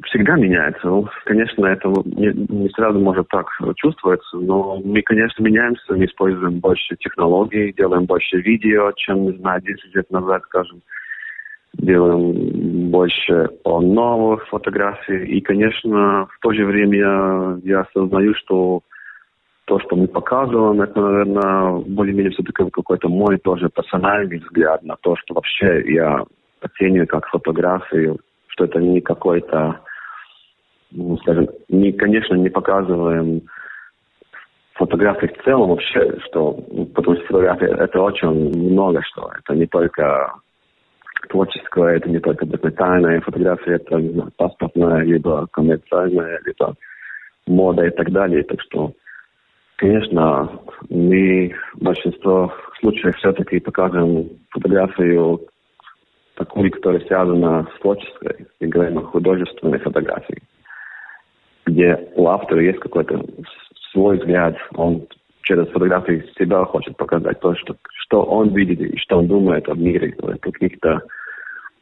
всегда 0.06 0.34
меняется. 0.34 0.86
Ну, 0.86 1.08
конечно, 1.24 1.66
это 1.66 1.88
не, 2.04 2.32
не 2.48 2.68
сразу 2.70 2.98
может 2.98 3.28
так 3.28 3.46
чувствоваться, 3.76 4.36
но 4.36 4.80
мы, 4.84 5.00
конечно, 5.02 5.42
меняемся, 5.42 5.94
мы 5.94 6.04
используем 6.06 6.58
больше 6.58 6.96
технологий, 6.96 7.72
делаем 7.72 8.06
больше 8.06 8.38
видео, 8.38 8.92
чем, 8.96 9.26
не 9.26 9.38
знаю, 9.38 9.62
10 9.62 9.94
лет 9.94 10.10
назад, 10.10 10.42
скажем 10.46 10.82
делаем 11.78 12.90
больше 12.90 13.50
о 13.64 13.80
новых 13.80 14.46
фотографиях. 14.48 15.28
И, 15.28 15.40
конечно, 15.40 16.26
в 16.26 16.38
то 16.40 16.52
же 16.52 16.64
время 16.64 17.58
я 17.64 17.80
осознаю, 17.80 18.34
что 18.34 18.80
то, 19.66 19.80
что 19.80 19.96
мы 19.96 20.06
показываем, 20.06 20.82
это, 20.82 21.00
наверное, 21.00 21.82
более-менее 21.86 22.32
все-таки 22.32 22.70
какой-то 22.70 23.08
мой 23.08 23.38
тоже 23.38 23.70
персональный 23.70 24.38
взгляд 24.38 24.82
на 24.82 24.96
то, 24.96 25.16
что 25.16 25.34
вообще 25.34 25.82
я 25.92 26.24
оцениваю 26.60 27.06
как 27.06 27.26
фотографию, 27.28 28.18
что 28.48 28.64
это 28.64 28.78
не 28.80 29.00
какой-то, 29.00 29.80
ну, 30.90 31.16
скажем, 31.18 31.48
не, 31.68 31.92
конечно, 31.92 32.34
не 32.34 32.50
показываем 32.50 33.42
фотографии 34.74 35.26
в 35.26 35.44
целом 35.44 35.70
вообще, 35.70 36.18
что, 36.26 36.52
потому 36.94 37.16
что 37.16 37.26
фотография 37.26 37.66
это 37.66 38.00
очень 38.00 38.28
много 38.28 39.02
что. 39.02 39.30
Это 39.38 39.54
не 39.54 39.66
только 39.66 40.34
творческое, 41.28 41.96
это 41.96 42.08
не 42.08 42.20
только 42.20 42.46
документальная 42.46 43.20
фотография, 43.20 43.74
это 43.74 43.96
не 43.96 44.10
знаю, 44.10 44.32
паспортная, 44.36 45.02
либо 45.02 45.46
коммерциальная, 45.52 46.40
либо 46.44 46.74
мода 47.46 47.86
и 47.86 47.90
так 47.90 48.10
далее. 48.12 48.42
Так 48.44 48.60
что, 48.62 48.92
конечно, 49.76 50.50
мы 50.88 51.54
в 51.74 51.84
большинстве 51.84 52.48
случаев 52.80 53.16
все-таки 53.16 53.60
показываем 53.60 54.28
фотографию 54.50 55.40
такую, 56.36 56.70
которая 56.70 57.00
связана 57.06 57.68
с 57.76 57.80
творческой, 57.80 58.46
и 58.60 58.66
говорим 58.66 58.98
о 58.98 59.02
художественной 59.02 59.78
фотографии, 59.78 60.42
где 61.66 62.08
у 62.14 62.26
автора 62.26 62.62
есть 62.62 62.80
какой-то 62.80 63.24
свой 63.92 64.18
взгляд, 64.18 64.56
он 64.74 65.06
через 65.44 65.68
фотографии 65.68 66.24
себя 66.38 66.64
хочет 66.64 66.96
показать 66.96 67.40
то, 67.40 67.54
что, 67.54 67.76
что 68.06 68.22
он 68.22 68.54
видит 68.54 68.80
и 68.80 68.96
что 68.98 69.18
он 69.18 69.28
думает 69.28 69.68
о 69.68 69.74
мире, 69.74 70.14
о 70.22 70.36
каких-то 70.38 71.02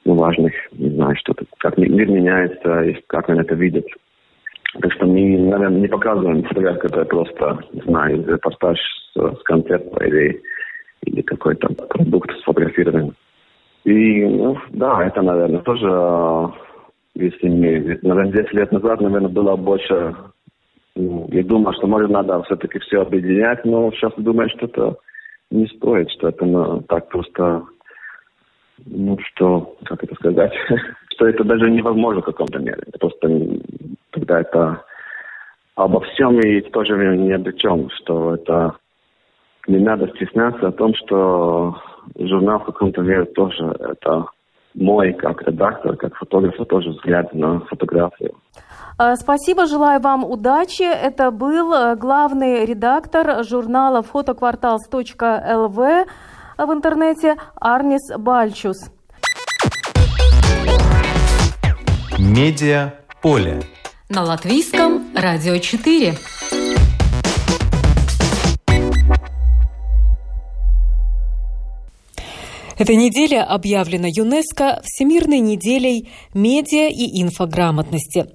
ну, 0.05 0.14
важных, 0.14 0.53
не 0.72 0.90
знаю, 0.90 1.16
что-то, 1.16 1.44
как 1.59 1.79
мир 1.79 2.09
меняется 2.09 2.83
и 2.83 2.94
как 3.07 3.29
он 3.29 3.38
это 3.38 3.55
видит. 3.55 3.87
Так 4.81 4.92
что 4.94 5.07
мы, 5.07 5.38
наверное, 5.38 5.81
не 5.81 5.88
показываем 5.88 6.44
фотографию, 6.44 6.83
которая 6.83 7.07
просто, 7.07 7.59
не 7.72 7.83
знаю, 7.83 8.27
репортаж 8.27 8.79
с, 9.14 9.20
с 9.20 9.42
концерта 9.42 10.05
или, 10.05 10.42
или 11.05 11.20
какой-то 11.22 11.68
продукт 11.68 12.31
сфотографирован. 12.40 13.14
И, 13.85 14.25
ну, 14.25 14.57
да, 14.70 15.05
это, 15.05 15.22
наверное, 15.22 15.61
тоже, 15.61 16.55
если 17.14 17.48
мне, 17.48 17.98
наверное, 18.03 18.33
10 18.33 18.53
лет 18.55 18.72
назад, 18.72 19.01
наверное, 19.01 19.29
было 19.29 19.57
больше, 19.57 20.14
ну, 20.94 21.26
я 21.31 21.42
думал, 21.42 21.72
что, 21.74 21.87
может, 21.87 22.11
надо 22.11 22.42
все-таки 22.42 22.78
все 22.81 23.00
объединять, 23.00 23.64
но 23.64 23.90
сейчас 23.92 24.12
думаю, 24.16 24.48
что 24.50 24.66
это 24.66 24.96
не 25.50 25.66
стоит, 25.66 26.11
что 26.11 26.28
это 26.28 26.44
ну, 26.44 26.83
так 26.83 27.09
просто, 27.09 27.64
ну, 28.85 29.18
что, 29.20 29.76
как 29.85 30.05
это 30.05 30.14
сказать, 30.16 30.52
что 31.14 31.26
это 31.26 31.44
даже 31.44 31.70
невозможно 31.70 32.20
в 32.20 32.26
каком-то 32.26 32.59
мере. 32.59 32.83
Просто 33.00 33.28
тогда 34.11 34.40
это 34.40 34.85
обо 35.74 36.00
всем 36.00 36.38
и 36.40 36.61
в 36.61 36.70
то 36.70 36.85
же 36.85 36.94
время 36.94 37.16
не 37.16 37.33
обо 37.33 37.52
чем, 37.52 37.88
что 37.90 38.35
это 38.35 38.76
не 39.66 39.78
надо 39.78 40.09
стесняться 40.09 40.68
о 40.68 40.72
том, 40.72 40.94
что 40.94 41.81
журнал 42.18 42.61
в 42.61 42.64
каком-то 42.66 43.00
мере 43.00 43.24
тоже 43.26 43.64
это 43.78 44.26
мой 44.74 45.12
как 45.12 45.42
редактор, 45.42 45.96
как 45.96 46.14
фотограф, 46.16 46.54
тоже 46.68 46.90
взгляд 46.90 47.32
на 47.35 47.61
фотографию. 47.61 48.35
А, 48.98 49.16
спасибо, 49.16 49.66
желаю 49.66 50.00
вам 50.00 50.24
удачи. 50.24 50.82
Это 50.82 51.30
был 51.30 51.72
э, 51.72 51.96
главный 51.96 52.64
редактор 52.64 53.42
журнала 53.44 54.02
фотокварталс.лв 54.02 55.76
в 56.58 56.72
интернете 56.72 57.37
Арнис 57.56 58.16
Бальчус. 58.16 58.90
Медиа 62.18 62.94
поле. 63.20 63.62
На 64.08 64.22
латвийском 64.22 65.02
радио 65.16 65.58
4. 65.58 66.14
Эта 72.78 72.94
неделя 72.94 73.44
объявлена 73.44 74.08
ЮНЕСКО 74.08 74.82
Всемирной 74.85 75.40
неделей 75.40 76.08
медиа 76.35 76.88
и 76.88 77.22
инфограмотности. 77.22 78.26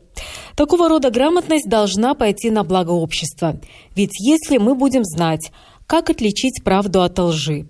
Такого 0.55 0.89
рода 0.89 1.11
грамотность 1.11 1.69
должна 1.69 2.13
пойти 2.13 2.49
на 2.49 2.63
благо 2.63 2.91
общества. 2.91 3.59
Ведь 3.95 4.19
если 4.19 4.57
мы 4.57 4.75
будем 4.75 5.03
знать, 5.03 5.51
как 5.85 6.09
отличить 6.09 6.63
правду 6.63 7.01
от 7.01 7.17
лжи, 7.19 7.67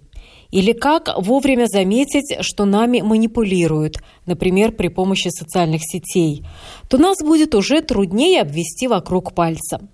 или 0.50 0.72
как 0.72 1.10
вовремя 1.18 1.66
заметить, 1.68 2.38
что 2.42 2.66
нами 2.66 3.02
манипулируют, 3.02 3.98
например, 4.26 4.72
при 4.72 4.88
помощи 4.88 5.28
социальных 5.28 5.82
сетей, 5.84 6.46
то 6.90 6.98
нас 6.98 7.18
будет 7.22 7.54
уже 7.54 7.82
труднее 7.82 8.42
обвести 8.42 8.88
вокруг 8.88 9.34
пальца. 9.34 9.90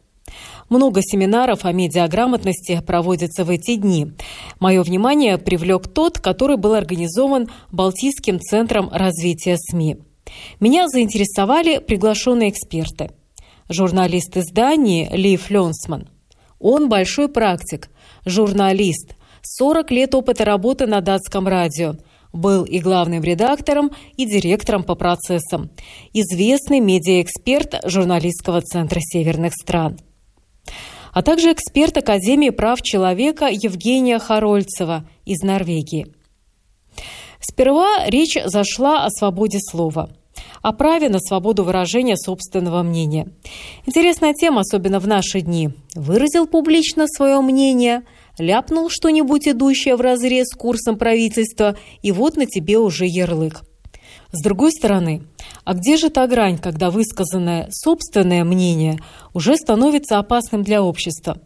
Много 0.69 1.01
семинаров 1.01 1.65
о 1.65 1.71
медиаграмотности 1.71 2.81
проводятся 2.85 3.43
в 3.43 3.49
эти 3.49 3.75
дни. 3.75 4.11
Мое 4.59 4.81
внимание 4.83 5.37
привлек 5.37 5.87
тот, 5.87 6.19
который 6.19 6.57
был 6.57 6.73
организован 6.73 7.49
Балтийским 7.71 8.39
центром 8.39 8.89
развития 8.91 9.57
СМИ. 9.57 9.97
Меня 10.59 10.87
заинтересовали 10.87 11.79
приглашенные 11.79 12.49
эксперты. 12.49 13.11
Журналист 13.69 14.35
издания 14.37 15.09
Ли 15.09 15.37
Фленсман. 15.37 16.09
Он 16.59 16.89
большой 16.89 17.27
практик, 17.27 17.89
журналист, 18.25 19.15
40 19.41 19.91
лет 19.91 20.15
опыта 20.15 20.45
работы 20.45 20.85
на 20.85 21.01
датском 21.01 21.47
радио. 21.47 21.95
Был 22.31 22.63
и 22.63 22.79
главным 22.79 23.21
редактором, 23.21 23.91
и 24.17 24.25
директором 24.25 24.83
по 24.83 24.95
процессам. 24.95 25.69
Известный 26.13 26.79
медиаэксперт 26.79 27.81
журналистского 27.85 28.61
центра 28.61 28.99
северных 29.01 29.53
стран 29.53 29.99
а 31.13 31.21
также 31.21 31.51
эксперт 31.51 31.97
Академии 31.97 32.49
прав 32.49 32.81
человека 32.81 33.47
Евгения 33.51 34.19
Харольцева 34.19 35.05
из 35.25 35.41
Норвегии. 35.41 36.07
Сперва 37.39 38.07
речь 38.07 38.37
зашла 38.45 39.05
о 39.05 39.09
свободе 39.09 39.59
слова– 39.59 40.09
о 40.61 40.71
праве 40.71 41.09
на 41.09 41.19
свободу 41.19 41.63
выражения 41.63 42.15
собственного 42.17 42.83
мнения. 42.83 43.27
Интересная 43.85 44.33
тема, 44.33 44.61
особенно 44.61 44.99
в 44.99 45.07
наши 45.07 45.41
дни. 45.41 45.69
Выразил 45.93 46.47
публично 46.47 47.05
свое 47.07 47.41
мнение, 47.41 48.03
ляпнул 48.39 48.89
что-нибудь 48.89 49.47
идущее 49.47 49.95
в 49.95 50.01
разрез 50.01 50.47
с 50.47 50.55
курсом 50.55 50.97
правительства, 50.97 51.75
и 52.01 52.11
вот 52.11 52.37
на 52.37 52.45
тебе 52.45 52.77
уже 52.77 53.05
ярлык. 53.05 53.61
С 54.35 54.41
другой 54.41 54.71
стороны, 54.71 55.21
а 55.63 55.75
где 55.75 55.95
же 55.95 56.09
та 56.09 56.25
грань, 56.25 56.57
когда 56.57 56.89
высказанное 56.89 57.67
собственное 57.69 58.43
мнение 58.43 58.97
уже 59.31 59.55
становится 59.55 60.17
опасным 60.17 60.63
для 60.63 60.81
общества? 60.81 61.37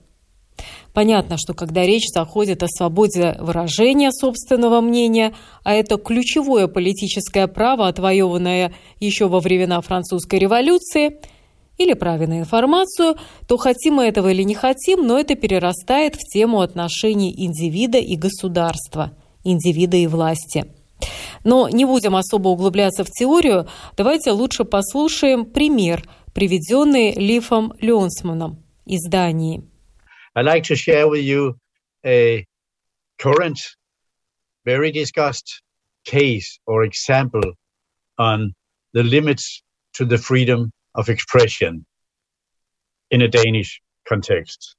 Понятно, 0.94 1.36
что 1.38 1.54
когда 1.54 1.86
речь 1.86 2.08
заходит 2.08 2.64
о 2.64 2.70
свободе 2.70 3.36
выражения 3.42 4.14
собственного 4.14 4.80
мнения, 4.80 5.36
а 5.66 5.74
это 5.74 5.98
ключевое 5.98 6.68
политическое 6.68 7.48
право, 7.48 7.90
отвоеванное 7.90 8.74
еще 9.02 9.28
во 9.28 9.42
времена 9.42 9.82
французской 9.82 10.40
революции, 10.40 11.20
или 11.78 11.94
правильную 11.94 12.40
информацию, 12.40 13.18
то 13.50 13.58
хотим 13.58 13.96
мы 13.96 14.06
этого 14.06 14.30
или 14.32 14.44
не 14.44 14.56
хотим, 14.56 15.06
но 15.06 15.20
это 15.20 15.36
перерастает 15.36 16.16
в 16.16 16.20
тему 16.20 16.62
отношений 16.62 17.36
индивида 17.38 17.98
и 17.98 18.16
государства, 18.16 19.12
индивида 19.44 19.98
и 19.98 20.08
власти– 20.08 20.68
но 21.44 21.70
не 21.70 21.86
будем 21.86 22.16
особо 22.16 22.50
углубляться 22.50 23.04
в 23.04 23.10
теорию, 23.10 23.68
давайте 23.96 24.32
лучше 24.32 24.66
послушаем 24.66 25.46
пример, 25.46 26.04
приведенный 26.34 27.14
Лифом 27.14 27.74
Леонсманом 27.80 28.64
из 28.86 29.04
Дании. 29.10 29.64
I'd 30.36 30.46
like 30.46 30.64
to 30.64 30.76
share 30.76 31.08
with 31.10 31.24
you 31.24 31.56
a 32.06 32.46
current, 33.18 33.60
very 34.66 34.92
discussed 34.92 35.64
case 36.06 36.60
or 36.66 36.84
example 36.84 37.54
on 38.18 38.54
the 38.94 39.04
limits 39.04 39.64
to 39.94 40.06
the 40.06 40.18
freedom 40.18 40.72
of 40.94 41.10
expression 41.10 41.86
in 43.10 43.22
a 43.22 43.28
Danish 43.28 43.82
context. 44.08 44.77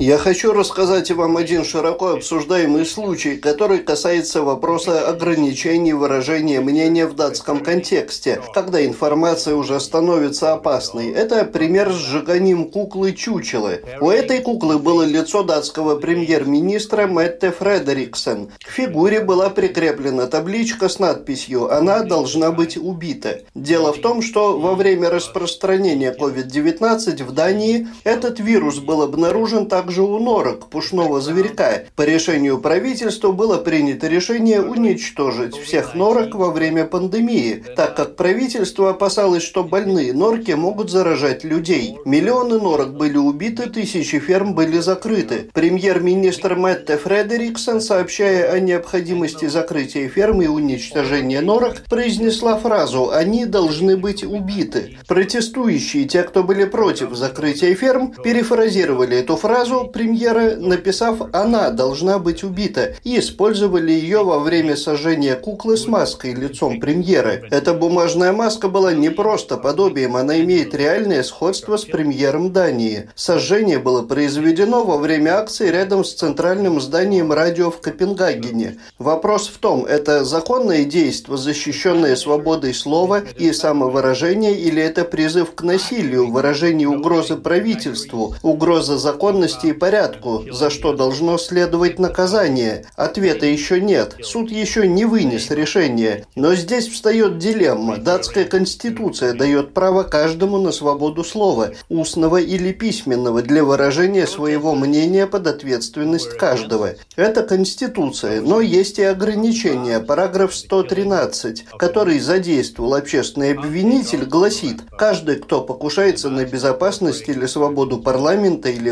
Я 0.00 0.16
хочу 0.16 0.52
рассказать 0.52 1.10
вам 1.10 1.36
один 1.36 1.64
широко 1.64 2.10
обсуждаемый 2.10 2.86
случай, 2.86 3.36
который 3.36 3.80
касается 3.80 4.42
вопроса 4.42 5.08
ограничений 5.08 5.92
выражения 5.92 6.60
мнения 6.60 7.04
в 7.04 7.16
датском 7.16 7.64
контексте, 7.64 8.40
когда 8.54 8.86
информация 8.86 9.56
уже 9.56 9.80
становится 9.80 10.52
опасной. 10.52 11.10
Это 11.10 11.44
пример 11.44 11.92
с 11.92 11.96
сжиганием 11.96 12.66
куклы 12.66 13.12
Чучелы. 13.12 13.82
У 14.00 14.08
этой 14.08 14.40
куклы 14.40 14.78
было 14.78 15.02
лицо 15.02 15.42
датского 15.42 15.96
премьер-министра 15.96 17.08
Метте 17.08 17.50
Фредериксен. 17.50 18.50
К 18.64 18.70
фигуре 18.70 19.18
была 19.18 19.50
прикреплена 19.50 20.28
табличка 20.28 20.88
с 20.88 21.00
надписью 21.00 21.74
«Она 21.74 22.04
должна 22.04 22.52
быть 22.52 22.76
убита». 22.76 23.40
Дело 23.56 23.92
в 23.92 23.98
том, 23.98 24.22
что 24.22 24.60
во 24.60 24.76
время 24.76 25.10
распространения 25.10 26.14
COVID-19 26.16 27.24
в 27.24 27.32
Дании 27.32 27.88
этот 28.04 28.38
вирус 28.38 28.78
был 28.78 29.02
обнаружен 29.02 29.66
так 29.66 29.87
также 29.88 30.02
у 30.02 30.18
норок 30.18 30.66
пушного 30.66 31.18
зверька. 31.18 31.84
По 31.96 32.02
решению 32.02 32.58
правительства 32.58 33.32
было 33.32 33.56
принято 33.56 34.06
решение 34.06 34.60
уничтожить 34.60 35.56
всех 35.56 35.94
норок 35.94 36.34
во 36.34 36.50
время 36.50 36.84
пандемии, 36.84 37.64
так 37.74 37.96
как 37.96 38.14
правительство 38.14 38.90
опасалось, 38.90 39.42
что 39.42 39.64
больные 39.64 40.12
норки 40.12 40.52
могут 40.52 40.90
заражать 40.90 41.42
людей. 41.42 41.96
Миллионы 42.04 42.58
норок 42.58 42.98
были 42.98 43.16
убиты, 43.16 43.70
тысячи 43.70 44.18
ферм 44.18 44.54
были 44.54 44.78
закрыты. 44.78 45.48
Премьер-министр 45.54 46.56
Мэтте 46.56 46.98
Фредериксон, 46.98 47.80
сообщая 47.80 48.52
о 48.52 48.60
необходимости 48.60 49.46
закрытия 49.46 50.06
ферм 50.10 50.42
и 50.42 50.48
уничтожения 50.48 51.40
норок, 51.40 51.84
произнесла 51.88 52.58
фразу 52.58 53.10
«Они 53.10 53.46
должны 53.46 53.96
быть 53.96 54.22
убиты». 54.22 54.98
Протестующие, 55.06 56.04
те, 56.04 56.24
кто 56.24 56.44
были 56.44 56.66
против 56.66 57.14
закрытия 57.14 57.74
ферм, 57.74 58.12
перефразировали 58.22 59.16
эту 59.16 59.36
фразу 59.38 59.77
видео 59.78 59.84
премьеры, 59.84 60.56
написав 60.56 61.20
«Она 61.32 61.70
должна 61.70 62.18
быть 62.18 62.44
убита» 62.44 62.94
и 63.04 63.18
использовали 63.18 63.92
ее 63.92 64.24
во 64.24 64.38
время 64.38 64.76
сожжения 64.76 65.34
куклы 65.34 65.76
с 65.76 65.86
маской 65.86 66.34
лицом 66.34 66.80
премьеры. 66.80 67.46
Эта 67.50 67.74
бумажная 67.74 68.32
маска 68.32 68.68
была 68.68 68.92
не 68.92 69.10
просто 69.10 69.56
подобием, 69.56 70.16
она 70.16 70.40
имеет 70.40 70.74
реальное 70.74 71.22
сходство 71.22 71.76
с 71.76 71.84
премьером 71.84 72.52
Дании. 72.52 73.10
Сожжение 73.14 73.78
было 73.78 74.02
произведено 74.02 74.84
во 74.84 74.96
время 74.96 75.38
акции 75.38 75.68
рядом 75.70 76.04
с 76.04 76.14
центральным 76.14 76.80
зданием 76.80 77.32
радио 77.32 77.70
в 77.70 77.80
Копенгагене. 77.80 78.78
Вопрос 78.98 79.48
в 79.48 79.58
том, 79.58 79.84
это 79.84 80.24
законное 80.24 80.84
действие, 80.84 81.38
защищенное 81.38 82.16
свободой 82.16 82.74
слова 82.74 83.22
и 83.38 83.52
самовыражения, 83.52 84.52
или 84.52 84.82
это 84.82 85.04
призыв 85.04 85.54
к 85.54 85.62
насилию, 85.62 86.30
выражение 86.30 86.88
угрозы 86.88 87.36
правительству, 87.36 88.34
угроза 88.42 88.98
законности 88.98 89.67
и 89.68 89.72
порядку, 89.72 90.44
за 90.50 90.70
что 90.70 90.92
должно 90.92 91.38
следовать 91.38 91.98
наказание? 91.98 92.86
Ответа 92.96 93.46
еще 93.46 93.80
нет. 93.80 94.16
Суд 94.22 94.50
еще 94.50 94.86
не 94.86 95.04
вынес 95.04 95.50
решение. 95.50 96.26
Но 96.34 96.54
здесь 96.54 96.88
встает 96.88 97.38
дилемма. 97.38 97.98
Датская 97.98 98.44
конституция 98.44 99.32
дает 99.34 99.74
право 99.74 100.02
каждому 100.02 100.58
на 100.58 100.72
свободу 100.72 101.24
слова, 101.24 101.70
устного 101.88 102.38
или 102.38 102.72
письменного, 102.72 103.42
для 103.42 103.64
выражения 103.64 104.26
своего 104.26 104.74
мнения 104.74 105.26
под 105.26 105.46
ответственность 105.46 106.36
каждого. 106.36 106.94
Это 107.16 107.42
конституция, 107.42 108.40
но 108.40 108.60
есть 108.60 108.98
и 108.98 109.02
ограничения. 109.02 110.00
Параграф 110.00 110.54
113, 110.54 111.66
который 111.78 112.18
задействовал 112.20 112.94
общественный 112.94 113.52
обвинитель, 113.52 114.24
гласит, 114.24 114.82
каждый, 114.96 115.36
кто 115.36 115.60
покушается 115.60 116.30
на 116.30 116.44
безопасность 116.44 117.28
или 117.28 117.46
свободу 117.46 117.98
парламента 117.98 118.68
или 118.68 118.90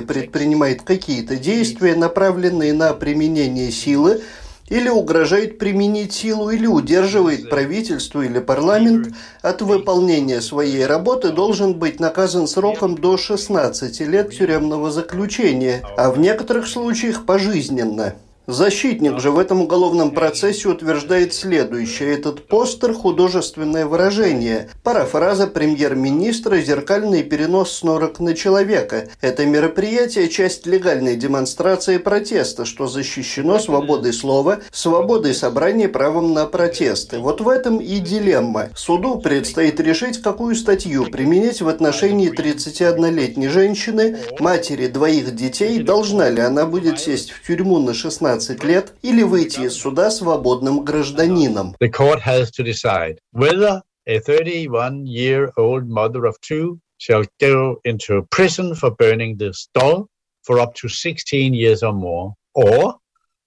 предпринимает 0.66 0.82
какие-то 0.82 1.36
действия, 1.36 1.94
направленные 1.94 2.72
на 2.72 2.92
применение 2.92 3.70
силы, 3.70 4.22
или 4.68 4.88
угрожает 4.88 5.58
применить 5.58 6.12
силу, 6.12 6.50
или 6.50 6.66
удерживает 6.66 7.48
правительство 7.48 8.22
или 8.22 8.40
парламент 8.40 9.14
от 9.42 9.62
выполнения 9.62 10.40
своей 10.40 10.84
работы, 10.86 11.30
должен 11.30 11.74
быть 11.74 12.00
наказан 12.00 12.48
сроком 12.48 12.96
до 12.96 13.16
16 13.16 14.00
лет 14.00 14.36
тюремного 14.36 14.90
заключения, 14.90 15.82
а 15.96 16.10
в 16.10 16.18
некоторых 16.18 16.66
случаях 16.66 17.26
пожизненно. 17.26 18.14
Защитник 18.46 19.18
же 19.18 19.32
в 19.32 19.40
этом 19.40 19.62
уголовном 19.62 20.12
процессе 20.12 20.68
утверждает 20.68 21.34
следующее. 21.34 22.14
Этот 22.14 22.46
постер– 22.46 22.92
художественное 22.94 23.86
выражение. 23.86 24.70
Парафраза 24.84 25.48
премьер-министра– 25.48 26.56
зеркальный 26.60 27.24
перенос 27.24 27.72
снорок 27.72 28.20
на 28.20 28.34
человека. 28.34 29.08
Это 29.20 29.44
мероприятие– 29.46 30.28
часть 30.30 30.64
легальной 30.64 31.16
демонстрации 31.16 31.98
протеста, 31.98 32.64
что 32.64 32.86
защищено 32.86 33.58
свободой 33.58 34.12
слова, 34.12 34.60
свободой 34.70 35.34
собрания, 35.34 35.88
правом 35.88 36.32
на 36.32 36.46
протесты. 36.46 37.18
Вот 37.18 37.40
в 37.40 37.48
этом 37.48 37.78
и 37.78 37.98
дилемма. 37.98 38.68
Суду 38.76 39.18
предстоит 39.18 39.80
решить, 39.80 40.22
какую 40.22 40.54
статью 40.54 41.06
применить 41.06 41.62
в 41.62 41.68
отношении 41.68 42.32
31-летней 42.32 43.48
женщины, 43.48 44.18
матери 44.38 44.86
двоих 44.86 45.34
детей, 45.34 45.82
должна 45.82 46.28
ли 46.30 46.42
она 46.42 46.64
будет 46.64 47.00
сесть 47.00 47.32
в 47.32 47.44
тюрьму 47.44 47.80
на 47.80 47.92
16 47.92 48.35
15 48.35 48.63
лет 48.63 48.93
или 49.01 49.23
выйти 49.23 49.61
из 49.61 49.75
суда 49.75 50.11
свободным 50.11 50.83
гражданином. 50.83 51.75
The 51.79 51.89
court 51.89 52.19
has 52.21 52.51
to 52.51 52.63
decide 52.63 53.19
whether 53.31 53.81
a 54.07 54.19
31-year-old 54.19 55.87
mother 55.87 56.25
of 56.25 56.35
two 56.41 56.79
shall 56.97 57.23
go 57.39 57.79
into 57.83 58.27
prison 58.29 58.75
for 58.75 58.91
burning 58.91 59.37
the 59.37 59.53
stall 59.53 60.07
for 60.43 60.59
up 60.59 60.73
to 60.75 60.89
16 60.89 61.53
years 61.53 61.83
or 61.83 61.93
more, 61.93 62.33
or 62.53 62.97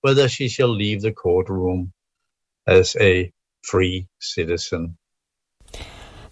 whether 0.00 0.28
she 0.28 0.48
shall 0.48 0.68
leave 0.68 1.02
the 1.02 1.12
courtroom 1.12 1.92
as 2.66 2.96
a 3.00 3.30
free 3.62 4.06
citizen. 4.20 4.96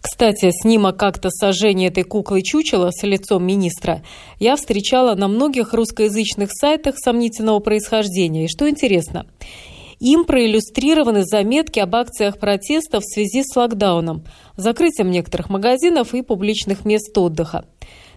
Кстати, 0.10 0.52
снимок 0.52 0.98
как-то 0.98 1.30
сожжения 1.30 1.88
этой 1.88 2.04
куклы 2.04 2.42
чучела 2.42 2.92
с 2.92 3.04
лицом 3.04 3.44
министра 3.44 4.04
я 4.40 4.56
встречала 4.56 5.16
на 5.16 5.28
многих 5.28 5.74
русскоязычных 5.74 6.50
сайтах 6.54 6.96
сомнительного 6.98 7.60
происхождения. 7.60 8.46
И 8.46 8.48
что 8.48 8.70
интересно, 8.70 9.28
им 10.00 10.24
проиллюстрированы 10.24 11.26
заметки 11.26 11.82
об 11.82 11.94
акциях 11.94 12.40
протеста 12.40 13.02
в 13.02 13.04
связи 13.04 13.44
с 13.44 13.54
локдауном, 13.54 14.24
закрытием 14.56 15.12
некоторых 15.12 15.50
магазинов 15.50 16.14
и 16.14 16.22
публичных 16.22 16.86
мест 16.86 17.16
отдыха. 17.18 17.66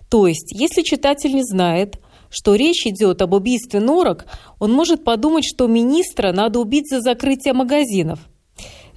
То 0.08 0.28
есть, 0.28 0.52
если 0.52 0.82
читатель 0.82 1.34
не 1.34 1.42
знает, 1.42 1.98
что 2.30 2.54
речь 2.54 2.86
идет 2.86 3.20
об 3.20 3.34
убийстве 3.34 3.80
норок, 3.80 4.26
он 4.60 4.72
может 4.72 5.02
подумать, 5.02 5.44
что 5.44 5.66
министра 5.66 6.30
надо 6.30 6.60
убить 6.60 6.88
за 6.88 7.00
закрытие 7.00 7.52
магазинов. 7.52 8.20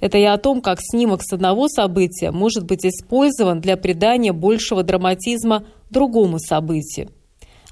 Это 0.04 0.18
я 0.18 0.34
о 0.34 0.38
том, 0.38 0.60
как 0.60 0.80
снимок 0.82 1.22
с 1.22 1.32
одного 1.32 1.66
события 1.66 2.30
может 2.30 2.66
быть 2.66 2.84
использован 2.84 3.62
для 3.62 3.78
придания 3.78 4.34
большего 4.34 4.82
драматизма 4.82 5.64
другому 5.88 6.38
событию. 6.38 7.08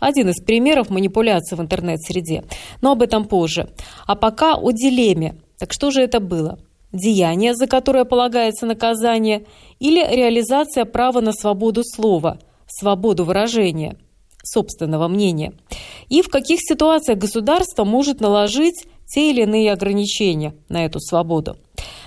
Один 0.01 0.31
из 0.31 0.43
примеров 0.43 0.89
манипуляции 0.89 1.57
в 1.57 1.61
интернет-среде. 1.61 2.45
Но 2.81 2.93
об 2.93 3.03
этом 3.03 3.27
позже. 3.27 3.69
А 4.07 4.17
пока 4.17 4.55
о 4.55 4.71
дилемме. 4.71 5.35
Так 5.59 5.75
что 5.75 5.91
же 5.91 6.01
это 6.01 6.21
было? 6.21 6.59
Деяние, 6.91 7.55
за 7.55 7.67
которое 7.67 8.07
полагается 8.07 8.65
наказание, 8.65 9.45
или 9.79 10.01
реализация 10.01 10.87
права 10.87 11.21
на 11.21 11.35
свободу 11.35 11.83
слова, 11.85 12.39
свободу 12.67 13.27
выражения, 13.27 13.99
собственного 14.43 15.07
мнения? 15.07 15.53
И 16.09 16.23
в 16.23 16.31
каких 16.31 16.61
ситуациях 16.63 17.19
государство 17.19 17.85
может 17.85 18.23
наложить 18.23 18.87
те 19.07 19.33
или 19.33 19.43
иные 19.43 19.71
ограничения 19.71 20.55
на 20.71 20.87
эту 20.87 20.99
свободу? 20.99 21.59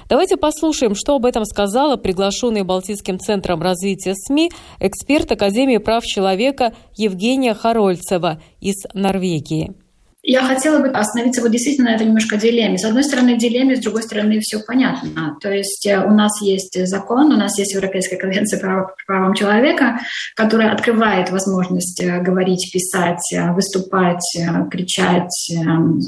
Давайте 0.08 0.38
послушаем, 0.38 0.94
что 0.94 1.16
об 1.16 1.26
этом 1.26 1.46
сказала 1.46 1.96
приглашенный 1.96 2.64
Балтийским 2.64 3.20
центром 3.20 3.62
развития 3.62 4.14
СМИ 4.16 4.52
эксперт 4.80 5.32
Академии 5.32 5.78
прав 5.78 6.06
человека 6.06 6.74
Евгения 6.96 7.56
Харольцева 7.56 8.40
из 8.62 8.76
Норвегии. 8.94 9.85
Я 10.28 10.42
хотела 10.42 10.80
бы 10.80 10.88
остановиться 10.88 11.44
вот 11.44 11.52
действительно 11.52 11.92
на 11.92 11.96
этом 11.96 12.08
немножко 12.08 12.36
дилемме. 12.36 12.80
С 12.80 12.84
одной 12.84 13.04
стороны 13.04 13.38
дилемме, 13.38 13.76
с 13.76 13.80
другой 13.80 14.02
стороны 14.02 14.40
все 14.40 14.60
понятно. 14.60 15.38
То 15.40 15.52
есть 15.52 15.86
э, 15.86 16.04
у 16.04 16.10
нас 16.10 16.42
есть 16.42 16.76
закон, 16.88 17.32
у 17.32 17.38
нас 17.38 17.60
есть 17.60 17.76
Европейская 17.76 18.18
конвенция 18.18 18.60
по 18.60 18.96
правам 19.06 19.36
человека, 19.36 20.00
которая 20.36 20.72
открывает 20.72 21.30
возможность 21.30 22.02
э, 22.02 22.22
говорить, 22.24 22.72
писать, 22.74 23.22
э, 23.36 23.52
выступать, 23.54 24.26
кричать, 24.72 25.54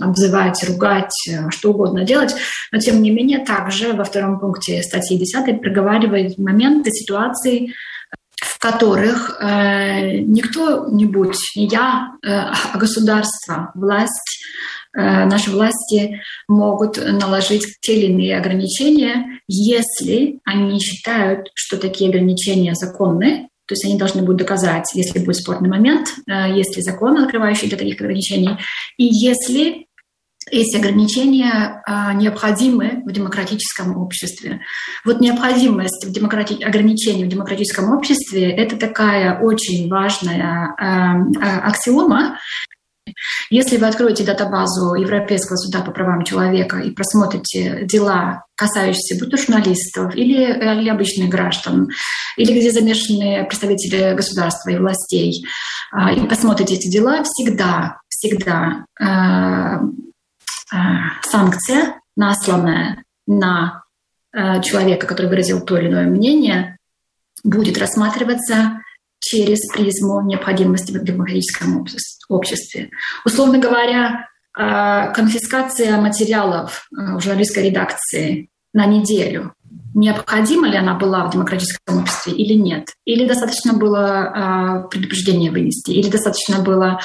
обзывать, 0.01 0.67
ругать, 0.67 1.13
что 1.51 1.69
угодно 1.69 2.03
делать. 2.03 2.33
Но 2.71 2.79
тем 2.79 3.03
не 3.03 3.11
менее 3.11 3.45
также 3.45 3.93
во 3.93 4.03
втором 4.03 4.39
пункте 4.39 4.81
статьи 4.81 5.15
10 5.19 5.61
проговаривает 5.61 6.39
моменты, 6.39 6.89
ситуации, 6.89 7.73
в 8.57 8.59
которых 8.59 9.37
э, 9.39 10.17
никто-нибудь, 10.17 11.37
не 11.55 11.67
я, 11.67 12.13
э, 12.23 12.29
а 12.31 12.77
государство, 12.77 13.71
власть, 13.75 14.43
э, 14.97 15.25
наши 15.25 15.51
власти 15.51 16.21
могут 16.47 16.97
наложить 16.97 17.65
те 17.81 17.95
или 17.99 18.11
иные 18.11 18.35
ограничения, 18.35 19.41
если 19.47 20.39
они 20.43 20.79
считают, 20.79 21.49
что 21.53 21.77
такие 21.77 22.09
ограничения 22.09 22.73
законны, 22.73 23.49
то 23.67 23.73
есть 23.73 23.85
они 23.85 23.97
должны 23.97 24.21
будут 24.23 24.37
доказать, 24.37 24.85
если 24.95 25.19
будет 25.19 25.35
спорный 25.35 25.69
момент, 25.69 26.07
э, 26.27 26.57
есть 26.57 26.75
ли 26.75 26.81
закон, 26.81 27.17
открывающий 27.17 27.67
для 27.67 27.77
таких 27.77 28.01
ограничений, 28.01 28.57
и 28.97 29.03
если 29.03 29.86
эти 30.51 30.77
ограничения 30.77 31.81
а, 31.85 32.13
необходимы 32.13 33.01
в 33.05 33.11
демократическом 33.11 33.97
обществе. 33.97 34.61
Вот 35.05 35.19
необходимость 35.19 36.05
в 36.05 36.11
демократи... 36.11 36.63
ограничений 36.63 37.25
в 37.25 37.29
демократическом 37.29 37.93
обществе– 37.93 38.51
это 38.57 38.77
такая 38.77 39.39
очень 39.39 39.89
важная 39.89 40.75
а, 40.77 41.15
а, 41.41 41.69
аксиома, 41.69 42.37
если 43.49 43.77
вы 43.77 43.87
откроете 43.87 44.25
датабазу 44.25 44.93
Европейского 44.95 45.55
суда 45.55 45.81
по 45.81 45.91
правам 45.91 46.23
человека 46.23 46.79
и 46.79 46.91
просмотрите 46.91 47.85
дела, 47.85 48.43
касающиеся 48.55 49.17
будь 49.17 49.31
то 49.31 49.37
журналистов 49.37 50.13
или, 50.13 50.43
или 50.43 50.89
обычных 50.89 51.29
граждан, 51.29 51.87
или 52.35 52.51
где 52.51 52.69
замешаны 52.69 53.45
представители 53.47 54.13
государства 54.13 54.71
и 54.71 54.77
властей, 54.77 55.45
и 56.17 56.19
посмотрите 56.27 56.75
эти 56.75 56.89
дела, 56.89 57.23
всегда, 57.23 58.01
всегда 58.09 58.85
санкция, 61.23 62.01
насланная 62.15 63.03
на 63.25 63.83
э, 64.33 64.61
человека, 64.61 65.07
который 65.07 65.27
выразил 65.27 65.61
то 65.61 65.77
или 65.77 65.87
иное 65.87 66.07
мнение, 66.07 66.77
будет 67.43 67.77
рассматриваться 67.77 68.81
через 69.19 69.59
призму 69.71 70.21
необходимости 70.21 70.91
в 70.91 71.03
демократическом 71.03 71.85
обществе. 72.29 72.89
Условно 73.25 73.59
говоря, 73.59 74.27
э, 74.57 75.13
конфискация 75.13 75.97
материалов 75.97 76.87
в 76.91 77.19
журналистской 77.19 77.69
редакции 77.69 78.49
на 78.73 78.85
неделю 78.85 79.53
необходима 79.97 80.67
ли 80.67 80.77
она 80.77 80.93
была 80.93 81.25
в 81.25 81.31
демократическом 81.31 82.01
обществе 82.01 82.31
или 82.31 82.53
нет. 82.53 82.93
Или 83.05 83.27
достаточно 83.27 83.73
было 83.73 84.85
э, 84.85 84.89
предупреждение 84.89 85.51
вынести, 85.51 85.91
или 85.91 86.07
достаточно 86.07 86.59
было, 86.59 86.99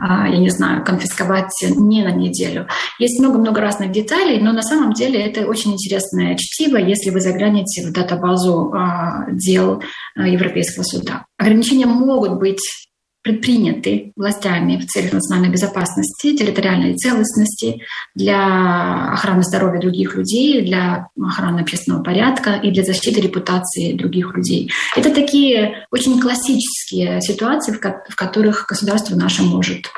э, 0.00 0.04
я 0.06 0.38
не 0.38 0.48
знаю, 0.48 0.82
конфисковать 0.82 1.52
не 1.76 2.02
на 2.02 2.10
неделю. 2.10 2.66
Есть 2.98 3.20
много-много 3.20 3.60
разных 3.60 3.92
деталей, 3.92 4.40
но 4.40 4.52
на 4.52 4.62
самом 4.62 4.94
деле 4.94 5.20
это 5.20 5.46
очень 5.46 5.74
интересное 5.74 6.36
чтиво, 6.36 6.78
если 6.78 7.10
вы 7.10 7.20
заглянете 7.20 7.86
в 7.86 7.92
датабазу 7.92 8.72
э, 8.72 9.32
дел 9.32 9.82
Европейского 10.16 10.84
суда. 10.84 11.26
Ограничения 11.36 11.86
могут 11.86 12.38
быть 12.38 12.87
предприняты 13.22 14.12
властями 14.16 14.76
в 14.76 14.86
целях 14.86 15.12
национальной 15.12 15.50
безопасности, 15.50 16.36
территориальной 16.36 16.94
целостности, 16.96 17.82
для 18.14 19.12
охраны 19.12 19.42
здоровья 19.42 19.80
других 19.80 20.14
людей, 20.14 20.62
для 20.62 21.08
охраны 21.20 21.60
общественного 21.60 22.02
порядка 22.02 22.54
и 22.54 22.70
для 22.70 22.84
защиты 22.84 23.20
репутации 23.20 23.92
других 23.92 24.34
людей. 24.36 24.70
Это 24.96 25.12
такие 25.12 25.86
очень 25.90 26.20
классические 26.20 27.20
ситуации, 27.20 27.72
в 27.72 28.16
которых 28.16 28.66
государство 28.68 29.16
наше 29.16 29.42
может 29.42 29.90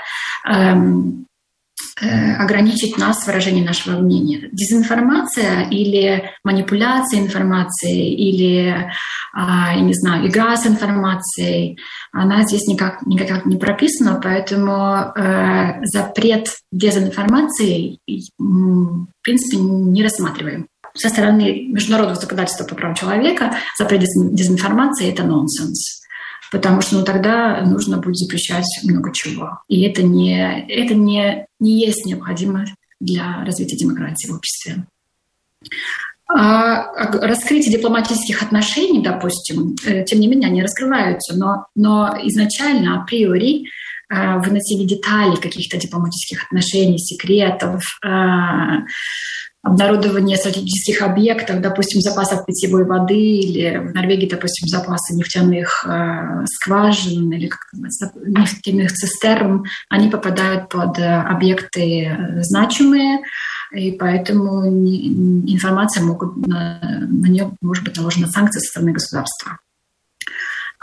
эм, 0.46 1.26
ограничить 2.00 2.96
нас 2.96 3.22
в 3.22 3.26
выражении 3.26 3.64
нашего 3.64 3.98
мнения. 3.98 4.48
Дезинформация 4.52 5.68
или 5.70 6.30
манипуляция 6.44 7.20
информацией, 7.20 8.14
или, 8.14 8.90
а, 9.32 9.74
я 9.74 9.80
не 9.80 9.94
знаю, 9.94 10.26
игра 10.28 10.56
с 10.56 10.66
информацией, 10.66 11.78
она 12.12 12.42
здесь 12.44 12.66
никак, 12.66 13.06
никак 13.06 13.46
не 13.46 13.56
прописана, 13.56 14.20
поэтому 14.22 15.12
э, 15.14 15.84
запрет 15.84 16.48
дезинформации, 16.72 17.98
в 18.38 19.22
принципе, 19.22 19.58
не 19.58 20.02
рассматриваем. 20.02 20.66
Со 20.94 21.08
стороны 21.08 21.68
международного 21.68 22.20
законодательства 22.20 22.64
по 22.64 22.74
правам 22.74 22.96
человека 22.96 23.54
запрет 23.78 24.02
дезинформации— 24.16 25.08
это 25.12 25.22
нонсенс 25.22 25.99
потому 26.50 26.80
что 26.80 26.96
ну, 26.96 27.04
тогда 27.04 27.62
нужно 27.62 27.98
будет 27.98 28.16
запрещать 28.16 28.66
много 28.84 29.12
чего. 29.12 29.60
И 29.68 29.82
это 29.82 30.02
не, 30.02 30.66
это 30.68 30.94
не, 30.94 31.46
не 31.58 31.80
есть 31.80 32.04
необходимо 32.06 32.64
для 33.00 33.44
развития 33.44 33.76
демократии 33.76 34.28
в 34.28 34.36
обществе. 34.36 34.86
А 36.32 36.92
раскрытие 37.26 37.76
дипломатических 37.76 38.42
отношений, 38.42 39.02
допустим, 39.02 39.74
э, 39.84 40.04
тем 40.04 40.20
не 40.20 40.28
менее, 40.28 40.48
они 40.48 40.62
раскрываются, 40.62 41.36
но, 41.36 41.66
но 41.74 42.16
изначально, 42.22 43.02
априори, 43.02 43.64
э, 44.08 44.38
выносили 44.38 44.86
детали 44.86 45.34
каких-то 45.36 45.76
дипломатических 45.76 46.44
отношений, 46.44 46.98
секретов, 46.98 47.82
э, 48.04 48.08
обнародование 49.62 50.36
стратегических 50.38 51.02
объектов, 51.02 51.60
допустим, 51.60 52.00
запасов 52.00 52.46
питьевой 52.46 52.84
воды 52.84 53.14
или 53.14 53.76
в 53.76 53.94
Норвегии, 53.94 54.28
допустим, 54.28 54.68
запасы 54.68 55.14
нефтяных 55.14 55.84
э, 55.86 56.46
скважин 56.46 57.30
или 57.32 57.48
как 57.48 57.60
нефтяных 57.72 58.92
цистерн, 58.92 59.64
они 59.90 60.08
попадают 60.08 60.70
под 60.70 60.98
э, 60.98 61.04
объекты 61.04 62.04
э, 62.06 62.42
значимые, 62.42 63.20
и 63.72 63.92
поэтому 63.92 64.66
информация 64.66 66.04
могут, 66.04 66.36
на, 66.46 66.80
на 66.80 67.26
нее 67.26 67.52
может 67.60 67.84
быть 67.84 67.96
наложена 67.96 68.28
санкция 68.28 68.60
со 68.60 68.68
стороны 68.68 68.92
государства. 68.92 69.58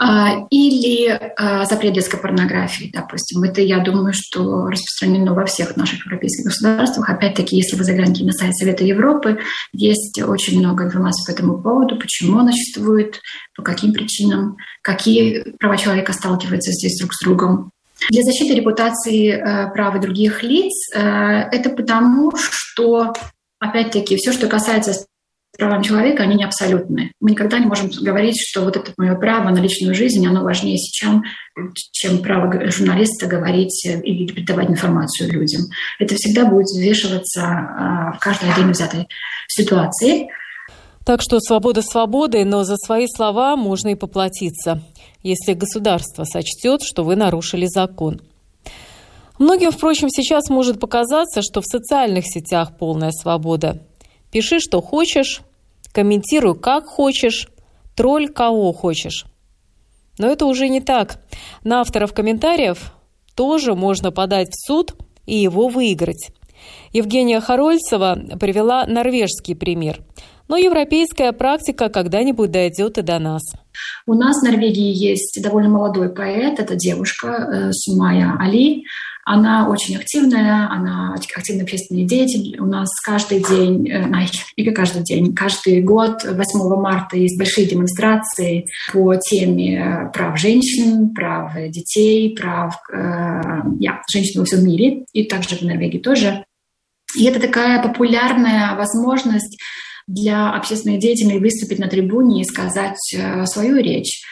А, 0.00 0.46
или 0.50 1.08
а, 1.08 1.64
запрет 1.64 1.94
детской 1.94 2.20
порнографии, 2.20 2.90
допустим. 2.94 3.42
Это, 3.42 3.60
я 3.60 3.80
думаю, 3.80 4.12
что 4.14 4.66
распространено 4.66 5.34
во 5.34 5.44
всех 5.44 5.76
наших 5.76 6.06
европейских 6.06 6.44
государствах. 6.44 7.10
Опять-таки, 7.10 7.56
если 7.56 7.74
вы 7.74 7.82
заглянете 7.82 8.24
на 8.24 8.30
сайт 8.32 8.54
Совета 8.54 8.84
Европы, 8.84 9.40
есть 9.72 10.22
очень 10.22 10.60
много 10.60 10.84
информации 10.84 11.26
по 11.26 11.34
этому 11.34 11.60
поводу, 11.60 11.96
почему 11.98 12.38
она 12.38 12.52
существует, 12.52 13.20
по 13.56 13.64
каким 13.64 13.92
причинам, 13.92 14.56
какие 14.82 15.56
права 15.58 15.76
человека 15.76 16.12
сталкиваются 16.12 16.70
здесь 16.70 16.96
друг 17.00 17.12
с 17.12 17.24
другом. 17.24 17.72
Для 18.10 18.22
защиты 18.22 18.54
репутации 18.54 19.32
э, 19.32 19.72
прав 19.72 20.00
других 20.00 20.44
лиц 20.44 20.72
э, 20.94 21.00
это 21.00 21.70
потому, 21.70 22.30
что 22.36 23.14
опять-таки, 23.58 24.16
все, 24.16 24.32
что 24.32 24.46
касается 24.46 25.07
правам 25.58 25.82
человека, 25.82 26.22
они 26.22 26.36
не 26.36 26.44
абсолютны. 26.44 27.12
Мы 27.20 27.32
никогда 27.32 27.58
не 27.58 27.66
можем 27.66 27.90
говорить, 27.90 28.40
что 28.40 28.62
вот 28.62 28.76
это 28.76 28.92
мое 28.96 29.16
право 29.16 29.50
на 29.50 29.58
личную 29.58 29.92
жизнь, 29.92 30.24
оно 30.24 30.44
важнее 30.44 30.78
чем, 30.78 31.24
чем 31.90 32.22
право 32.22 32.70
журналиста 32.70 33.26
говорить 33.26 33.84
или 33.84 34.26
передавать 34.32 34.70
информацию 34.70 35.32
людям. 35.32 35.62
Это 35.98 36.14
всегда 36.14 36.46
будет 36.46 36.66
взвешиваться 36.66 37.42
а, 37.42 38.12
в 38.12 38.20
каждой 38.20 38.52
отдельно 38.52 38.70
взятой 38.70 39.08
ситуации. 39.48 40.28
Так 41.04 41.20
что 41.22 41.40
свобода 41.40 41.82
свободой, 41.82 42.44
но 42.44 42.62
за 42.62 42.76
свои 42.76 43.06
слова 43.08 43.56
можно 43.56 43.88
и 43.88 43.94
поплатиться, 43.96 44.80
если 45.24 45.54
государство 45.54 46.22
сочтет, 46.22 46.82
что 46.82 47.02
вы 47.02 47.16
нарушили 47.16 47.66
закон. 47.66 48.20
Многим, 49.40 49.72
впрочем, 49.72 50.08
сейчас 50.08 50.50
может 50.50 50.78
показаться, 50.78 51.42
что 51.42 51.60
в 51.62 51.66
социальных 51.66 52.26
сетях 52.26 52.76
полная 52.78 53.10
свобода. 53.10 53.82
Пиши, 54.30 54.60
что 54.60 54.82
хочешь, 54.82 55.40
комментируй, 55.98 56.56
как 56.56 56.86
хочешь, 56.86 57.48
тролль 57.96 58.28
кого 58.28 58.72
хочешь. 58.72 59.24
Но 60.16 60.28
это 60.28 60.46
уже 60.46 60.68
не 60.68 60.80
так. 60.80 61.20
На 61.64 61.80
авторов 61.80 62.14
комментариев 62.14 62.92
тоже 63.34 63.74
можно 63.74 64.12
подать 64.12 64.50
в 64.52 64.64
суд 64.64 64.94
и 65.26 65.34
его 65.34 65.66
выиграть. 65.66 66.30
Евгения 66.92 67.40
Харольцева 67.40 68.16
привела 68.38 68.86
норвежский 68.86 69.56
пример. 69.56 69.98
Но 70.48 70.56
европейская 70.56 71.32
практика 71.32 71.90
когда-нибудь 71.90 72.50
дойдет 72.50 72.98
и 72.98 73.02
до 73.02 73.18
нас. 73.18 73.42
У 74.06 74.14
нас 74.14 74.40
в 74.40 74.44
Норвегии 74.44 74.92
есть 74.92 75.40
довольно 75.42 75.68
молодой 75.68 76.08
поэт, 76.08 76.58
это 76.58 76.74
девушка 76.74 77.28
э, 77.28 77.72
Сумая 77.72 78.36
Али. 78.40 78.84
Она 79.30 79.68
очень 79.68 79.94
активная, 79.96 80.70
она 80.70 81.14
активный 81.14 81.64
общественный 81.64 82.04
деятель. 82.04 82.58
У 82.58 82.64
нас 82.64 82.88
каждый 83.04 83.44
день, 83.44 83.86
э, 83.90 84.06
не 84.56 84.70
каждый 84.72 85.02
день, 85.02 85.34
каждый 85.34 85.82
год 85.82 86.24
8 86.24 86.80
марта 86.80 87.18
есть 87.18 87.38
большие 87.38 87.66
демонстрации 87.66 88.66
по 88.90 89.16
теме 89.16 90.10
прав 90.14 90.38
женщин, 90.40 91.12
прав 91.12 91.52
детей, 91.68 92.34
прав 92.34 92.74
э, 92.90 93.40
я, 93.80 94.00
женщин 94.10 94.40
во 94.40 94.46
всем 94.46 94.64
мире, 94.64 95.04
и 95.12 95.24
также 95.24 95.56
в 95.56 95.62
Норвегии 95.62 95.98
тоже. 95.98 96.42
И 97.14 97.26
это 97.26 97.38
такая 97.38 97.82
популярная 97.82 98.76
возможность 98.76 99.58
для 100.08 100.50
общественных 100.52 100.98
деятелей 100.98 101.38
выступить 101.38 101.78
на 101.78 101.86
трибуне 101.86 102.40
и 102.40 102.44
сказать 102.44 102.98
э, 103.14 103.46
свою 103.46 103.76
речь. 103.76 104.22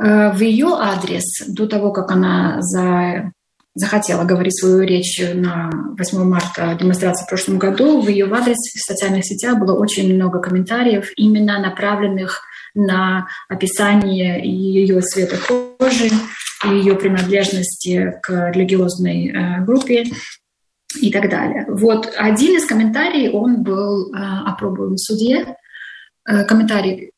Э, 0.00 0.30
в 0.30 0.40
ее 0.40 0.68
адрес, 0.78 1.44
до 1.48 1.66
того, 1.66 1.90
как 1.90 2.12
она 2.12 2.58
за 2.60 3.32
захотела 3.74 4.24
говорить 4.24 4.58
свою 4.58 4.80
речь 4.80 5.20
на 5.34 5.70
8 5.96 6.24
марта 6.24 6.76
демонстрации 6.78 7.24
в 7.24 7.28
прошлом 7.28 7.58
году, 7.58 8.00
в 8.00 8.08
ее 8.08 8.26
адрес 8.26 8.56
в 8.56 8.84
социальных 8.84 9.24
сетях 9.24 9.58
было 9.58 9.78
очень 9.78 10.12
много 10.12 10.40
комментариев, 10.40 11.10
именно 11.16 11.60
направленных 11.60 12.42
на 12.74 13.28
описание 13.48 14.44
ее 14.44 15.00
цвета 15.00 15.36
кожи, 15.46 16.10
ее 16.64 16.96
принадлежности 16.96 18.14
к 18.20 18.50
религиозной 18.50 19.28
э, 19.28 19.64
группе 19.64 20.06
и 21.00 21.12
так 21.12 21.28
далее. 21.28 21.66
Вот 21.68 22.12
один 22.16 22.56
из 22.56 22.66
комментариев, 22.66 23.34
он 23.34 23.62
был 23.62 24.12
э, 24.12 24.18
опробован 24.46 24.94
в 24.94 24.98
суде. 24.98 25.56
Э, 26.26 26.44
комментарий 26.44 27.12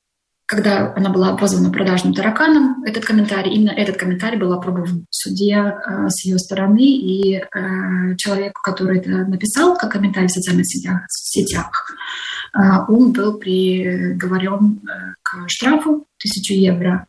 когда 0.50 0.92
она 0.96 1.10
была 1.10 1.36
позвана 1.36 1.70
продажным 1.70 2.12
тараканом, 2.12 2.82
этот 2.82 3.04
комментарий, 3.04 3.52
именно 3.52 3.70
этот 3.70 3.96
комментарий 3.96 4.36
был 4.36 4.52
опробован 4.52 5.06
в 5.08 5.14
суде 5.14 5.54
э, 5.54 6.08
с 6.08 6.24
ее 6.24 6.38
стороны, 6.38 6.82
и 6.82 7.36
э, 7.36 8.16
человеку, 8.16 8.60
который 8.60 8.98
это 8.98 9.10
написал, 9.10 9.76
как 9.76 9.92
комментарий 9.92 10.26
в 10.26 10.32
социальных 10.32 10.66
сетях, 10.66 11.02
в 11.06 11.12
сетях 11.12 11.94
э, 12.52 12.58
он 12.88 13.12
был 13.12 13.38
приговорен 13.38 14.80
э, 14.82 15.14
к 15.22 15.48
штрафу 15.48 16.08
1000 16.18 16.54
евро 16.54 17.06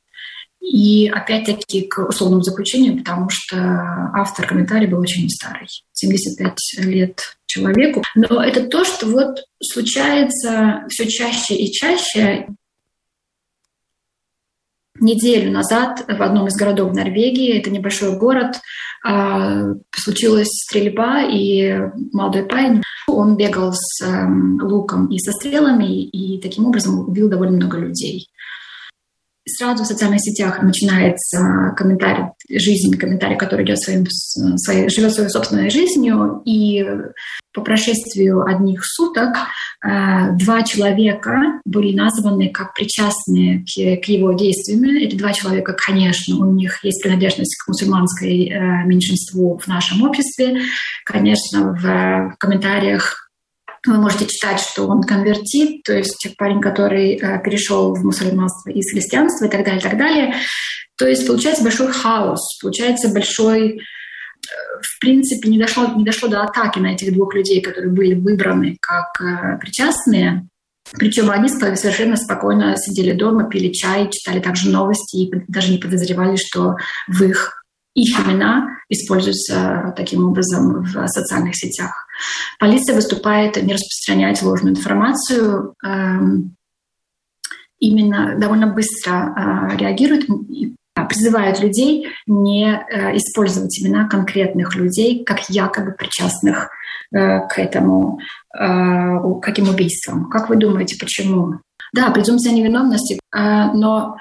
и 0.60 1.10
опять-таки 1.10 1.88
к 1.88 1.98
условному 2.08 2.44
заключению, 2.44 3.00
потому 3.00 3.28
что 3.32 3.58
автор 4.14 4.46
комментария 4.46 4.88
был 4.88 5.00
очень 5.00 5.28
старый, 5.30 5.68
75 6.02 6.86
лет 6.86 7.38
человеку. 7.46 8.04
Но 8.16 8.44
это 8.44 8.68
то, 8.68 8.84
что 8.84 9.08
вот 9.08 9.44
случается 9.62 10.84
все 10.90 11.08
чаще 11.08 11.56
и 11.56 11.72
чаще 11.72 12.48
неделю 15.00 15.52
назад 15.52 16.06
в 16.08 16.22
одном 16.22 16.48
из 16.48 16.56
городов 16.56 16.94
Норвегии, 16.94 17.58
это 17.58 17.70
небольшой 17.70 18.18
город, 18.18 18.62
а, 19.04 19.74
случилась 19.96 20.50
стрельба, 20.50 21.24
и 21.24 21.90
молодой 22.12 22.46
парень, 22.46 22.82
он 23.08 23.36
бегал 23.36 23.74
с 23.74 24.02
эм, 24.06 24.60
луком 24.62 25.08
и 25.08 25.18
со 25.18 25.32
стрелами, 25.32 26.04
и 26.04 26.40
таким 26.40 26.68
образом 26.68 27.00
убил 27.00 27.30
довольно 27.30 27.58
много 27.58 27.80
людей. 27.80 28.28
Сразу 29.48 29.84
в 29.84 29.88
социальных 29.88 30.22
сетях 30.22 30.62
начинается 30.62 31.74
комментарий, 31.76 32.26
жизнь, 32.50 32.98
комментарий, 32.98 33.38
который 33.38 33.66
идет 33.66 33.80
своим, 33.80 34.06
своей, 34.08 34.90
живет 34.90 35.14
своей 35.14 35.30
собственной 35.30 35.70
жизнью, 35.70 36.42
и 36.46 36.86
по 37.54 37.62
прошествию 37.62 38.46
одних 38.46 38.86
суток 38.86 39.36
э, 39.84 40.32
два 40.38 40.64
человека 40.64 41.60
были 41.66 41.96
названы 41.96 42.50
как 42.50 42.74
причастные 42.74 43.60
к, 43.60 44.04
к 44.04 44.06
его 44.08 44.34
действиям. 44.34 44.84
Эти 44.84 45.16
два 45.16 45.34
человека, 45.34 45.74
конечно, 45.74 46.38
у 46.38 46.54
них 46.54 46.84
есть 46.84 47.04
принадлежность 47.04 47.58
к 47.58 47.68
мусульманской 47.68 48.50
э, 48.50 48.86
меньшинству 48.86 49.58
в 49.58 49.68
нашем 49.68 50.04
обществе. 50.04 50.62
Конечно, 51.06 51.74
в 51.74 52.36
комментариях 52.40 53.31
вы 53.88 53.98
можете 53.98 54.28
читать, 54.28 54.60
что 54.60 54.88
он 54.88 55.02
конвертит, 55.02 55.84
то 55.84 55.94
есть 55.94 56.36
парень, 56.38 56.62
который 56.62 57.16
э, 57.16 57.42
перешел 57.44 57.94
в 57.96 58.04
мусульманство 58.04 58.70
из 58.70 58.92
христианства 58.92 59.46
и 59.46 59.50
так 59.50 59.64
далее, 59.66 59.80
и 59.80 59.84
так 59.84 59.98
далее. 59.98 60.36
То 60.98 61.08
есть 61.08 61.26
получается 61.26 61.64
большой 61.64 61.92
хаос, 61.92 62.60
получается 62.62 63.10
большой 63.10 63.78
э, 63.78 63.80
в 64.82 65.00
принципе, 65.00 65.50
не 65.50 65.58
дошло, 65.58 65.88
не 65.96 66.04
дошло 66.04 66.30
до 66.30 66.44
атаки 66.44 66.80
на 66.80 66.94
этих 66.94 67.14
двух 67.14 67.34
людей, 67.34 67.62
которые 67.62 67.92
были 67.92 68.14
выбраны 68.14 68.78
как 68.80 69.20
э, 69.20 69.58
причастные. 69.60 70.48
Причем 70.94 71.32
они 71.32 71.48
совершенно 71.50 72.18
спокойно 72.18 72.76
сидели 72.78 73.14
дома, 73.14 73.50
пили 73.50 73.72
чай, 73.72 74.10
читали 74.12 74.40
также 74.40 74.70
новости 74.70 75.18
и 75.18 75.32
даже 75.48 75.72
не 75.72 75.78
подозревали, 75.78 76.36
что 76.36 76.76
в 77.08 77.24
их 77.24 77.61
их 77.94 78.20
имена 78.20 78.78
используются 78.90 79.94
таким 79.98 80.28
образом 80.28 80.84
в 80.84 81.08
социальных 81.08 81.56
сетях. 81.56 82.08
Полиция 82.60 82.96
выступает 82.96 83.62
не 83.62 83.74
распространять 83.74 84.42
ложную 84.42 84.76
информацию, 84.76 85.76
эм, 85.84 86.56
именно 87.82 88.38
довольно 88.40 88.68
быстро 88.68 89.12
э, 89.74 89.78
реагирует 89.78 90.30
и 90.30 90.76
призывают 91.10 91.60
людей 91.60 92.08
не 92.28 92.72
э, 92.72 93.18
использовать 93.18 93.78
имена 93.82 94.08
конкретных 94.08 94.76
людей 94.76 95.24
как 95.26 95.50
якобы 95.50 95.92
причастных 95.92 96.70
э, 97.14 97.48
к 97.48 97.58
этому, 97.58 98.20
каким 98.54 99.70
убийствам. 99.70 100.30
Как 100.30 100.50
вы 100.50 100.58
думаете, 100.58 100.98
почему? 101.00 101.60
Да, 101.94 102.10
презумпция 102.12 102.54
невиновности, 102.54 103.20
но 103.34 104.18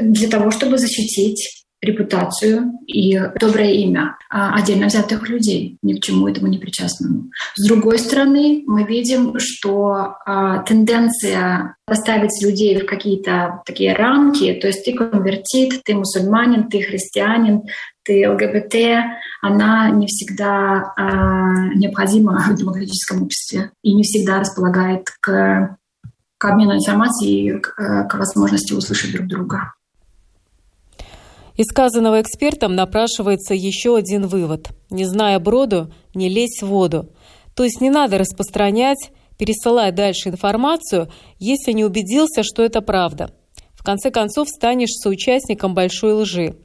для 0.00 0.28
того, 0.28 0.50
чтобы 0.50 0.78
защитить 0.78 1.61
репутацию 1.82 2.78
и 2.86 3.20
доброе 3.40 3.72
имя 3.72 4.16
а, 4.30 4.54
отдельно 4.54 4.86
взятых 4.86 5.28
людей, 5.28 5.78
ни 5.82 5.94
к 5.94 6.02
чему 6.02 6.28
этому 6.28 6.46
не 6.46 6.58
причастному. 6.58 7.30
С 7.56 7.66
другой 7.66 7.98
стороны, 7.98 8.62
мы 8.66 8.84
видим, 8.84 9.38
что 9.38 10.16
а, 10.24 10.58
тенденция 10.62 11.74
поставить 11.84 12.40
людей 12.40 12.80
в 12.80 12.86
какие-то 12.86 13.62
такие 13.66 13.94
рамки, 13.94 14.54
то 14.54 14.68
есть 14.68 14.84
ты 14.84 14.94
конвертит, 14.94 15.82
ты 15.84 15.94
мусульманин, 15.94 16.68
ты 16.68 16.82
христианин, 16.82 17.62
ты 18.04 18.30
ЛГБТ, 18.30 18.74
она 19.42 19.90
не 19.90 20.06
всегда 20.06 20.92
а, 20.96 21.74
необходима 21.74 22.44
в 22.48 22.54
демократическом 22.54 23.24
обществе 23.24 23.72
и 23.82 23.92
не 23.92 24.04
всегда 24.04 24.38
располагает 24.38 25.08
к, 25.20 25.76
к 26.38 26.44
обмену 26.44 26.76
информацией 26.76 27.48
и 27.48 27.58
к, 27.58 27.74
к 28.08 28.14
возможности 28.14 28.72
услышать 28.72 29.12
друг 29.12 29.26
друга. 29.26 29.72
Из 31.56 31.66
сказанного 31.66 32.20
экспертом 32.20 32.74
напрашивается 32.74 33.54
еще 33.54 33.96
один 33.96 34.26
вывод. 34.26 34.70
Не 34.90 35.04
зная 35.04 35.38
броду, 35.38 35.92
не 36.14 36.28
лезь 36.28 36.62
в 36.62 36.66
воду. 36.66 37.10
То 37.54 37.64
есть 37.64 37.80
не 37.80 37.90
надо 37.90 38.18
распространять, 38.18 39.10
пересылать 39.38 39.94
дальше 39.94 40.30
информацию, 40.30 41.10
если 41.38 41.72
не 41.72 41.84
убедился, 41.84 42.42
что 42.42 42.62
это 42.62 42.80
правда. 42.80 43.34
В 43.74 43.84
конце 43.84 44.10
концов, 44.10 44.48
станешь 44.48 44.92
соучастником 44.92 45.74
большой 45.74 46.14
лжи. 46.14 46.56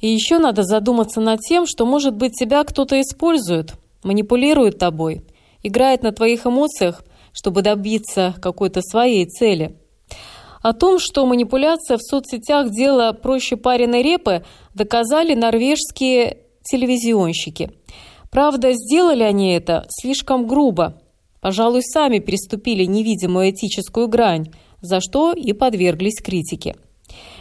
И 0.00 0.08
еще 0.08 0.38
надо 0.38 0.64
задуматься 0.64 1.20
над 1.20 1.40
тем, 1.40 1.66
что, 1.66 1.86
может 1.86 2.14
быть, 2.14 2.34
тебя 2.34 2.64
кто-то 2.64 3.00
использует, 3.00 3.74
манипулирует 4.02 4.78
тобой, 4.78 5.22
играет 5.62 6.02
на 6.02 6.12
твоих 6.12 6.46
эмоциях, 6.46 7.04
чтобы 7.32 7.62
добиться 7.62 8.34
какой-то 8.42 8.82
своей 8.82 9.24
цели– 9.26 9.76
о 10.64 10.72
том, 10.72 10.98
что 10.98 11.26
манипуляция 11.26 11.98
в 11.98 12.02
соцсетях– 12.02 12.70
дело 12.70 13.12
проще 13.12 13.58
пареной 13.58 14.02
репы, 14.02 14.44
доказали 14.72 15.34
норвежские 15.34 16.38
телевизионщики. 16.62 17.70
Правда, 18.30 18.72
сделали 18.72 19.24
они 19.24 19.52
это 19.52 19.84
слишком 19.90 20.46
грубо. 20.46 21.02
Пожалуй, 21.42 21.82
сами 21.82 22.18
переступили 22.18 22.84
невидимую 22.84 23.50
этическую 23.50 24.08
грань, 24.08 24.52
за 24.80 25.00
что 25.02 25.34
и 25.34 25.52
подверглись 25.52 26.22
критике. 26.22 26.76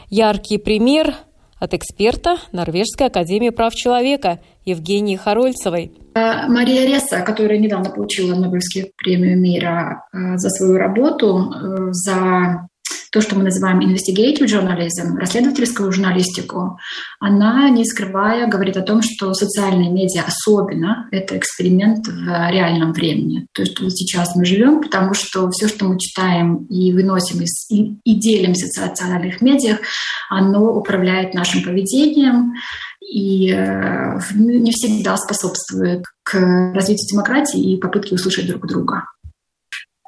Яркий 0.10 0.58
пример 0.58 1.16
от 1.60 1.74
эксперта 1.74 2.36
Норвежской 2.52 3.08
академии 3.08 3.52
прав 3.52 3.74
человека 3.74 4.42
Евгении 4.66 5.16
Харольцевой. 5.16 5.94
Э, 6.14 6.50
Мария 6.50 6.86
Реса, 6.86 7.22
которая 7.22 7.58
недавно 7.58 7.90
получила 7.90 8.36
Нобелевскую 8.36 8.92
премию 8.98 9.40
мира 9.40 10.04
э, 10.12 10.36
за 10.36 10.50
свою 10.50 10.78
работу, 10.78 11.54
э, 11.54 11.88
за 11.92 12.68
то, 13.14 13.22
что 13.22 13.36
мы 13.36 13.44
называем 13.44 13.80
investigative 13.80 14.46
journalism, 14.46 15.16
расследовательскую 15.18 15.92
журналистику, 15.92 16.80
она, 17.20 17.70
не 17.70 17.86
скрывая, 17.86 18.48
говорит 18.48 18.76
о 18.76 18.82
том, 18.82 19.04
что 19.04 19.36
социальные 19.36 19.92
медиа 19.92 20.24
особенно— 20.26 21.08
это 21.12 21.38
эксперимент 21.38 22.08
в 22.08 22.50
реальном 22.50 22.92
времени. 22.92 23.46
То 23.54 23.62
есть 23.62 23.80
вот 23.80 23.92
сейчас 23.94 24.36
мы 24.36 24.46
живем, 24.46 24.82
потому 24.82 25.14
что 25.14 25.48
все, 25.52 25.68
что 25.68 25.86
мы 25.86 26.00
читаем 26.00 26.66
и 26.66 26.92
выносим 26.92 27.42
из, 27.42 27.70
и, 27.70 28.00
и 28.04 28.20
делимся 28.20 28.66
в 28.66 28.72
социальных 28.72 29.42
медиах, 29.42 29.78
оно 30.32 30.74
управляет 30.74 31.36
нашим 31.36 31.62
поведением, 31.62 32.54
и 33.00 33.52
э, 33.52 34.20
не 34.34 34.72
всегда 34.72 35.18
способствует 35.18 36.04
к 36.24 36.34
развитию 36.74 37.08
демократии 37.12 37.74
и 37.74 37.80
попытке 37.80 38.16
услышать 38.16 38.48
друг 38.48 38.66
друга. 38.66 39.04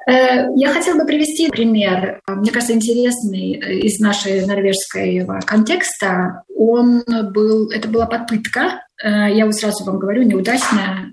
Э, 0.08 0.46
я 0.54 0.72
хотела 0.72 0.98
бы 0.98 1.06
привести 1.06 1.50
пример, 1.50 2.20
мне 2.28 2.50
кажется, 2.50 2.74
интересный 2.74 3.54
э, 3.54 3.74
из 3.78 3.98
нашего 3.98 4.46
норвежского 4.46 5.40
контекста. 5.44 6.42
Он 6.54 7.02
был, 7.32 7.70
это 7.70 7.88
была 7.88 8.06
попытка, 8.06 8.82
э, 9.02 9.34
я 9.34 9.46
вот 9.46 9.54
сразу 9.54 9.84
вам 9.84 9.98
говорю, 9.98 10.22
неудачная 10.22 11.12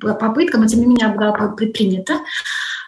попытка, 0.00 0.58
но 0.58 0.66
тем 0.66 0.80
не 0.80 0.86
менее 0.86 1.08
была 1.08 1.32
предпринята 1.32 2.20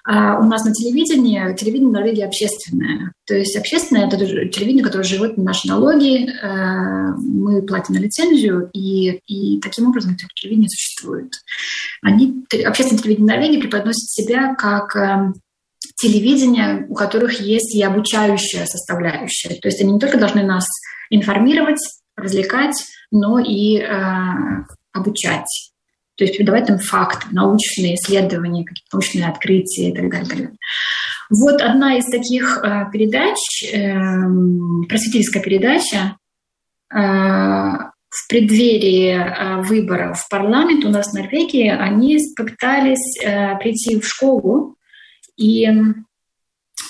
а 0.05 0.39
у 0.39 0.43
нас 0.45 0.65
на 0.65 0.73
телевидении, 0.73 1.55
телевидение 1.55 1.93
Норвегии 1.93 2.23
общественное. 2.23 3.13
То 3.25 3.35
есть 3.35 3.57
общественное– 3.57 4.07
это 4.09 4.17
телевидение, 4.17 4.85
которое 4.85 5.05
живет 5.05 5.37
на 5.37 5.45
наши 5.45 5.69
налоги, 5.69 6.29
э, 6.29 7.15
мы 7.17 7.63
платим 7.63 7.95
на 7.95 7.99
лицензию, 7.99 8.69
и, 8.73 9.21
и 9.27 9.61
таким 9.61 9.89
образом 9.89 10.15
это 10.15 10.27
телевидение 10.35 10.69
существует. 10.69 11.33
Они, 12.03 12.45
общественное 12.65 13.01
телевидение 13.01 13.35
Норвегии 13.35 13.61
преподносит 13.61 14.11
себя 14.11 14.55
как 14.57 14.97
э, 14.97 15.33
телевидение, 15.97 16.85
у 16.89 16.95
которых 16.95 17.41
есть 17.41 17.75
и 17.75 17.83
обучающая 17.83 18.67
составляющая. 18.67 19.55
То 19.61 19.69
есть 19.69 19.81
они 19.81 19.93
не 19.93 20.01
только 20.01 20.19
должны 20.19 20.43
нас 20.43 20.67
информировать, 21.11 21.81
развлекать, 22.17 22.75
но 23.13 23.39
и 23.39 23.79
э, 23.79 23.87
обучать. 24.93 25.72
То 26.17 26.25
есть 26.25 26.37
передавать 26.37 26.69
им 26.69 26.79
факты, 26.79 27.27
научные 27.31 27.95
исследования, 27.95 28.65
какие-то 28.65 28.97
научные 28.97 29.29
открытия 29.29 29.91
и 29.91 29.95
так 29.95 30.11
далее. 30.11 30.29
так 30.29 30.29
далее. 30.29 30.57
Вот 31.31 31.63
одна 31.63 31.97
из 31.97 32.05
таких 32.07 32.61
э, 32.63 32.87
передач, 32.93 33.39
э, 33.73 34.87
просветительская 34.89 35.43
передача, 35.43 36.17
э, 36.95 36.99
в 38.13 38.29
преддверии 38.29 39.15
э, 39.15 39.63
выборов 39.63 40.21
в 40.21 40.29
парламент 40.29 40.85
у 40.85 40.91
нас 40.91 41.11
в 41.11 41.15
Норвегии, 41.15 41.69
они 41.69 42.19
попытались 42.37 43.19
э, 43.25 43.57
прийти 43.59 43.99
в 43.99 44.07
школу 44.07 44.77
и 45.39 45.67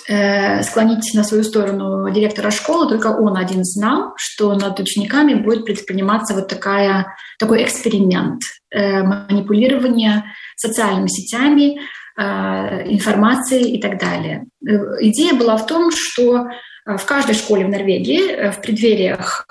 склонить 0.05 1.15
на 1.15 1.25
свою 1.25 1.45
сторону 1.45 2.11
директора 2.13 2.51
школы, 2.51 2.89
только 2.89 3.09
он 3.09 3.37
один 3.37 3.65
знал, 3.65 4.13
что 4.17 4.55
над 4.55 4.79
учениками 4.81 5.35
будет 5.35 5.65
предприниматься 5.65 6.35
вот 6.35 6.49
такая, 6.49 7.15
такой 7.39 7.63
эксперимент 7.63 8.43
э, 8.71 9.03
манипулирования 9.03 10.25
социальными 10.57 11.09
сетями, 11.09 11.81
э, 12.17 12.93
информацией 12.93 13.77
и 13.77 13.81
так 13.81 13.99
далее. 13.99 14.45
Идея 14.61 15.35
была 15.35 15.57
в 15.57 15.67
том, 15.67 15.91
что 15.93 16.47
в 16.85 17.05
каждой 17.05 17.35
школе 17.35 17.65
в 17.65 17.69
Норвегии 17.69 18.51
в 18.51 18.61
преддвериях 18.61 19.47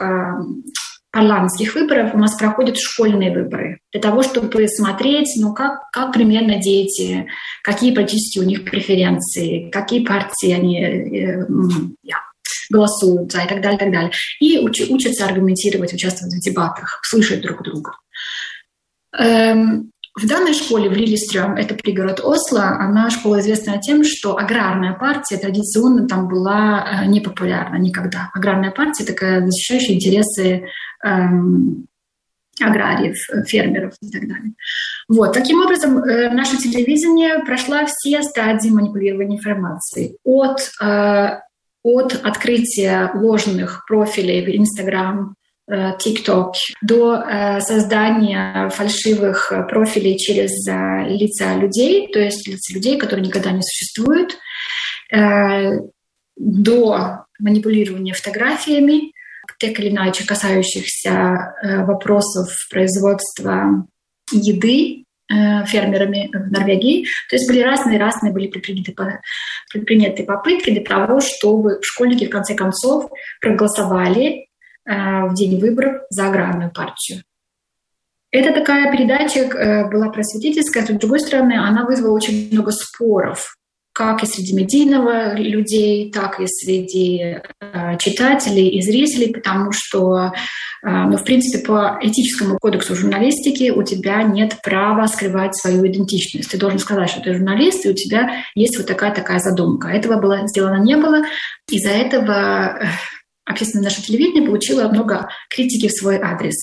парламентских 1.12 1.76
выборов 1.76 2.16
у 2.16 2.18
нас 2.18 2.36
проходят 2.36 2.78
школьные 2.78 3.32
выборы 3.32 3.80
для 3.92 4.02
того, 4.02 4.24
чтобы 4.24 4.68
смотреть, 4.68 5.34
ну, 5.38 5.54
как, 5.54 5.90
как 5.92 6.14
примерно 6.14 6.58
дети, 6.58 7.28
какие 7.64 7.94
политические 7.94 8.44
у 8.44 8.48
них 8.48 8.64
преференции, 8.64 9.70
какие 9.70 10.06
партии 10.06 10.52
они 10.52 10.82
э, 10.82 11.44
э, 11.44 11.46
голосуют 12.70 13.32
за 13.32 13.44
и 13.44 13.48
так 13.48 13.62
далее, 13.62 13.76
и 13.76 13.80
так 13.80 13.92
далее. 13.92 14.12
И 14.40 14.60
уч, 14.60 14.82
учатся 14.90 15.26
аргументировать, 15.26 15.94
участвовать 15.94 16.34
в 16.34 16.40
дебатах, 16.40 17.02
слышать 17.04 17.42
друг 17.42 17.64
друга. 17.64 17.98
Эм, 19.18 19.92
В 20.14 20.28
данной 20.28 20.54
школе 20.54 20.90
в 20.90 20.94
Лилистрём, 20.94 21.56
это 21.56 21.74
пригород 21.74 22.20
Осло, 22.20 22.64
она 22.80 23.10
школа 23.10 23.40
известна 23.40 23.80
тем, 23.80 24.04
что 24.04 24.38
аграрная 24.38 24.94
партия 24.94 25.38
традиционно 25.38 26.06
там 26.06 26.28
была 26.28 26.86
э, 26.86 27.06
непопулярна 27.06 27.78
никогда. 27.78 28.30
Аграрная 28.34 28.72
партия 28.72 29.06
такая 29.06 29.46
защищающая 29.46 29.96
интересы 29.96 30.68
эм, 31.06 31.88
аграриев, 32.60 33.16
фермеров 33.48 33.94
и 34.02 34.10
так 34.12 34.28
далее. 34.28 34.54
Вот. 35.08 35.34
Таким 35.34 35.62
образом, 35.62 36.00
э, 36.00 36.30
наше 36.32 36.58
телевидение 36.58 37.40
прошло 37.46 37.86
все 37.86 38.22
стадии 38.22 38.70
манипулирования 38.70 39.38
информацией. 39.38 40.18
От, 40.26 40.72
э, 40.82 41.40
от 41.84 42.20
открытия 42.22 43.12
ложных 43.14 43.86
профилей 43.88 44.46
в 44.46 44.50
Инстаграм, 44.50 45.36
TikTok, 45.72 46.54
до 46.82 47.16
э, 47.16 47.62
создания 47.62 48.70
фальшивых 48.70 49.54
профилей 49.70 50.18
через 50.18 50.68
э, 50.68 51.08
лица 51.08 51.56
людей, 51.56 52.12
то 52.12 52.20
есть 52.20 52.48
лица 52.48 52.74
людей, 52.74 52.98
которые 52.98 53.26
никогда 53.26 53.52
не 53.52 53.62
существуют, 53.62 54.38
э, 55.14 55.72
до 56.36 57.26
манипулирования 57.40 58.14
фотографиями, 58.14 59.14
так 59.60 59.80
или 59.80 59.90
иначе 59.90 60.26
касающихся 60.26 61.54
вопросов 61.86 62.50
производства 62.70 63.86
еды 64.32 65.04
фермерами 65.30 66.30
в 66.34 66.52
Норвегии. 66.52 67.06
То 67.30 67.36
есть 67.36 67.48
были 67.48 67.62
разные-разные 67.62 68.34
были 68.34 68.48
предприняты, 68.48 68.94
предприняты 69.72 70.24
попытки 70.24 70.72
для 70.72 70.82
того, 70.82 71.22
чтобы 71.22 71.80
школьники 71.84 72.26
в 72.26 72.30
конце 72.30 72.56
концов 72.56 73.10
проголосовали 73.40 74.48
Э, 74.51 74.51
в 75.30 75.34
день 75.34 75.60
выборов 75.60 76.02
за 76.10 76.28
аграрную 76.28 76.72
партию. 76.72 77.24
Это 78.32 78.54
такая 78.54 78.92
передача 78.92 79.40
э, 79.40 79.90
была 79.90 80.10
просветительская, 80.10 80.86
с 80.86 80.88
другой 80.88 81.20
стороны, 81.20 81.54
она 81.54 81.86
вызвала 81.86 82.14
очень 82.14 82.50
много 82.52 82.72
споров, 82.72 83.56
как 83.94 84.24
и 84.24 84.26
среди 84.26 84.56
медийного 84.56 85.36
людей, 85.36 86.10
так 86.12 86.40
и 86.40 86.48
среди 86.48 87.40
э, 87.60 87.98
читателей 88.00 88.70
и 88.70 88.82
зрителей, 88.82 89.34
потому 89.34 89.72
что, 89.74 90.32
ну, 90.82 91.18
в 91.18 91.24
принципе, 91.26 91.64
по 91.64 92.00
этическому 92.02 92.58
кодексу 92.58 92.96
журналистики 92.96 93.70
у 93.70 93.84
тебя 93.84 94.24
нет 94.24 94.58
права 94.64 95.08
скрывать 95.08 95.56
свою 95.56 95.86
идентичность. 95.86 96.50
Ты 96.50 96.58
должен 96.58 96.80
сказать, 96.80 97.10
что 97.10 97.22
ты 97.22 97.34
журналист, 97.34 97.86
и 97.86 97.90
у 97.90 97.94
тебя 97.94 98.44
есть 98.56 98.78
вот 98.78 98.88
такая-такая 98.88 99.40
задумка. 99.40 99.90
Этого 99.90 100.20
было 100.20 100.48
сделано 100.48 100.82
не 100.82 100.96
было. 100.96 101.24
Из-за 101.70 101.92
этого 101.92 102.82
общественное 103.52 103.86
наше 103.86 104.02
телевидение 104.02 104.48
получило 104.48 104.88
много 104.88 105.30
критики 105.50 105.88
в 105.88 105.92
свой 105.92 106.18
адрес. 106.18 106.56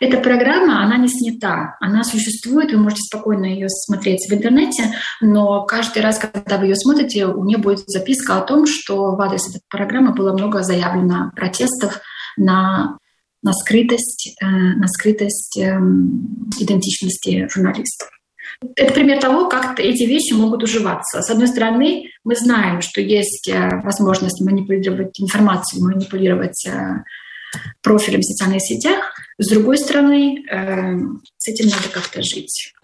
Эта 0.00 0.18
программа, 0.18 0.82
она 0.82 0.96
не 0.96 1.08
снята, 1.08 1.76
она 1.80 2.04
существует, 2.04 2.72
вы 2.72 2.78
можете 2.78 3.02
спокойно 3.02 3.46
ее 3.46 3.68
смотреть 3.68 4.28
в 4.28 4.34
интернете, 4.34 4.92
но 5.20 5.64
каждый 5.64 6.02
раз, 6.02 6.18
когда 6.18 6.58
вы 6.58 6.66
ее 6.66 6.76
смотрите, 6.76 7.26
у 7.26 7.44
нее 7.44 7.58
будет 7.58 7.80
записка 7.86 8.38
о 8.38 8.42
том, 8.42 8.66
что 8.66 9.14
в 9.14 9.20
адрес 9.20 9.48
этой 9.48 9.62
программы 9.68 10.14
было 10.14 10.32
много 10.32 10.62
заявлено 10.62 11.32
протестов 11.34 12.00
на 12.36 12.98
на 13.42 13.54
скрытость, 13.54 14.36
э, 14.42 14.46
на 14.46 14.86
скрытость 14.86 15.56
эм, 15.58 16.50
идентичности 16.58 17.48
журналистов. 17.48 18.10
Это 18.76 18.92
пример 18.92 19.20
того, 19.20 19.48
как 19.48 19.80
эти 19.80 20.02
вещи 20.02 20.34
могут 20.34 20.62
уживаться. 20.62 21.22
С 21.22 21.30
одной 21.30 21.48
стороны, 21.48 22.10
мы 22.24 22.36
знаем, 22.36 22.82
что 22.82 23.00
есть 23.00 23.48
э, 23.48 23.80
возможность 23.82 24.40
манипулировать 24.42 25.18
информацией, 25.18 25.82
манипулировать 25.82 26.66
э, 26.66 27.02
профилем 27.82 28.20
в 28.20 28.24
социальных 28.24 28.60
сетях. 28.62 29.14
С 29.38 29.48
другой 29.48 29.78
стороны, 29.78 30.44
э, 30.50 30.98
с 31.38 31.48
этим 31.48 31.70
надо 31.70 31.88
как-то 31.90 32.22
жить. 32.22 32.74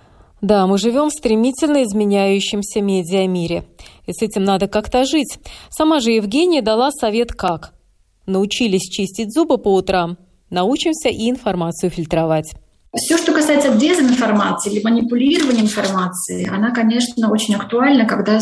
Да, 0.41 0.67
мы 0.67 0.79
живем 0.79 1.09
в 1.09 1.13
стремительно 1.13 1.83
изменяющемся 1.83 2.81
медиамире. 2.81 3.65
И 4.07 4.13
с 4.13 4.23
этим 4.23 4.45
надо 4.45 4.69
как-то 4.69 5.05
жить. 5.05 5.39
Сама 5.69 6.01
же 6.01 6.13
Евгения 6.13 6.63
дала 6.63 6.91
совет 6.91 7.33
как. 7.33 7.75
Научились 8.27 8.89
чистить 8.89 9.33
зубы 9.33 9.59
по 9.59 9.75
утрам, 9.75 10.17
научимся 10.51 11.09
и 11.11 11.31
информацию 11.31 11.91
фильтровать. 11.91 12.55
Все, 12.97 13.19
что 13.19 13.33
касается 13.33 13.73
дезинформации 13.73 14.73
или 14.73 14.83
манипулирования 14.83 15.61
информацией, 15.61 16.49
она, 16.49 16.71
конечно, 16.71 17.31
очень 17.31 17.55
актуальна, 17.55 18.07
когда 18.07 18.41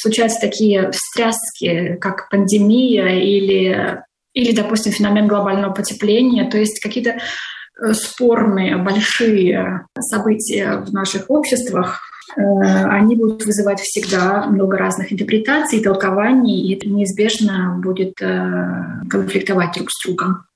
случаются 0.00 0.40
такие 0.40 0.92
встряски, 0.92 1.96
как 2.00 2.28
пандемия 2.30 3.18
или, 3.18 4.02
или 4.32 4.54
допустим, 4.54 4.92
феномен 4.92 5.26
глобального 5.26 5.72
потепления, 5.72 6.48
то 6.48 6.56
есть 6.56 6.80
какие-то 6.80 7.16
э, 7.18 7.94
спорные, 7.94 8.76
большие 8.76 9.86
события 9.98 10.84
в 10.86 10.92
наших 10.92 11.28
обществах, 11.28 12.00
э, 12.36 12.40
они 12.40 13.16
будут 13.16 13.44
вызывать 13.44 13.80
всегда 13.80 14.46
много 14.46 14.78
разных 14.78 15.12
интерпретаций, 15.12 15.82
толкований, 15.82 16.68
и 16.68 16.76
это 16.76 16.88
неизбежно 16.88 17.80
будет 17.82 18.22
э, 18.22 19.02
конфликтовать 19.10 19.74
друг 19.74 19.88
с 19.90 20.06
другом. 20.06 20.46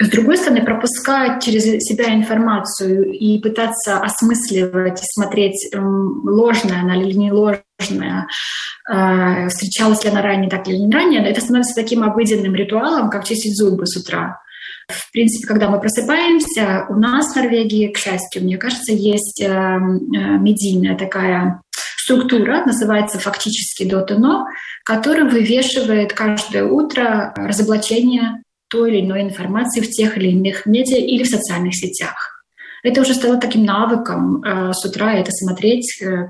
С 0.00 0.08
другой 0.08 0.38
стороны, 0.38 0.64
пропускать 0.64 1.44
через 1.44 1.64
себя 1.84 2.14
информацию 2.14 3.12
и 3.12 3.38
пытаться 3.38 3.98
осмысливать 3.98 4.98
смотреть, 5.02 5.68
эм, 5.74 6.22
ложная 6.24 6.80
она 6.80 6.96
или 6.96 7.12
не 7.12 7.30
ложная, 7.30 8.26
э, 8.90 9.48
встречалась 9.48 10.02
ли 10.02 10.10
она 10.10 10.22
ранее, 10.22 10.48
так 10.48 10.66
или 10.66 10.76
не 10.76 10.90
ранее, 10.90 11.22
это 11.28 11.42
становится 11.42 11.74
таким 11.74 12.02
обыденным 12.02 12.54
ритуалом, 12.54 13.10
как 13.10 13.24
чистить 13.24 13.54
зубы 13.54 13.86
с 13.86 13.94
утра. 13.94 14.40
В 14.88 15.12
принципе, 15.12 15.46
когда 15.46 15.68
мы 15.68 15.78
просыпаемся, 15.78 16.86
у 16.88 16.94
нас 16.94 17.32
в 17.32 17.36
Норвегии, 17.36 17.88
к 17.88 17.98
счастью, 17.98 18.42
мне 18.42 18.56
кажется, 18.56 18.92
есть 18.92 19.42
эм, 19.42 19.96
э, 20.14 20.38
медийная 20.38 20.96
такая 20.96 21.60
структура, 21.98 22.64
называется 22.64 23.18
фактически 23.18 23.84
ДОТНО, 23.84 24.46
который 24.82 25.28
вывешивает 25.28 26.14
каждое 26.14 26.64
утро 26.64 27.34
разоблачение 27.36 28.42
той 28.70 28.92
или 28.92 29.04
иной 29.04 29.22
информации 29.22 29.80
в 29.80 29.90
тех 29.90 30.16
или 30.16 30.30
иных 30.30 30.66
медиа 30.66 30.98
или 30.98 31.24
в 31.24 31.28
социальных 31.28 31.74
сетях. 31.74 32.44
Это 32.82 33.02
уже 33.02 33.14
стало 33.14 33.36
таким 33.36 33.64
навыком 33.64 34.42
э, 34.42 34.72
с 34.72 34.84
утра 34.84 35.14
это 35.14 35.30
смотреть. 35.32 36.00
Э. 36.02 36.28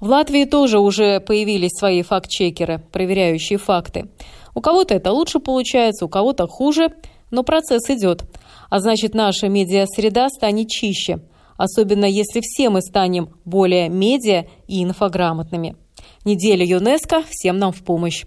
В 0.00 0.08
Латвии 0.08 0.44
тоже 0.44 0.78
уже 0.78 1.20
появились 1.20 1.72
свои 1.72 2.02
факт-чекеры, 2.02 2.82
проверяющие 2.92 3.58
факты. 3.58 4.08
У 4.54 4.60
кого-то 4.60 4.94
это 4.94 5.12
лучше 5.12 5.38
получается, 5.38 6.06
у 6.06 6.08
кого-то 6.08 6.46
хуже, 6.46 6.88
но 7.30 7.42
процесс 7.42 7.90
идет. 7.90 8.24
А 8.70 8.80
значит, 8.80 9.14
наша 9.14 9.48
медиа-среда 9.48 10.28
станет 10.28 10.68
чище, 10.68 11.20
особенно 11.56 12.06
если 12.06 12.40
все 12.42 12.70
мы 12.70 12.80
станем 12.80 13.30
более 13.44 13.88
медиа 13.88 14.46
и 14.66 14.82
инфограмотными. 14.82 15.76
Неделя 16.24 16.64
ЮНЕСКО 16.64 17.22
всем 17.28 17.58
нам 17.58 17.72
в 17.72 17.82
помощь. 17.82 18.24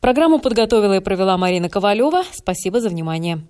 Программу 0.00 0.38
подготовила 0.38 0.96
и 0.96 1.00
провела 1.00 1.36
Марина 1.36 1.68
Ковалева. 1.68 2.22
Спасибо 2.32 2.80
за 2.80 2.88
внимание. 2.88 3.46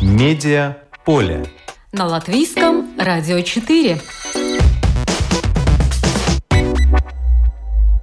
Медиа 0.00 0.76
поле. 1.04 1.46
На 1.92 2.06
латвийском 2.06 2.86
радио 2.98 3.40
4. 3.40 3.98